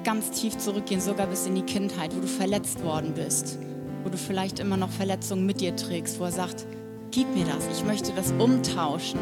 ganz 0.04 0.30
tief 0.30 0.56
zurückgehen, 0.56 1.00
sogar 1.00 1.26
bis 1.26 1.46
in 1.46 1.54
die 1.54 1.62
Kindheit, 1.62 2.16
wo 2.16 2.20
du 2.20 2.26
verletzt 2.26 2.82
worden 2.82 3.12
bist, 3.14 3.58
wo 4.02 4.08
du 4.08 4.16
vielleicht 4.16 4.58
immer 4.60 4.78
noch 4.78 4.90
Verletzungen 4.90 5.44
mit 5.44 5.60
dir 5.60 5.76
trägst, 5.76 6.18
wo 6.18 6.24
er 6.24 6.32
sagt, 6.32 6.64
gib 7.10 7.34
mir 7.34 7.44
das, 7.44 7.66
ich 7.76 7.84
möchte 7.84 8.12
das 8.12 8.32
umtauschen, 8.38 9.18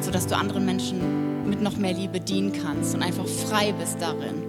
sodass 0.00 0.26
du 0.26 0.36
anderen 0.36 0.64
Menschen 0.64 1.48
mit 1.48 1.60
noch 1.60 1.76
mehr 1.76 1.92
Liebe 1.92 2.20
dienen 2.20 2.52
kannst 2.52 2.94
und 2.94 3.02
einfach 3.02 3.26
frei 3.26 3.72
bist 3.72 4.00
darin. 4.00 4.42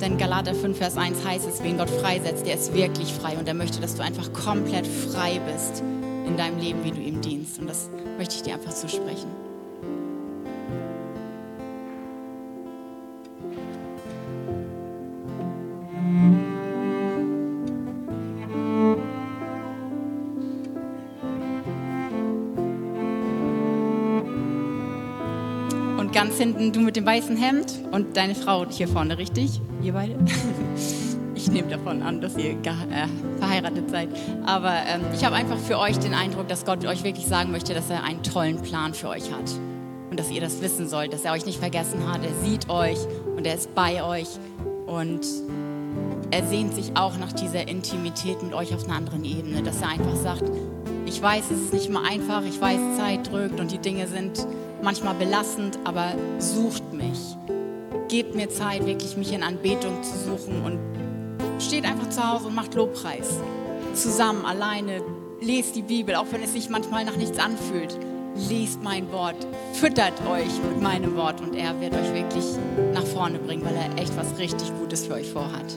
Denn 0.00 0.18
Galater 0.18 0.54
5, 0.54 0.76
Vers 0.76 0.96
1 0.96 1.24
heißt 1.24 1.48
es, 1.48 1.62
wen 1.62 1.78
Gott 1.78 1.88
freisetzt, 1.88 2.46
der 2.46 2.54
ist 2.54 2.74
wirklich 2.74 3.12
frei 3.12 3.36
und 3.38 3.48
er 3.48 3.54
möchte, 3.54 3.80
dass 3.80 3.94
du 3.94 4.02
einfach 4.02 4.32
komplett 4.32 4.86
frei 4.86 5.40
bist 5.50 5.82
in 6.26 6.36
deinem 6.36 6.58
Leben, 6.58 6.84
wie 6.84 6.90
du 6.90 7.00
ihm 7.00 7.20
dienst. 7.22 7.58
Und 7.58 7.68
das 7.68 7.88
möchte 8.18 8.36
ich 8.36 8.42
dir 8.42 8.54
einfach 8.54 8.74
zusprechen. 8.74 9.45
Ganz 26.36 26.44
hinten 26.44 26.72
du 26.72 26.80
mit 26.80 26.96
dem 26.96 27.06
weißen 27.06 27.34
Hemd 27.34 27.72
und 27.92 28.14
deine 28.14 28.34
Frau 28.34 28.66
hier 28.68 28.88
vorne, 28.88 29.16
richtig? 29.16 29.60
Ihr 29.82 29.92
beide? 29.92 30.16
Ich 31.38 31.50
nehme 31.52 31.68
davon 31.68 32.02
an, 32.02 32.22
dass 32.22 32.34
ihr 32.38 32.52
äh, 32.52 33.06
verheiratet 33.38 33.90
seid. 33.90 34.08
Aber 34.46 34.72
ähm, 34.72 35.02
ich 35.14 35.22
habe 35.22 35.36
einfach 35.36 35.58
für 35.58 35.78
euch 35.78 35.98
den 35.98 36.14
Eindruck, 36.14 36.48
dass 36.48 36.64
Gott 36.64 36.84
euch 36.86 37.04
wirklich 37.04 37.26
sagen 37.26 37.52
möchte, 37.52 37.74
dass 37.74 37.90
er 37.90 38.02
einen 38.04 38.22
tollen 38.22 38.62
Plan 38.62 38.94
für 38.94 39.10
euch 39.10 39.30
hat. 39.30 39.52
Und 40.10 40.18
dass 40.18 40.30
ihr 40.30 40.40
das 40.40 40.62
wissen 40.62 40.88
sollt, 40.88 41.12
dass 41.12 41.26
er 41.26 41.32
euch 41.32 41.44
nicht 41.44 41.58
vergessen 41.58 42.10
hat. 42.10 42.22
Er 42.24 42.48
sieht 42.48 42.70
euch 42.70 42.96
und 43.36 43.46
er 43.46 43.54
ist 43.54 43.72
bei 43.74 44.02
euch. 44.02 44.28
Und 44.86 45.26
er 46.30 46.46
sehnt 46.46 46.72
sich 46.72 46.96
auch 46.96 47.16
nach 47.18 47.32
dieser 47.32 47.68
Intimität 47.68 48.42
mit 48.42 48.54
euch 48.54 48.74
auf 48.74 48.84
einer 48.84 48.96
anderen 48.96 49.22
Ebene. 49.22 49.62
Dass 49.62 49.82
er 49.82 49.90
einfach 49.90 50.16
sagt, 50.16 50.44
ich 51.04 51.20
weiß, 51.20 51.50
es 51.50 51.60
ist 51.60 51.72
nicht 51.74 51.86
immer 51.86 52.02
einfach, 52.04 52.42
ich 52.44 52.58
weiß, 52.58 52.96
Zeit 52.96 53.30
drückt 53.30 53.60
und 53.60 53.70
die 53.70 53.78
Dinge 53.78 54.08
sind 54.08 54.46
manchmal 54.86 55.14
belastend, 55.14 55.80
aber 55.82 56.14
sucht 56.38 56.92
mich. 56.92 57.36
Gebt 58.06 58.36
mir 58.36 58.48
Zeit, 58.48 58.86
wirklich 58.86 59.16
mich 59.16 59.32
in 59.32 59.42
Anbetung 59.42 60.00
zu 60.04 60.16
suchen 60.16 60.62
und 60.64 60.78
steht 61.60 61.84
einfach 61.84 62.08
zu 62.08 62.22
Hause 62.22 62.46
und 62.46 62.54
macht 62.54 62.72
Lobpreis. 62.74 63.40
Zusammen, 63.94 64.44
alleine, 64.46 65.02
lest 65.40 65.74
die 65.74 65.82
Bibel, 65.82 66.14
auch 66.14 66.26
wenn 66.30 66.40
es 66.40 66.52
sich 66.52 66.70
manchmal 66.70 67.04
nach 67.04 67.16
nichts 67.16 67.36
anfühlt. 67.36 67.98
Lest 68.48 68.80
mein 68.80 69.10
Wort, 69.10 69.44
füttert 69.72 70.24
euch 70.30 70.52
mit 70.70 70.80
meinem 70.80 71.16
Wort 71.16 71.40
und 71.40 71.56
er 71.56 71.80
wird 71.80 71.92
euch 71.92 72.14
wirklich 72.14 72.44
nach 72.94 73.06
vorne 73.06 73.40
bringen, 73.40 73.64
weil 73.64 73.74
er 73.74 74.00
echt 74.00 74.16
was 74.16 74.38
richtig 74.38 74.68
Gutes 74.78 75.06
für 75.06 75.14
euch 75.14 75.28
vorhat. 75.28 75.76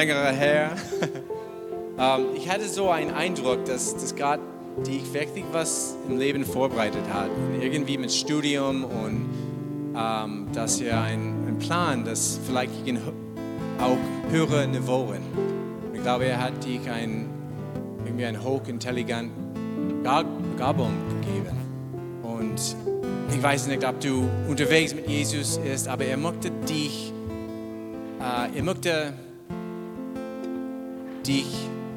Längerer 0.00 0.32
her. 0.32 0.70
ähm, 1.98 2.26
ich 2.34 2.48
hatte 2.48 2.68
so 2.68 2.90
einen 2.90 3.10
Eindruck, 3.10 3.64
dass, 3.66 3.94
dass 3.94 4.16
Gott 4.16 4.40
die 4.86 4.98
ich 4.98 5.12
wirklich 5.12 5.44
was 5.52 5.96
im 6.08 6.18
Leben 6.18 6.44
vorbereitet 6.44 7.02
hat. 7.12 7.28
Irgendwie 7.60 7.98
mit 7.98 8.12
Studium 8.12 8.84
und 8.84 9.28
ähm, 9.94 10.46
dass 10.52 10.80
er 10.80 11.02
einen 11.02 11.58
Plan, 11.58 12.04
das 12.04 12.38
vielleicht 12.46 12.72
auch 13.78 14.30
höhere 14.30 14.66
Niveauen. 14.68 15.20
Ich 15.92 16.02
glaube, 16.02 16.26
er 16.26 16.40
hat 16.40 16.64
dich 16.64 16.88
ein, 16.88 17.28
irgendwie 18.04 18.24
ein 18.24 18.42
hochintelligent 18.42 19.30
Begabung 20.52 20.92
gegeben. 21.20 21.58
Und 22.22 22.76
ich 23.34 23.42
weiß 23.42 23.66
nicht, 23.66 23.86
ob 23.86 24.00
du 24.00 24.28
unterwegs 24.48 24.94
mit 24.94 25.08
Jesus 25.08 25.58
bist, 25.58 25.88
aber 25.88 26.04
er 26.04 26.16
möchte 26.16 26.50
dich, 26.50 27.12
äh, 28.20 28.56
er 28.56 28.62
möchte 28.62 29.12
dich 31.26 31.46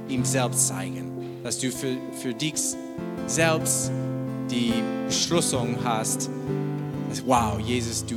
ihm 0.08 0.26
selbst 0.26 0.68
zeigen, 0.68 1.40
dass 1.44 1.60
du 1.60 1.72
für, 1.72 1.98
für 2.22 2.34
dich 2.34 2.56
selbst 3.28 3.92
die 4.50 4.74
Beschlussung 5.08 5.78
hast, 5.84 6.30
dass, 7.10 7.26
wow, 7.26 7.60
Jesus, 7.60 8.06
du, 8.06 8.16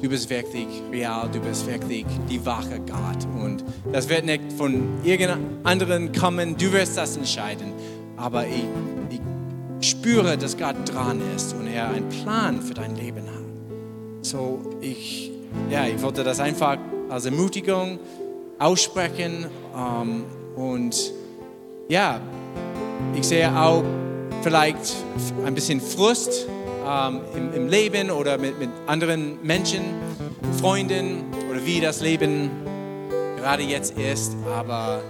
du 0.00 0.08
bist 0.08 0.28
wirklich 0.30 0.66
real, 0.90 1.28
du 1.32 1.40
bist 1.40 1.66
wirklich 1.66 2.04
die 2.28 2.44
wache 2.44 2.80
Gott. 2.80 3.26
Und 3.42 3.64
das 3.92 4.08
wird 4.08 4.24
nicht 4.24 4.52
von 4.52 4.82
irgendeinem 5.02 5.58
anderen 5.64 6.12
kommen, 6.12 6.56
du 6.56 6.72
wirst 6.72 6.96
das 6.96 7.16
entscheiden. 7.16 7.72
Aber 8.16 8.46
ich, 8.46 8.64
ich 9.10 9.88
spüre, 9.88 10.38
dass 10.38 10.56
Gott 10.56 10.76
dran 10.86 11.20
ist 11.34 11.54
und 11.54 11.66
er 11.66 11.90
einen 11.90 12.08
Plan 12.08 12.60
für 12.60 12.74
dein 12.74 12.96
Leben 12.96 13.24
hat. 13.26 13.44
So, 14.22 14.60
ich, 14.80 15.30
ja, 15.70 15.86
ich 15.86 16.00
wollte 16.02 16.24
das 16.24 16.40
einfach 16.40 16.78
als 17.10 17.26
Ermutigung 17.26 17.98
aussprechen 18.58 19.46
ähm, 19.76 20.24
und 20.56 21.12
ja, 21.88 22.20
ich 23.14 23.26
sehe 23.26 23.54
auch 23.56 23.84
vielleicht 24.42 24.94
ein 25.44 25.54
bisschen 25.54 25.80
Frust 25.80 26.46
ähm, 26.86 27.20
im, 27.34 27.52
im, 27.54 27.68
Leben 27.68 28.10
oder 28.10 28.38
mit, 28.38 28.58
mit 28.58 28.70
anderen 28.86 29.38
Menschen, 29.42 29.82
Freunden 30.60 31.24
oder 31.50 31.64
wie 31.64 31.80
das 31.80 32.00
Leben 32.00 32.50
gerade 33.36 33.62
jetzt 33.62 33.98
ist, 33.98 34.36
aber 34.54 35.02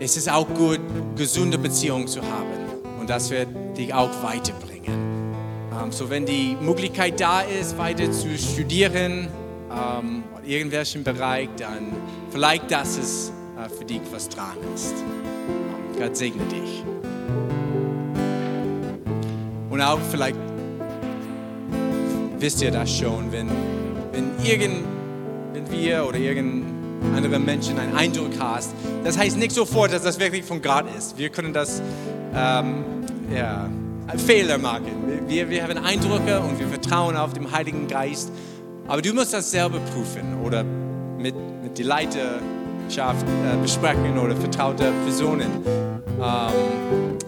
es 0.00 0.16
ist 0.16 0.30
auch 0.30 0.48
gut, 0.48 0.80
gesunde 1.16 1.58
Beziehungen 1.58 2.06
zu 2.06 2.20
haben 2.22 2.82
und 3.00 3.10
das 3.10 3.30
wird 3.30 3.48
dich 3.76 3.92
auch 3.92 4.10
weiterbringen. 4.22 5.34
Ähm, 5.82 5.92
so 5.92 6.10
wenn 6.10 6.26
die 6.26 6.56
Möglichkeit 6.60 7.20
da 7.20 7.40
ist, 7.40 7.78
weiter 7.78 8.10
zu 8.10 8.36
studieren, 8.36 9.28
ähm, 9.70 10.24
irgendwelchen 10.46 11.04
Bereich, 11.04 11.48
dann 11.56 11.92
vielleicht 12.30 12.70
das 12.70 12.96
ist 12.96 13.32
äh, 13.58 13.68
für 13.68 13.84
dich 13.84 14.00
was 14.10 14.28
dran 14.28 14.56
ist. 14.74 14.94
Gott 15.98 16.16
segne 16.16 16.42
dich. 16.44 16.84
Und 19.70 19.80
auch 19.80 19.98
vielleicht 20.10 20.36
wisst 22.38 22.62
ihr 22.62 22.70
das 22.70 22.90
schon, 22.90 23.32
wenn, 23.32 23.48
wenn, 24.12 24.30
irgend, 24.44 24.84
wenn 25.52 25.70
wir 25.70 26.06
oder 26.06 26.18
irgendein 26.18 26.74
andere 27.16 27.38
Menschen 27.38 27.78
einen 27.78 27.94
Eindruck 27.94 28.32
hast. 28.38 28.70
Das 29.02 29.18
heißt 29.18 29.36
nicht 29.36 29.52
sofort, 29.52 29.92
dass 29.92 30.02
das 30.02 30.18
wirklich 30.18 30.44
von 30.44 30.62
Gott 30.62 30.84
ist. 30.96 31.16
Wir 31.18 31.28
können 31.30 31.52
das 31.52 31.80
ähm, 32.34 32.84
ja, 33.34 33.68
Fehler 34.16 34.58
machen. 34.58 35.26
Wir, 35.26 35.48
wir 35.48 35.62
haben 35.62 35.78
Eindrücke 35.78 36.40
und 36.40 36.58
wir 36.58 36.68
vertrauen 36.68 37.16
auf 37.16 37.32
den 37.32 37.50
Heiligen 37.50 37.88
Geist. 37.88 38.30
Aber 38.86 39.02
du 39.02 39.12
musst 39.14 39.32
das 39.32 39.50
selber 39.50 39.78
prüfen 39.80 40.40
oder 40.44 40.62
mit, 40.62 41.34
mit 41.62 41.78
der 41.78 41.86
Leiterschaft 41.86 43.26
äh, 43.26 43.56
besprechen 43.62 44.18
oder 44.18 44.36
vertraute 44.36 44.92
Personen. 45.04 45.50
Ähm, 46.20 47.18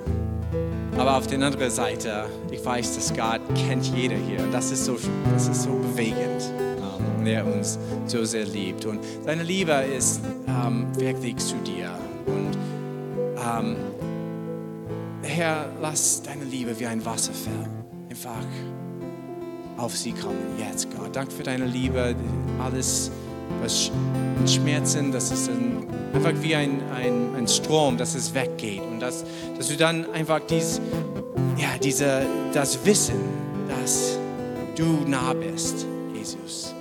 aber 0.98 1.16
auf 1.16 1.26
der 1.26 1.40
anderen 1.40 1.70
Seite, 1.70 2.26
ich 2.50 2.64
weiß, 2.64 2.94
dass 2.94 3.12
Gott 3.14 3.40
kennt 3.54 3.86
jeder 3.86 4.16
hier. 4.16 4.40
Das 4.50 4.70
ist 4.70 4.84
so, 4.84 4.96
das 5.32 5.48
ist 5.48 5.62
so 5.62 5.70
bewegend 5.70 6.52
und 7.26 7.32
er 7.32 7.44
uns 7.44 7.78
so 8.06 8.24
sehr 8.24 8.44
liebt. 8.44 8.84
Und 8.84 9.00
seine 9.24 9.42
Liebe 9.42 9.72
ist 9.72 10.20
ähm, 10.46 10.86
wirklich 10.96 11.36
zu 11.36 11.56
dir. 11.56 11.90
Und 12.26 12.56
ähm, 13.36 13.76
Herr, 15.22 15.66
lass 15.80 16.22
deine 16.22 16.44
Liebe 16.44 16.78
wie 16.78 16.86
ein 16.86 17.04
Wasserfall 17.04 17.68
einfach 18.08 18.44
auf 19.76 19.96
sie 19.96 20.12
kommen 20.12 20.58
jetzt, 20.58 20.88
Gott. 20.96 21.14
Danke 21.14 21.32
für 21.32 21.42
deine 21.42 21.66
Liebe, 21.66 22.14
alles, 22.62 23.10
was 23.62 23.90
Schmerzen, 24.46 25.12
das 25.12 25.30
ist 25.30 25.48
ein, 25.48 25.86
einfach 26.12 26.32
wie 26.40 26.54
ein, 26.54 26.80
ein, 26.94 27.34
ein 27.36 27.48
Strom, 27.48 27.96
dass 27.96 28.14
es 28.14 28.34
weggeht. 28.34 28.82
Und 28.82 29.00
dass, 29.00 29.24
dass 29.56 29.68
du 29.68 29.76
dann 29.76 30.10
einfach 30.12 30.40
dies, 30.48 30.80
ja, 31.58 31.78
diese, 31.82 32.26
das 32.52 32.84
Wissen, 32.84 33.16
dass 33.68 34.18
du 34.76 35.08
nah 35.08 35.32
bist, 35.32 35.86
Jesus 36.14 36.74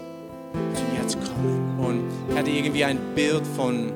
zu 1.08 1.18
kommen. 1.20 1.80
Und 1.80 2.04
ich 2.30 2.38
hatte 2.38 2.50
irgendwie 2.50 2.84
ein 2.84 3.00
Bild 3.14 3.46
von 3.56 3.92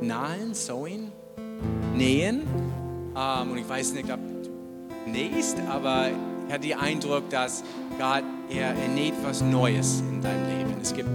Nahen, 0.00 0.54
Sowing, 0.54 1.10
Nähen. 1.94 2.42
Um, 3.14 3.50
und 3.50 3.58
ich 3.58 3.68
weiß 3.68 3.94
nicht, 3.94 4.10
ob 4.12 4.20
du 4.20 5.10
nähst, 5.10 5.58
aber 5.68 6.10
ich 6.48 6.54
hatte 6.54 6.66
den 6.66 6.78
Eindruck, 6.78 7.28
dass 7.30 7.62
Gott, 7.98 8.24
er, 8.50 8.74
er 8.74 8.88
näht 8.94 9.14
was 9.22 9.42
Neues 9.42 10.00
in 10.00 10.22
deinem 10.22 10.46
Leben. 10.58 10.76
Es 10.80 10.94
gibt 10.94 11.08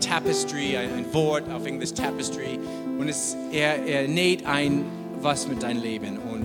Tapestry, 0.00 0.76
ein, 0.76 0.92
ein 0.94 1.14
Wort 1.14 1.50
auf 1.50 1.64
Englisch 1.64 1.94
Tapestry. 1.94 2.58
Und 2.98 3.08
es, 3.08 3.36
er, 3.52 3.84
er 3.86 4.06
näht 4.06 4.46
ein 4.46 4.84
was 5.22 5.48
mit 5.48 5.62
deinem 5.62 5.82
Leben. 5.82 6.18
Und 6.18 6.44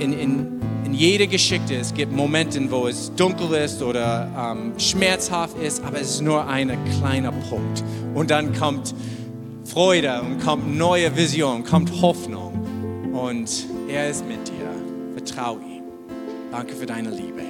in, 0.00 0.12
in 0.12 0.62
in 0.92 0.98
jeder 0.98 1.26
Geschichte, 1.26 1.74
es 1.76 1.94
gibt 1.94 2.12
Momente, 2.12 2.60
wo 2.70 2.86
es 2.86 3.14
dunkel 3.14 3.54
ist 3.54 3.80
oder 3.80 4.28
ähm, 4.36 4.74
schmerzhaft 4.78 5.56
ist, 5.56 5.82
aber 5.82 5.98
es 5.98 6.10
ist 6.10 6.20
nur 6.20 6.46
ein 6.46 6.76
kleiner 6.98 7.32
Punkt. 7.32 7.82
Und 8.12 8.30
dann 8.30 8.52
kommt 8.52 8.94
Freude 9.64 10.20
und 10.20 10.44
kommt 10.44 10.76
neue 10.76 11.16
Vision, 11.16 11.64
kommt 11.64 12.02
Hoffnung. 12.02 13.10
Und 13.14 13.66
er 13.88 14.10
ist 14.10 14.28
mit 14.28 14.46
dir. 14.48 14.68
Vertrau 15.14 15.56
ihm. 15.56 15.71
Danke 16.52 16.74
für 16.76 16.84
deine 16.84 17.08
Liebe. 17.08 17.40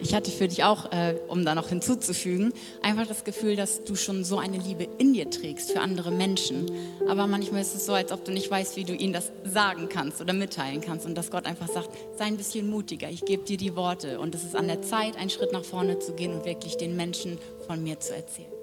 Ich 0.00 0.14
hatte 0.14 0.30
für 0.30 0.48
dich 0.48 0.64
auch, 0.64 0.90
äh, 0.90 1.16
um 1.28 1.44
da 1.44 1.54
noch 1.54 1.68
hinzuzufügen, 1.68 2.54
einfach 2.80 3.06
das 3.06 3.24
Gefühl, 3.24 3.56
dass 3.56 3.84
du 3.84 3.94
schon 3.94 4.24
so 4.24 4.38
eine 4.38 4.56
Liebe 4.56 4.88
in 4.96 5.12
dir 5.12 5.28
trägst 5.28 5.70
für 5.70 5.80
andere 5.80 6.10
Menschen. 6.10 6.70
Aber 7.06 7.26
manchmal 7.26 7.60
ist 7.60 7.74
es 7.74 7.84
so, 7.84 7.92
als 7.92 8.10
ob 8.10 8.24
du 8.24 8.32
nicht 8.32 8.50
weißt, 8.50 8.76
wie 8.76 8.84
du 8.84 8.94
ihnen 8.94 9.12
das 9.12 9.30
sagen 9.44 9.90
kannst 9.90 10.22
oder 10.22 10.32
mitteilen 10.32 10.80
kannst. 10.80 11.04
Und 11.04 11.14
dass 11.14 11.30
Gott 11.30 11.44
einfach 11.44 11.68
sagt, 11.68 11.90
sei 12.16 12.24
ein 12.24 12.38
bisschen 12.38 12.70
mutiger, 12.70 13.10
ich 13.10 13.26
gebe 13.26 13.44
dir 13.44 13.58
die 13.58 13.76
Worte. 13.76 14.18
Und 14.18 14.34
es 14.34 14.42
ist 14.42 14.56
an 14.56 14.66
der 14.66 14.80
Zeit, 14.80 15.18
einen 15.18 15.28
Schritt 15.28 15.52
nach 15.52 15.64
vorne 15.64 15.98
zu 15.98 16.14
gehen 16.14 16.32
und 16.32 16.46
wirklich 16.46 16.78
den 16.78 16.96
Menschen 16.96 17.36
von 17.66 17.82
mir 17.82 18.00
zu 18.00 18.14
erzählen. 18.16 18.59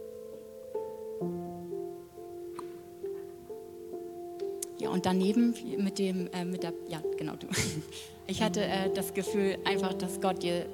Ja, 4.80 4.90
und 4.90 5.06
daneben 5.06 5.56
mit 5.78 5.98
dem, 5.98 6.30
äh, 6.34 6.46
mit 6.46 6.64
der, 6.64 6.74
ja, 6.88 7.02
genau 7.18 7.36
du. 7.36 7.48
Ich 8.30 8.42
hatte 8.42 8.62
äh, 8.62 8.94
das 8.94 9.14
Gefühl 9.14 9.58
einfach, 9.64 9.94
dass 9.94 10.20
Gott 10.20 10.44
dir 10.44 10.66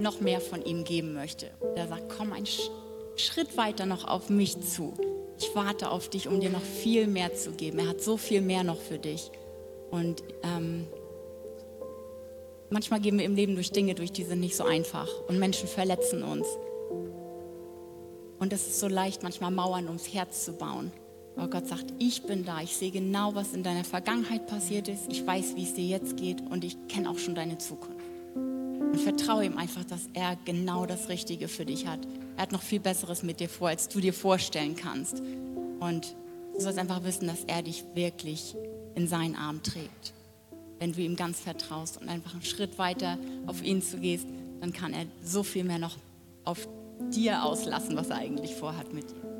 noch 0.00 0.20
mehr 0.20 0.40
von 0.40 0.64
ihm 0.64 0.82
geben 0.82 1.12
möchte. 1.14 1.48
Er 1.76 1.86
sagt, 1.86 2.12
komm 2.16 2.32
einen 2.32 2.48
Schritt 3.16 3.56
weiter 3.56 3.86
noch 3.86 4.04
auf 4.04 4.28
mich 4.30 4.60
zu. 4.60 4.94
Ich 5.38 5.54
warte 5.54 5.90
auf 5.90 6.08
dich, 6.08 6.26
um 6.26 6.40
dir 6.40 6.50
noch 6.50 6.62
viel 6.62 7.06
mehr 7.06 7.34
zu 7.34 7.52
geben. 7.52 7.78
Er 7.78 7.88
hat 7.88 8.00
so 8.00 8.16
viel 8.16 8.40
mehr 8.40 8.64
noch 8.64 8.80
für 8.80 8.98
dich. 8.98 9.30
Und 9.92 10.24
ähm, 10.42 10.88
manchmal 12.70 13.00
gehen 13.00 13.16
wir 13.16 13.24
im 13.24 13.36
Leben 13.36 13.54
durch 13.54 13.70
Dinge 13.70 13.94
durch, 13.94 14.10
die 14.10 14.24
sind 14.24 14.40
nicht 14.40 14.56
so 14.56 14.64
einfach. 14.64 15.08
Und 15.28 15.38
Menschen 15.38 15.68
verletzen 15.68 16.24
uns. 16.24 16.48
Und 18.40 18.52
es 18.52 18.66
ist 18.66 18.80
so 18.80 18.88
leicht, 18.88 19.22
manchmal 19.22 19.52
Mauern 19.52 19.86
ums 19.86 20.12
Herz 20.12 20.44
zu 20.44 20.52
bauen. 20.52 20.92
Aber 21.38 21.48
Gott 21.48 21.68
sagt, 21.68 21.94
ich 22.00 22.24
bin 22.24 22.44
da. 22.44 22.60
Ich 22.60 22.76
sehe 22.76 22.90
genau, 22.90 23.34
was 23.36 23.52
in 23.52 23.62
deiner 23.62 23.84
Vergangenheit 23.84 24.48
passiert 24.48 24.88
ist. 24.88 25.04
Ich 25.08 25.24
weiß, 25.24 25.54
wie 25.54 25.62
es 25.62 25.74
dir 25.74 25.86
jetzt 25.86 26.16
geht. 26.16 26.40
Und 26.40 26.64
ich 26.64 26.76
kenne 26.88 27.08
auch 27.08 27.18
schon 27.18 27.36
deine 27.36 27.58
Zukunft. 27.58 28.04
Und 28.34 29.00
vertraue 29.00 29.44
ihm 29.44 29.56
einfach, 29.56 29.84
dass 29.84 30.08
er 30.14 30.36
genau 30.44 30.84
das 30.84 31.08
Richtige 31.08 31.46
für 31.46 31.64
dich 31.64 31.86
hat. 31.86 32.00
Er 32.36 32.42
hat 32.42 32.52
noch 32.52 32.62
viel 32.62 32.80
Besseres 32.80 33.22
mit 33.22 33.38
dir 33.38 33.48
vor, 33.48 33.68
als 33.68 33.88
du 33.88 34.00
dir 34.00 34.12
vorstellen 34.12 34.74
kannst. 34.74 35.22
Und 35.78 36.16
du 36.54 36.60
sollst 36.60 36.78
einfach 36.78 37.04
wissen, 37.04 37.28
dass 37.28 37.44
er 37.46 37.62
dich 37.62 37.84
wirklich 37.94 38.56
in 38.96 39.06
seinen 39.06 39.36
Arm 39.36 39.62
trägt. 39.62 40.12
Wenn 40.80 40.92
du 40.92 41.00
ihm 41.02 41.14
ganz 41.14 41.38
vertraust 41.38 42.00
und 42.00 42.08
einfach 42.08 42.32
einen 42.32 42.42
Schritt 42.42 42.78
weiter 42.78 43.16
auf 43.46 43.62
ihn 43.62 43.80
zu 43.80 43.98
gehst, 43.98 44.26
dann 44.60 44.72
kann 44.72 44.92
er 44.92 45.06
so 45.22 45.44
viel 45.44 45.62
mehr 45.62 45.78
noch 45.78 45.96
auf 46.44 46.68
dir 47.14 47.44
auslassen, 47.44 47.96
was 47.96 48.10
er 48.10 48.16
eigentlich 48.16 48.56
vorhat 48.56 48.92
mit 48.92 49.08
dir. 49.10 49.37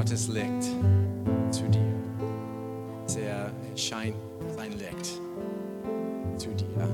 Gottes 0.00 0.28
Licht 0.28 0.62
zu 1.50 1.64
dir. 1.68 1.94
Sehe, 3.04 3.52
scheint 3.76 4.14
sein 4.56 4.72
Licht 4.72 5.20
zu 6.38 6.48
dir. 6.54 6.88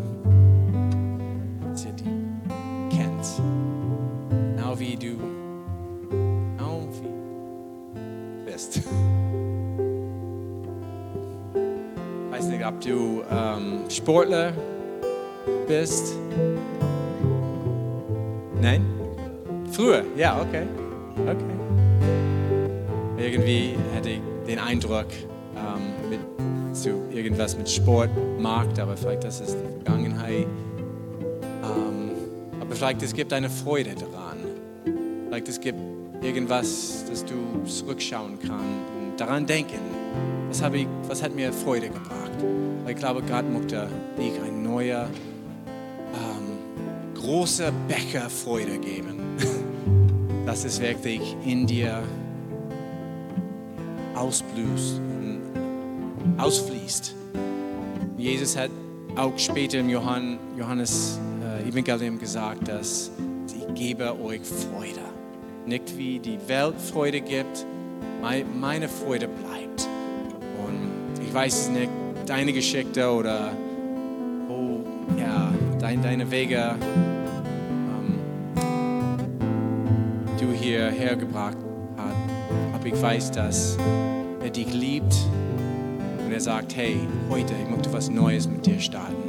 Dass 1.71 1.85
er 1.85 1.93
dich 1.93 2.09
kennt. 2.91 3.27
Genau 4.57 4.77
wie 4.81 4.97
du, 4.97 5.19
genau 6.11 6.89
wie 7.01 8.51
bist. 8.51 8.79
Ich 8.79 8.83
weiß 12.33 12.47
nicht, 12.47 12.67
ob 12.67 12.81
du 12.81 13.23
ähm, 13.31 13.85
Sportler 13.89 14.53
bist. 15.69 16.13
Nein? 18.61 18.85
Früher, 19.71 20.03
ja, 20.17 20.41
okay. 20.41 20.67
Okay. 21.23 21.56
Irgendwie 23.19 23.75
hätte 23.95 24.11
ich 24.11 24.21
den 24.47 24.59
Eindruck, 24.59 25.07
ähm, 25.57 26.11
mit, 26.11 26.21
du 26.85 27.17
irgendwas 27.17 27.57
mit 27.57 27.69
Sport 27.69 28.11
magst, 28.39 28.79
aber 28.79 28.97
vielleicht 28.97 29.25
das 29.25 29.41
ist 29.41 29.55
die 29.55 29.85
Vergangenheit. 29.85 30.47
Ähm, 31.63 32.11
aber 32.61 32.75
vielleicht 32.75 33.03
es 33.03 33.15
gibt 33.15 33.33
eine 33.33 33.49
Freude 33.49 33.95
daran. 33.95 34.39
Vielleicht 35.27 35.49
es 35.49 35.61
gibt 35.61 35.79
irgendwas, 36.23 37.05
das 37.09 37.25
du 37.25 37.35
zurückschauen 37.65 38.39
kannst 38.39 38.91
und 39.01 39.19
daran 39.19 39.47
denken. 39.47 39.81
Was, 40.49 40.63
habe 40.63 40.79
ich, 40.79 40.87
was 41.09 41.23
hat 41.23 41.35
mir 41.35 41.53
Freude 41.53 41.89
gebracht? 41.89 42.33
Weil 42.85 42.93
ich 42.93 42.99
glaube, 42.99 43.23
Gott 43.23 43.51
möchte 43.51 43.89
dich 44.19 44.33
ein 44.47 44.63
neuer, 44.63 45.09
ähm, 46.15 47.15
großer 47.15 47.73
Becher 47.89 48.31
Freude 48.31 48.79
geben. 48.79 49.21
dass 50.47 50.65
es 50.65 50.81
wirklich 50.81 51.37
in 51.45 51.67
dir 51.67 52.05
ausblüht 54.17 55.01
und 55.21 55.41
ausfließt. 56.39 57.15
Jesus 58.17 58.57
hat 58.57 58.71
auch 59.17 59.39
später 59.39 59.79
im 59.79 59.89
Johann, 59.89 60.39
Johannes 60.57 61.19
äh, 61.43 61.69
Evangelium 61.69 62.19
gesagt, 62.19 62.69
dass 62.69 63.11
ich 63.55 63.75
gebe 63.75 64.19
euch 64.21 64.43
Freude. 64.43 65.01
Nicht 65.67 65.97
wie 65.97 66.19
die 66.19 66.39
Welt 66.49 66.81
Freude 66.81 67.21
gibt, 67.21 67.67
meine 68.61 68.89
Freude 68.89 69.29
bleibt. 69.29 69.89
Und 70.67 71.23
ich 71.23 71.33
weiß 71.33 71.71
nicht, 71.71 71.91
deine 72.27 72.53
Geschichte 72.53 73.11
oder 73.11 73.53
oh, 74.49 74.81
ja, 75.19 75.53
dein, 75.79 76.03
deine 76.03 76.31
Wege 76.31 76.77
du 80.39 80.53
hierher 80.53 81.17
gebracht. 81.17 81.57
Ich 82.87 83.03
weiß, 83.03 83.33
dass 83.33 83.77
er 84.45 84.51
dich 84.51 84.73
liebt 84.73 85.17
und 86.25 86.31
er 86.31 86.41
sagt, 86.41 86.77
hey, 86.77 86.97
heute, 87.29 87.53
ich 87.61 87.69
möchte 87.69 87.93
was 87.93 88.09
Neues 88.09 88.47
mit 88.47 88.65
dir 88.65 88.79
starten. 88.79 89.29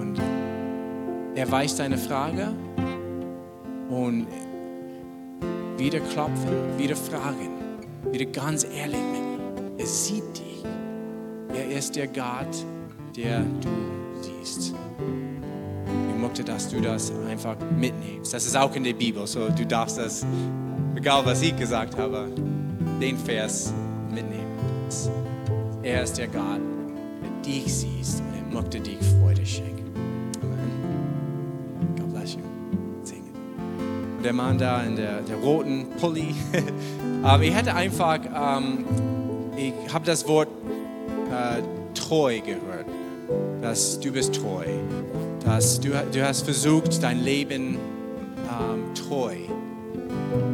Und 0.00 0.18
er 1.34 1.50
weiß 1.50 1.76
deine 1.76 1.98
Frage 1.98 2.48
und 3.90 4.26
wieder 5.76 6.00
klopfen, 6.00 6.78
wieder 6.78 6.96
fragen, 6.96 7.50
wieder 8.10 8.24
ganz 8.24 8.64
ehrlich 8.64 9.00
mit 9.12 9.20
ihm. 9.20 9.78
Er 9.78 9.86
sieht 9.86 10.38
dich. 10.38 10.64
Er 11.54 11.76
ist 11.76 11.94
der 11.94 12.06
Gott, 12.06 12.64
der 13.14 13.40
du 13.60 14.22
siehst. 14.22 14.72
Ich 16.08 16.22
möchte, 16.22 16.42
dass 16.42 16.70
du 16.70 16.80
das 16.80 17.12
einfach 17.28 17.56
mitnimmst. 17.78 18.32
Das 18.32 18.46
ist 18.46 18.56
auch 18.56 18.74
in 18.74 18.84
der 18.84 18.94
Bibel, 18.94 19.26
so 19.26 19.50
du 19.50 19.66
darfst 19.66 19.98
das, 19.98 20.24
egal 20.96 21.24
was 21.24 21.42
ich 21.42 21.56
gesagt 21.56 21.96
habe, 21.96 22.28
den 23.00 23.16
Vers 23.18 23.72
mitnehmen. 24.10 24.44
Er 25.82 26.02
ist 26.02 26.16
der 26.18 26.28
Gott, 26.28 26.60
der 27.22 27.42
dich 27.44 27.72
siehst 27.74 28.20
und 28.20 28.34
er 28.34 28.54
möchte 28.54 28.80
dich 28.80 28.98
Freude 29.20 29.44
schenken. 29.44 29.92
Amen. 30.42 31.94
God 31.96 32.12
bless 32.12 32.34
you. 32.34 32.40
Singen. 33.02 33.32
Und 34.16 34.24
der 34.24 34.32
Mann 34.32 34.58
da 34.58 34.82
in 34.82 34.96
der, 34.96 35.20
der 35.22 35.36
roten 35.36 35.86
Pulli, 36.00 36.34
ähm, 37.24 37.42
ich 37.42 37.54
hätte 37.54 37.74
einfach, 37.74 38.18
ähm, 38.34 38.84
ich 39.56 39.72
habe 39.92 40.06
das 40.06 40.26
Wort 40.26 40.48
äh, 41.30 41.62
treu 41.94 42.40
gehört, 42.40 42.86
dass 43.60 44.00
du 44.00 44.12
bist 44.12 44.34
treu 44.34 44.64
dass 45.44 45.78
du, 45.78 45.90
du 45.90 46.26
hast 46.26 46.42
versucht, 46.42 47.02
dein 47.02 47.22
Leben 47.22 47.76
ähm, 48.48 48.94
treu 48.94 49.34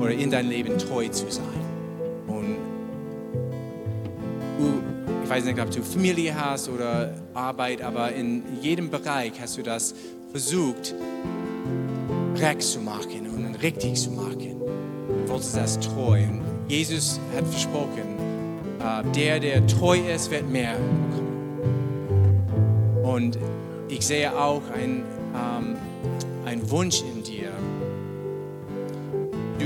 oder 0.00 0.12
in 0.12 0.30
dein 0.30 0.48
Leben 0.48 0.78
treu 0.78 1.08
zu 1.08 1.30
sein. 1.30 1.44
Und 2.26 2.56
du, 4.58 4.82
ich 5.22 5.30
weiß 5.30 5.44
nicht, 5.44 5.60
ob 5.60 5.70
du 5.70 5.82
Familie 5.82 6.34
hast 6.34 6.68
oder 6.68 7.14
Arbeit, 7.34 7.82
aber 7.82 8.12
in 8.12 8.42
jedem 8.60 8.90
Bereich 8.90 9.32
hast 9.40 9.58
du 9.58 9.62
das 9.62 9.94
versucht, 10.30 10.94
recht 12.36 12.62
zu 12.62 12.80
machen 12.80 13.28
und 13.28 13.62
richtig 13.62 13.96
zu 13.96 14.10
machen. 14.10 14.60
Du 14.60 15.28
wolltest 15.28 15.56
das 15.56 15.78
treu. 15.80 16.22
Und 16.22 16.42
Jesus 16.68 17.20
hat 17.34 17.46
versprochen, 17.46 18.16
äh, 18.80 19.02
der, 19.12 19.40
der 19.40 19.66
treu 19.66 19.98
ist, 19.98 20.30
wird 20.30 20.48
mehr 20.48 20.74
bekommen. 20.74 21.30
Und 23.02 23.38
ich 23.88 24.06
sehe 24.06 24.32
auch 24.36 24.62
einen 24.72 25.04
ähm, 25.34 26.70
Wunsch 26.70 27.02
in. 27.02 27.19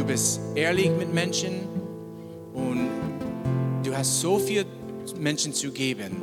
Du 0.05 0.09
bist 0.09 0.39
ehrlich 0.55 0.91
mit 0.91 1.15
Menschen 1.15 1.67
und 2.53 2.91
du 3.83 3.97
hast 3.97 4.21
so 4.21 4.39
viel 4.39 4.67
Menschen 5.19 5.55
zu 5.55 5.71
geben. 5.71 6.15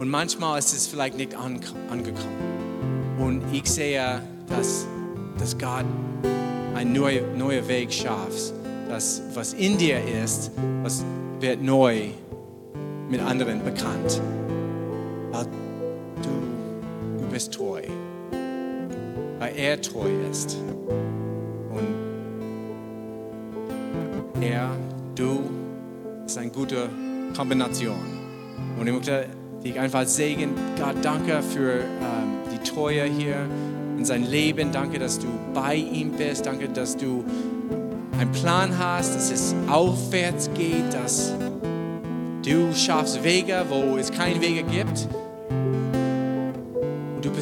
Und 0.00 0.08
manchmal 0.08 0.58
ist 0.58 0.72
es 0.72 0.88
vielleicht 0.88 1.16
nicht 1.16 1.36
angekommen. 1.36 1.86
Und 3.20 3.44
ich 3.52 3.70
sehe, 3.70 4.20
dass, 4.48 4.88
dass 5.38 5.56
Gott 5.56 5.84
einen 6.74 6.94
neuen 6.94 7.38
neue 7.38 7.68
Weg 7.68 7.92
schafft. 7.92 8.54
Dass 8.88 9.22
was 9.34 9.52
in 9.52 9.78
dir 9.78 10.00
ist, 10.24 10.50
was 10.82 11.04
wird 11.38 11.62
neu 11.62 12.08
mit 13.08 13.20
anderen 13.20 13.62
bekannt. 13.62 14.20
Weil 15.30 15.46
bist 17.30 17.54
treu, 17.54 17.82
weil 19.38 19.56
er 19.56 19.80
treu 19.80 20.10
ist. 20.28 20.56
Du, 25.14 25.50
ist 26.26 26.38
eine 26.38 26.50
gute 26.50 26.88
Kombination. 27.36 27.96
Und 28.78 28.86
ich 28.86 28.92
möchte 28.92 29.26
dich 29.64 29.78
einfach 29.78 30.06
segnen. 30.06 30.54
Gott, 30.78 30.96
danke 31.02 31.42
für 31.42 31.80
ähm, 31.80 32.38
die 32.52 32.68
Treue 32.68 33.04
hier 33.04 33.36
in 33.96 34.04
sein 34.04 34.24
Leben. 34.24 34.72
Danke, 34.72 34.98
dass 34.98 35.18
du 35.18 35.28
bei 35.54 35.76
ihm 35.76 36.12
bist. 36.12 36.46
Danke, 36.46 36.68
dass 36.68 36.96
du 36.96 37.24
einen 38.18 38.32
Plan 38.32 38.76
hast, 38.78 39.14
dass 39.14 39.30
es 39.30 39.54
aufwärts 39.68 40.50
geht, 40.54 40.92
dass 40.92 41.34
du 42.44 42.72
schaffst 42.74 43.22
Wege, 43.22 43.64
wo 43.68 43.96
es 43.96 44.10
keine 44.10 44.40
Wege 44.40 44.62
gibt 44.62 45.08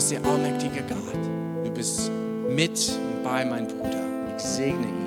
bist 0.00 0.12
der 0.12 0.24
allmächtige 0.24 0.82
Gott. 0.88 1.64
Du 1.64 1.70
bist 1.72 2.10
mit 2.48 2.70
und 2.70 3.22
bei 3.22 3.44
meinem 3.44 3.66
Bruder. 3.66 4.00
Ich 4.34 4.42
segne 4.42 4.86
ihn 4.86 4.99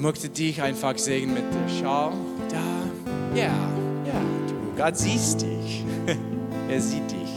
Ich 0.00 0.06
möchte 0.06 0.30
dich 0.30 0.62
einfach 0.62 0.96
segnen 0.96 1.34
mit 1.34 1.44
der 1.52 1.68
Schau. 1.68 2.12
Da, 2.48 3.36
ja, 3.38 3.52
ja, 4.06 4.20
du, 4.48 4.82
Gott 4.82 4.96
siehst 4.96 5.42
dich. 5.42 5.84
er 6.70 6.80
sieht 6.80 7.10
dich. 7.10 7.28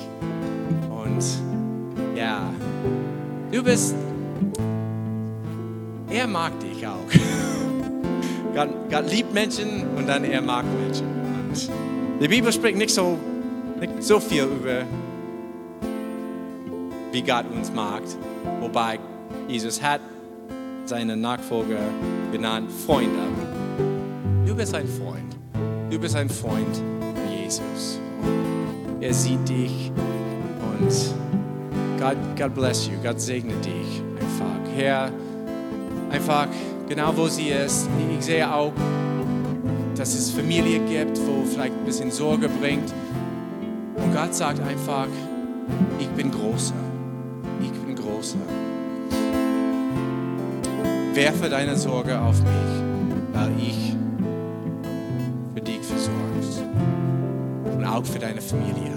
Und 0.89 1.21
ja, 2.15 2.53
du 3.51 3.61
bist, 3.63 3.93
er 6.09 6.25
mag 6.25 6.57
dich 6.61 6.87
auch. 6.87 7.03
Gott, 8.55 8.69
Gott 8.89 9.11
liebt 9.11 9.33
Menschen 9.33 9.85
und 9.97 10.07
dann 10.07 10.23
er 10.23 10.41
mag 10.41 10.63
Menschen. 10.85 11.07
Und 12.13 12.21
die 12.21 12.29
Bibel 12.29 12.53
spricht 12.53 12.77
nicht 12.77 12.93
so, 12.93 13.19
nicht 13.77 14.01
so 14.01 14.21
viel 14.21 14.43
über, 14.45 14.83
wie 17.11 17.23
Gott 17.23 17.43
uns 17.53 17.73
mag, 17.73 18.03
wobei 18.61 18.99
Jesus 19.49 19.81
hat 19.81 19.99
seine 20.85 21.17
Nachfolger 21.17 21.79
genannt 22.31 22.71
Freunde. 22.85 23.27
Du 24.45 24.55
bist 24.55 24.73
ein 24.75 24.87
Freund. 24.87 25.35
Du 25.89 25.99
bist 25.99 26.15
ein 26.15 26.29
Freund 26.29 26.81
Jesus. 27.29 27.99
Er 29.01 29.13
sieht 29.13 29.47
dich 29.47 29.91
und 30.71 30.91
Gott, 31.99 32.17
God 32.37 32.55
bless 32.55 32.87
you. 32.87 32.93
Gott 33.03 33.19
segne 33.19 33.53
dich 33.55 34.01
einfach. 34.19 34.75
Herr, 34.75 35.11
einfach 36.09 36.47
genau 36.87 37.15
wo 37.15 37.27
sie 37.27 37.49
ist. 37.49 37.87
Ich 38.17 38.25
sehe 38.25 38.51
auch 38.51 38.73
dass 39.95 40.15
es 40.15 40.31
Familie 40.31 40.79
gibt, 40.79 41.19
wo 41.25 41.45
vielleicht 41.45 41.73
ein 41.73 41.85
bisschen 41.85 42.11
Sorge 42.11 42.49
bringt. 42.49 42.93
Und 43.95 44.13
Gott 44.13 44.33
sagt 44.33 44.59
einfach, 44.59 45.07
ich 45.99 46.07
bin 46.09 46.31
großer. 46.31 46.73
Ich 47.61 47.71
bin 47.71 47.95
großer. 47.95 48.72
Werfe 51.15 51.47
deine 51.47 51.75
Sorge 51.75 52.19
auf 52.19 52.39
mich, 52.41 53.33
weil 53.33 53.51
ich 53.59 53.95
für 55.53 55.61
dich 55.61 55.81
versorgt. 55.81 56.63
Und 57.71 57.85
auch 57.85 58.03
für 58.03 58.17
deine 58.17 58.41
Familie. 58.41 58.93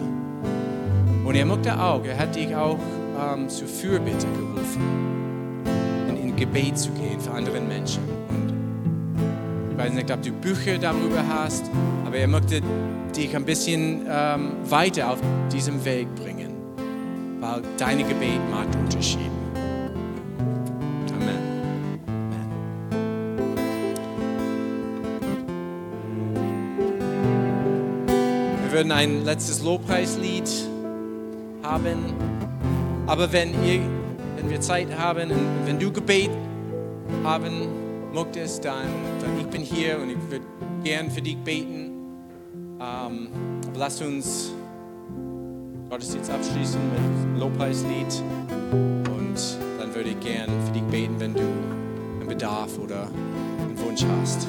Und 1.24 1.34
er 1.34 1.44
möchte 1.44 1.78
auch, 1.78 2.02
er 2.04 2.18
hat 2.18 2.34
dich 2.34 2.56
auch 2.56 2.78
ähm, 3.20 3.50
zur 3.50 3.68
Fürbitte 3.68 4.26
gerufen, 4.28 5.64
in, 6.08 6.30
in 6.30 6.36
Gebet 6.36 6.78
zu 6.78 6.90
gehen 6.92 7.20
für 7.20 7.32
andere 7.32 7.60
Menschen. 7.60 8.02
Und 8.30 9.72
ich 9.72 9.76
weiß 9.76 9.92
nicht, 9.92 10.10
ob 10.10 10.22
du 10.22 10.32
Bücher 10.32 10.78
darüber 10.78 11.22
hast, 11.28 11.66
aber 12.06 12.16
er 12.16 12.28
möchte 12.28 12.62
dich 13.14 13.36
ein 13.36 13.44
bisschen 13.44 14.06
ähm, 14.08 14.52
weiter 14.64 15.10
auf 15.10 15.18
diesem 15.52 15.84
Weg 15.84 16.14
bringen, 16.14 16.54
weil 17.40 17.60
deine 17.76 18.04
Gebet 18.04 18.40
macht 18.50 18.74
Unterschied. 18.74 19.35
Würden 28.76 28.92
ein 28.92 29.24
letztes 29.24 29.62
Lobpreislied 29.62 30.50
haben. 31.62 32.12
Aber 33.06 33.32
wenn, 33.32 33.54
ihr, 33.64 33.80
wenn 34.36 34.50
wir 34.50 34.60
Zeit 34.60 34.88
haben 34.98 35.30
wenn 35.64 35.78
du 35.78 35.90
Gebet 35.90 36.28
haben 37.24 37.68
möchtest, 38.12 38.66
dann, 38.66 38.84
dann 39.22 39.40
ich 39.40 39.46
bin 39.46 39.62
hier 39.62 39.98
und 39.98 40.10
ich 40.10 40.18
würde 40.30 40.44
gern 40.84 41.10
für 41.10 41.22
dich 41.22 41.38
beten. 41.38 41.90
Ähm, 42.78 43.28
aber 43.66 43.78
lass 43.78 44.02
uns 44.02 44.52
Gottesdienst 45.88 46.30
abschließen 46.30 46.80
mit 47.32 47.40
Lobpreislied 47.40 48.22
und 48.72 49.58
dann 49.78 49.94
würde 49.94 50.10
ich 50.10 50.20
gern 50.20 50.50
für 50.66 50.72
dich 50.72 50.84
beten, 50.90 51.14
wenn 51.18 51.32
du 51.32 51.40
einen 51.40 52.28
Bedarf 52.28 52.78
oder 52.78 53.08
einen 53.58 53.78
Wunsch 53.78 54.04
hast. 54.20 54.46